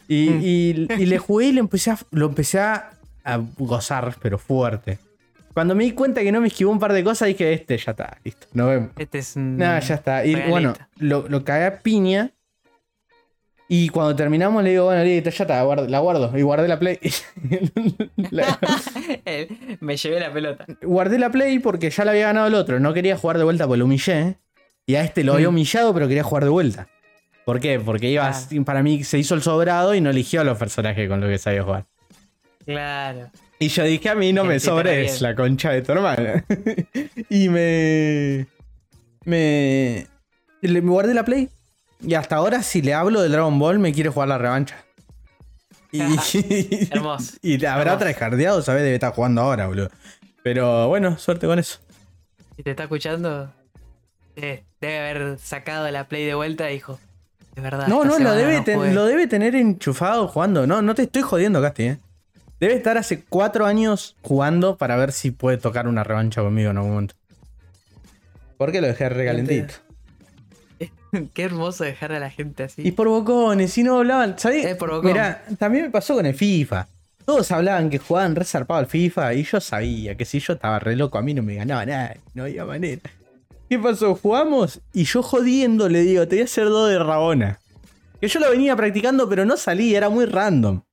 [0.07, 0.41] Y, Mm.
[0.41, 2.89] y- y le jugué y le empecé a- lo empecé a,
[3.23, 4.97] a gozar, pero fuerte.
[5.53, 7.91] Cuando me di cuenta que no me esquivó un par de cosas, dije, este ya
[7.91, 8.89] está, listo, nos vemos.
[8.97, 9.57] Este es un.
[9.57, 10.25] Nada, ya está.
[10.25, 12.31] Y bueno, lo, lo cagué a piña.
[13.69, 16.37] Y cuando terminamos le digo, bueno, listo, ya está, la guardo.
[16.37, 16.99] Y guardé la play.
[18.31, 18.57] La-
[19.25, 20.65] Eh, Me llevé la pelota.
[20.81, 22.79] guardé la play porque ya la había ganado el otro.
[22.79, 24.35] No quería jugar de vuelta porque lo humillé.
[24.85, 25.53] Y a este lo había Mm.
[25.53, 26.87] humillado, pero quería jugar de vuelta.
[27.45, 27.77] ¿Por qué?
[27.79, 28.41] Porque iba, Ah.
[28.65, 31.37] para mí se hizo el sobrado y no eligió a los personajes con los que
[31.37, 31.85] sabía jugar.
[32.65, 33.29] Claro.
[33.59, 36.45] Y yo dije, a mí no me sobres la concha de tu hermana.
[37.29, 38.45] y me.
[39.25, 40.07] Me.
[40.61, 41.49] Le me guardé la play.
[42.01, 44.75] Y hasta ahora, si le hablo de Dragon Ball, me quiere jugar la revancha.
[45.91, 46.01] Y,
[46.91, 47.33] Hermoso.
[47.41, 48.83] y habrá tryhardeado, ¿sabes?
[48.83, 49.89] Debe estar jugando ahora, boludo.
[50.43, 51.79] Pero bueno, suerte con eso.
[52.55, 53.51] Si te está escuchando,
[54.35, 56.99] eh, debe haber sacado la play de vuelta y dijo.
[57.55, 57.87] De verdad.
[57.87, 58.93] No, no, lo semana debe, no ten- jugué".
[58.93, 60.67] lo debe tener enchufado jugando.
[60.67, 61.97] No, no te estoy jodiendo, Casti, ¿eh?
[62.59, 66.77] Debe estar hace cuatro años jugando para ver si puede tocar una revancha conmigo en
[66.77, 67.15] algún momento.
[68.57, 69.75] Porque lo dejé recalentito.
[71.33, 72.87] Qué hermoso dejar a la gente así.
[72.87, 74.65] Y por bocones, si no hablaban, ¿sabés?
[74.65, 75.03] Es por.
[75.03, 76.87] Mirá, también me pasó con el FIFA.
[77.25, 80.79] Todos hablaban que jugaban re zarpado al FIFA y yo sabía que si yo estaba
[80.79, 83.01] re loco a mí no me ganaba nada, no había manera.
[83.69, 84.15] ¿Qué pasó?
[84.15, 87.59] Jugamos y yo jodiendo le digo, te voy a hacer dos de Rabona.
[88.21, 90.83] Que yo lo venía practicando pero no salía, era muy random.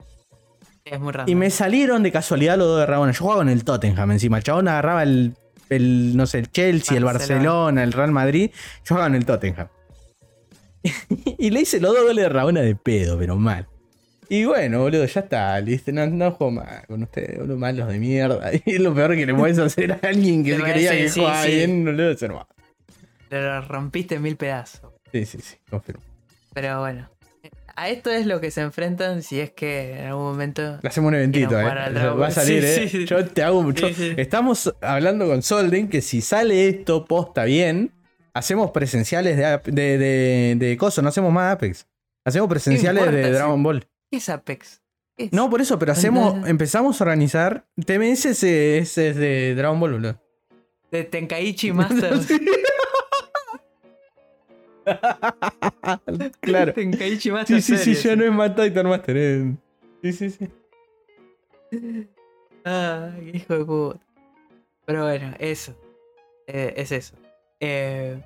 [0.85, 1.31] Es muy raro.
[1.31, 3.13] Y me salieron de casualidad los dos de Rabona.
[3.13, 4.39] Yo jugaba con el Tottenham encima.
[4.39, 5.37] El chabón agarraba el,
[5.71, 7.85] el, no sé, el Chelsea, el Barcelona.
[7.85, 8.51] El Real Madrid.
[8.85, 9.69] Yo jugaba en el Tottenham.
[11.39, 13.67] y le hice los dos goles de Rabona de pedo, pero mal.
[14.29, 15.93] Y bueno, boludo, ya está, ¿viste?
[15.93, 18.51] No, no juego más con ustedes, boludo, malos de mierda.
[18.65, 21.43] Y es lo peor que le puedes hacer a alguien que creía que sí, jugaba
[21.43, 21.53] sí.
[21.53, 22.47] bien, no le debe ser más.
[23.31, 24.93] Lo rompiste en mil pedazos.
[25.13, 26.03] Sí, sí, sí, confirmo.
[26.53, 27.11] Pero bueno.
[27.77, 30.79] A esto es lo que se enfrentan si es que en algún momento.
[30.81, 31.65] Le hacemos un eventito, eh.
[31.65, 32.89] Va a salir, Sí, eh.
[32.89, 33.05] sí.
[33.05, 33.89] Yo te hago mucho.
[33.89, 37.91] Estamos hablando con Solden que si sale esto posta bien,
[38.35, 41.87] hacemos presenciales de, de, de, de coso, no hacemos más Apex.
[42.27, 43.31] Hacemos presenciales importa, de sí.
[43.33, 43.87] Dragon Ball.
[44.11, 44.83] ¿Qué es Apex?
[45.17, 45.33] ¿Qué es?
[45.33, 47.65] No, por eso, pero hacemos, empezamos a organizar.
[47.87, 50.21] TMS es, es- es de Dragon Ball, boludo.
[50.91, 52.27] De Tenkaichi Masters.
[56.41, 56.73] claro.
[56.75, 57.65] Tenkaichi Sí, Masters.
[57.65, 58.03] sí, sí, Series.
[58.03, 59.17] ya no es Mad Titan Master.
[59.17, 59.55] eh.
[60.03, 60.49] Sí, sí, sí.
[62.65, 64.01] Ah, qué hijo de puta.
[64.87, 65.75] Pero bueno, eso.
[66.47, 67.15] Eh, es eso.
[67.67, 68.21] Eh,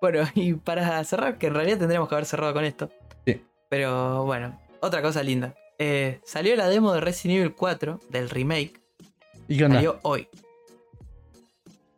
[0.00, 2.90] bueno, y para cerrar, que en realidad tendríamos que haber cerrado con esto.
[3.26, 3.42] Sí.
[3.68, 5.54] Pero bueno, otra cosa linda.
[5.78, 8.80] Eh, salió la demo de Resident Evil 4 del remake.
[9.46, 9.76] ¿Y qué onda?
[9.76, 10.28] Salió hoy.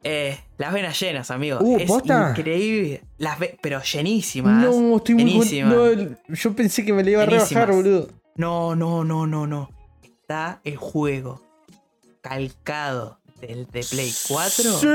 [0.03, 1.59] Eh, las venas llenas, amigo.
[1.61, 2.31] Uh, es ¿posta?
[2.31, 3.03] increíble.
[3.19, 4.65] Las pero llenísimas.
[4.65, 8.09] No, estoy muy con- no, Yo pensé que me le iba a rebajar, boludo.
[8.37, 9.71] No, no, no, no, no.
[10.03, 11.43] Está el juego
[12.23, 14.73] calcado del de Play 4.
[14.73, 14.87] Sí.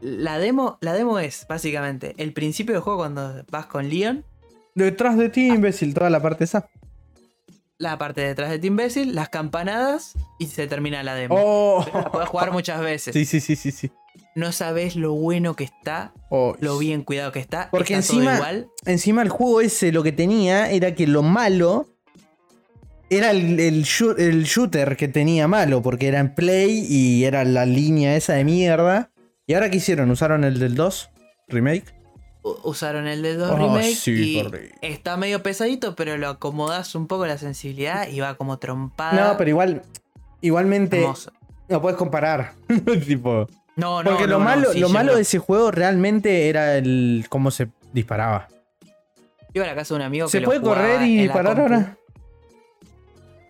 [0.00, 4.24] La demo, la demo es básicamente el principio del juego cuando vas con Leon,
[4.74, 6.68] Detrás de ti, imbécil, toda la parte esa.
[7.78, 11.34] la parte de detrás de ti imbécil, las campanadas y se termina la demo.
[11.38, 11.84] Oh.
[11.92, 13.12] La podés jugar muchas veces.
[13.12, 13.90] Sí, sí, sí, sí, sí.
[14.36, 17.68] No sabes lo bueno que está, Oh, lo bien cuidado que está.
[17.72, 18.68] Porque está todo encima- igual.
[18.86, 21.86] Encima el juego ese lo que tenía era que lo malo
[23.10, 23.84] era el, el
[24.18, 28.44] el shooter que tenía malo, porque era en play y era la línea esa de
[28.44, 29.09] mierda.
[29.50, 30.08] ¿Y ahora qué hicieron?
[30.12, 31.10] ¿Usaron el del 2
[31.48, 31.92] remake?
[32.62, 34.42] Usaron el de 2 Oh, remake sí, y
[34.80, 39.30] está medio pesadito, pero lo acomodas un poco la sensibilidad y va como trompada.
[39.32, 39.82] No, pero igual,
[40.40, 41.32] igualmente hermoso.
[41.68, 42.52] no puedes comparar.
[43.08, 45.16] tipo, No, no, porque no, lo no, malo, sí, lo malo no.
[45.16, 48.46] de ese juego realmente era el cómo se disparaba.
[49.52, 51.98] Iba a la casa de un amigo ¿Se puede correr y disparar ahora?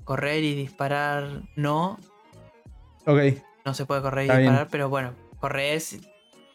[0.04, 1.98] Correr y disparar no.
[3.04, 3.20] Ok.
[3.66, 4.48] No se puede correr y Está bien.
[4.52, 5.19] disparar, pero bueno.
[5.40, 5.98] Corres,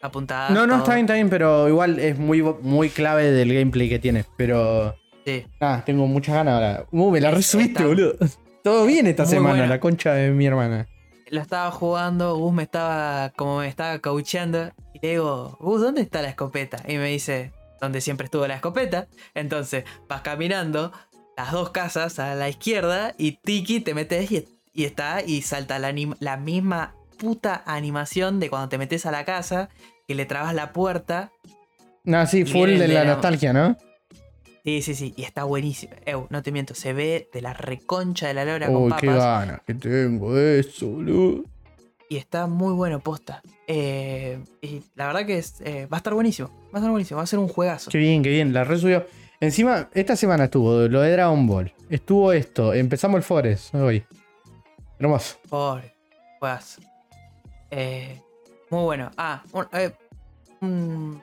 [0.00, 0.50] apuntadas.
[0.50, 0.78] No, no, todo.
[0.78, 4.24] está bien, está bien, pero igual es muy, muy clave del gameplay que tiene.
[4.36, 4.94] Pero.
[5.24, 5.44] Sí.
[5.60, 6.86] Ah, tengo muchas ganas ahora.
[6.92, 8.14] Uh, me la Es- resubiste, está boludo.
[8.62, 9.66] Todo bien esta muy semana, buena.
[9.68, 10.88] la concha de mi hermana.
[11.30, 16.00] Lo estaba jugando, Gus me estaba, como me estaba coacheando, y le digo, Gus, ¿dónde
[16.00, 16.78] está la escopeta?
[16.88, 19.06] Y me dice, donde siempre estuvo la escopeta.
[19.34, 20.92] Entonces, vas caminando
[21.36, 25.78] las dos casas a la izquierda y Tiki te metes y, y está y salta
[25.78, 29.68] la, la misma puta animación de cuando te metes a la casa,
[30.06, 31.32] que le trabas la puerta.
[32.04, 33.76] No, sí, full de la nostalgia, ¿no?
[34.64, 35.94] Sí, sí, sí, y está buenísimo.
[36.06, 39.06] Ew, no te miento, se ve de la reconcha de la lora con Uy, qué
[39.06, 39.46] papas.
[39.46, 41.44] ganas que tengo de eso, boludo.
[42.08, 43.42] Y está muy bueno, posta.
[43.66, 46.48] Eh, y la verdad que es, eh, va a estar buenísimo.
[46.66, 47.18] Va a estar buenísimo.
[47.18, 47.90] Va a ser un juegazo.
[47.90, 49.06] Qué bien, qué bien, la resubió.
[49.40, 51.72] Encima, esta semana estuvo lo de Dragon Ball.
[51.90, 54.04] Estuvo esto, empezamos el Forest hoy.
[54.98, 55.36] Hermoso.
[55.48, 55.94] Pobre.
[56.40, 56.80] Juegazo.
[57.70, 58.20] Eh,
[58.70, 59.10] muy bueno.
[59.16, 59.92] Ah, un, eh,
[60.60, 61.22] un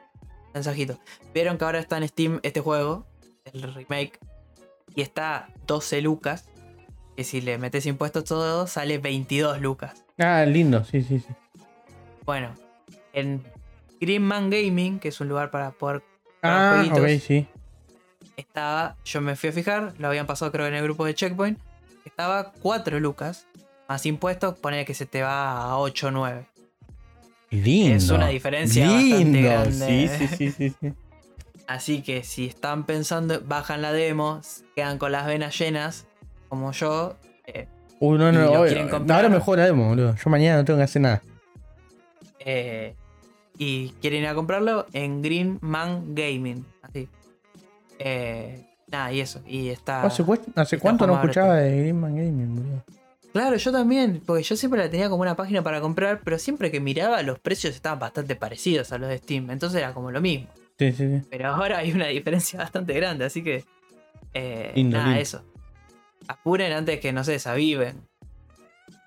[0.53, 0.99] mensajito.
[1.33, 3.05] Vieron que ahora está en Steam este juego,
[3.45, 4.19] el remake.
[4.95, 6.45] Y está 12 lucas.
[7.15, 10.03] Que si le metes impuestos todo, sale 22 lucas.
[10.17, 11.27] Ah, lindo, sí, sí, sí.
[12.25, 12.55] Bueno,
[13.13, 13.43] en
[14.01, 16.01] Greenman Gaming, que es un lugar para poder
[16.41, 16.99] Ah, jueguitos.
[16.99, 17.47] ok, sí.
[18.35, 21.59] estaba, yo me fui a fijar, lo habían pasado creo en el grupo de Checkpoint,
[22.03, 23.47] estaba 4 lucas,
[23.87, 26.45] más impuestos, pone que se te va a 8 o 9.
[27.51, 27.95] Lindo.
[27.95, 29.41] Es una diferencia bastante Lindo.
[29.49, 30.09] grande.
[30.17, 30.93] Sí, sí, sí, sí, sí.
[31.67, 34.41] Así que si están pensando, bajan la demo,
[34.75, 36.05] quedan con las venas llenas,
[36.49, 37.15] como yo,
[37.45, 37.67] eh,
[37.99, 38.51] Uy, no, no,
[38.89, 39.17] comprar.
[39.17, 40.15] ahora me juego la demo, boludo.
[40.15, 41.21] Yo mañana no tengo que hacer nada.
[42.39, 42.95] eh,
[43.57, 46.65] y quieren ir a comprarlo en Green Man Gaming.
[46.81, 47.07] Así.
[47.99, 49.41] Eh, nada, y eso.
[49.45, 50.03] Y está.
[50.03, 52.83] ¿Hace, cu- hace está cuánto no escuchaba de Greenman Gaming, boludo?
[53.33, 56.69] Claro, yo también, porque yo siempre la tenía como una página para comprar, pero siempre
[56.71, 60.21] que miraba los precios estaban bastante parecidos a los de Steam, entonces era como lo
[60.21, 60.47] mismo.
[60.77, 61.27] Sí, sí, sí.
[61.31, 63.65] Pero ahora hay una diferencia bastante grande, así que...
[64.35, 65.21] eh, Lindo, nada, lindo.
[65.21, 65.43] eso.
[66.27, 68.07] Apuren antes que, no sé, se aviven.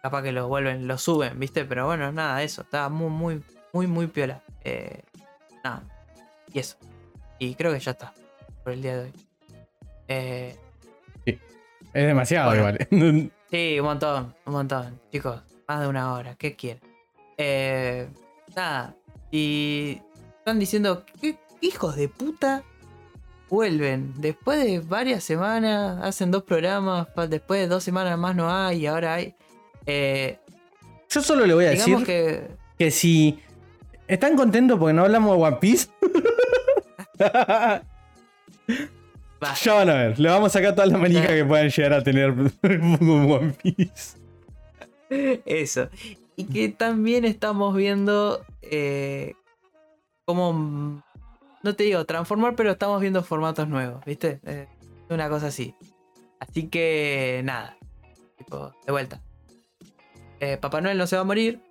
[0.03, 1.65] Capaz que lo vuelven, lo suben, ¿viste?
[1.65, 2.63] Pero bueno, nada, eso.
[2.63, 3.43] Estaba muy, muy,
[3.73, 4.43] muy, muy piola.
[4.65, 5.03] Eh,
[5.65, 5.83] nada.
[6.53, 6.77] Y eso.
[7.39, 8.13] Y creo que ya está.
[8.65, 9.13] Por el día de hoy.
[10.09, 10.57] Eh,
[11.25, 12.77] Es demasiado Bueno.
[12.91, 13.31] igual.
[13.51, 15.01] Sí, un montón, un montón.
[15.13, 16.83] Chicos, más de una hora, ¿qué quieren?
[17.39, 18.09] Eh,
[18.55, 18.95] nada,
[19.31, 20.01] y
[20.39, 22.63] están diciendo, ¿qué hijos de puta
[23.49, 24.15] vuelven?
[24.17, 28.87] Después de varias semanas, hacen dos programas, después de dos semanas más no hay y
[28.87, 29.35] ahora hay.
[29.87, 30.39] Eh,
[31.09, 32.49] Yo solo le voy a decir que...
[32.79, 32.91] que...
[32.91, 33.39] si
[34.09, 35.89] están contentos porque no hablamos de One Piece,
[39.43, 40.19] va, ya van a ver.
[40.19, 42.31] Le vamos a sacar todas las manijas que puedan llegar a tener
[42.63, 44.19] One Piece.
[45.09, 45.89] Eso.
[46.37, 49.35] Y que también estamos viendo eh,
[50.25, 51.03] cómo, mm,
[51.63, 54.41] no te digo transformar, pero estamos viendo formatos nuevos, ¿viste?
[54.45, 54.67] Eh,
[55.09, 55.75] una cosa así.
[56.39, 57.77] Así que nada,
[58.37, 59.23] tipo, de vuelta.
[60.41, 61.63] Eh, Papá Noel no se va a morir,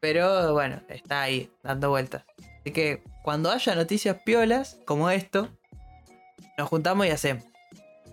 [0.00, 2.24] pero bueno, está ahí, dando vueltas.
[2.60, 5.50] Así que cuando haya noticias piolas como esto,
[6.58, 7.44] nos juntamos y hacemos.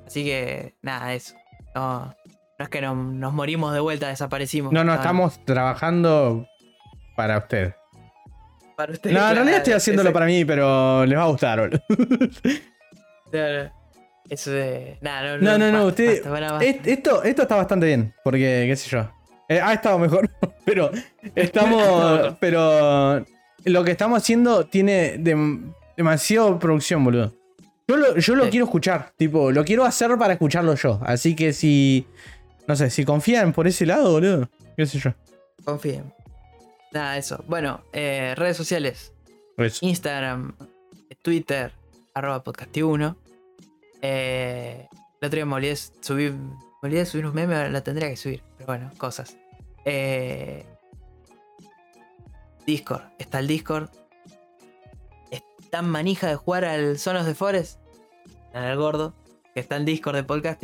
[0.06, 1.36] Así que nada, eso.
[1.76, 4.72] No, no es que no- nos morimos de vuelta, desaparecimos.
[4.74, 6.48] No, no, estamos trabajando
[7.16, 7.74] para usted.
[8.76, 11.80] Para ustedes, No, en realidad estoy haciéndolo para mí, pero les va a gustar, boludo.
[13.32, 13.72] Claro.
[14.30, 14.98] Eso de.
[15.02, 16.24] Nah, no, No, no, no, basta, usted.
[16.30, 16.66] basta, basta.
[16.66, 19.10] est- Esto, esto está bastante bien, porque, qué sé yo.
[19.50, 20.30] Eh, ha estado mejor,
[20.66, 20.92] pero
[21.34, 22.36] estamos.
[22.40, 23.26] pero
[23.66, 27.34] lo que estamos haciendo tiene dem- demasiado producción, boludo.
[27.88, 28.50] Yo lo, yo lo Sí.
[28.52, 31.00] quiero escuchar, tipo, lo quiero hacer para escucharlo yo.
[31.04, 32.06] Así que si.
[32.68, 34.50] No sé, si confían por ese lado, boludo.
[34.76, 35.14] Qué sé yo.
[35.64, 36.14] Confíen.
[36.92, 37.44] Nada, eso.
[37.48, 39.14] Bueno, eh, redes sociales:
[39.58, 39.86] Eso.
[39.86, 40.56] Instagram,
[41.22, 41.72] Twitter,
[42.14, 43.16] arroba podcast1.
[44.02, 44.88] Eh,
[45.22, 46.50] el otro día me olvidé, subir, me
[46.84, 48.44] olvidé de subir memes, ahora lo tendría que subir.
[48.58, 49.38] Pero bueno, cosas.
[49.86, 50.66] Eh,
[52.66, 53.04] Discord.
[53.18, 53.90] Está el Discord.
[55.68, 57.78] Está manija de jugar al Sonos de Forest.
[58.54, 59.14] El gordo.
[59.54, 60.62] Que está en Discord de podcast.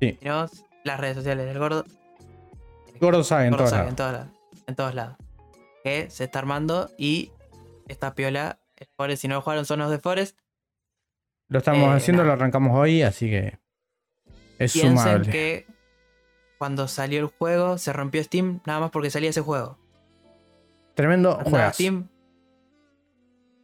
[0.00, 0.18] Sí.
[0.82, 1.84] Las redes sociales del gordo.
[3.00, 3.90] Gordo sabe en Gordo todos sabe, lados.
[3.92, 4.28] en todos lados.
[4.66, 5.16] En todos lados.
[5.84, 7.30] Que se está armando y
[7.86, 8.58] esta piola.
[8.76, 10.36] El Forest, si no jugaron Sonos de Forest,
[11.46, 12.34] Lo estamos Eh, haciendo, nada.
[12.34, 13.60] lo arrancamos hoy, así que.
[14.58, 15.30] Es piensen sumable.
[15.30, 15.66] que
[16.58, 19.78] cuando salió el juego se rompió Steam nada más porque salía ese juego.
[20.94, 21.70] Tremendo juego.
[21.72, 22.08] Steam.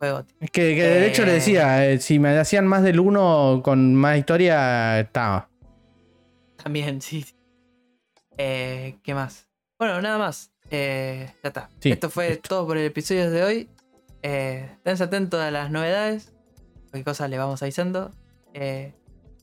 [0.01, 0.25] Juego.
[0.41, 1.35] Es que, que de hecho le Eh.
[1.35, 5.51] decía, eh, si me hacían más del uno con más historia, estaba.
[6.63, 7.27] También, sí.
[8.39, 9.47] Eh, ¿Qué más?
[9.79, 10.53] Bueno, nada más.
[10.71, 11.69] Eh, ya está.
[11.81, 13.69] Sí, Esto fue todo por el episodio de hoy.
[14.23, 16.33] Eh, esténse atentos a las novedades.
[16.91, 18.11] Cualquier cosa le vamos avisando.
[18.55, 18.95] Eh,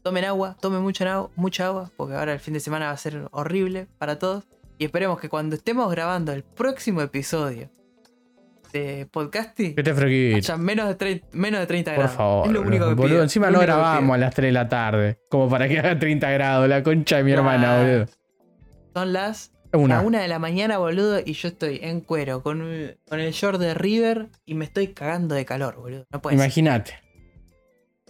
[0.01, 2.97] tomen agua, tomen mucha, agua, mucha agua, porque ahora el fin de semana va a
[2.97, 4.45] ser horrible para todos.
[4.79, 7.69] Y esperemos que cuando estemos grabando el próximo episodio
[8.71, 9.75] de podcasting
[10.35, 12.17] haya menos de, 30, menos de 30 Por grados.
[12.17, 12.47] favor.
[12.47, 15.19] Es lo único que boludo, pido, encima no grabamos a las 3 de la tarde.
[15.29, 16.67] Como para que haga 30 grados.
[16.69, 18.05] La concha de mi hermana, boludo.
[18.93, 19.95] Son las Una.
[19.97, 22.59] La una de la mañana, boludo, y yo estoy en cuero con,
[23.07, 26.05] con el short de River y me estoy cagando de calor, boludo.
[26.11, 26.45] No puede ser.
[26.45, 26.93] Imagínate.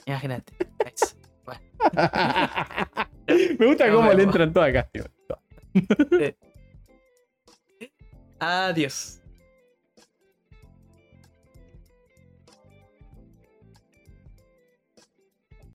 [0.06, 0.54] Imagínate.
[1.44, 1.62] Bueno,
[3.60, 4.90] Me gusta Nos cómo le entran todas acá.
[4.92, 5.04] tío.
[8.40, 9.20] adiós.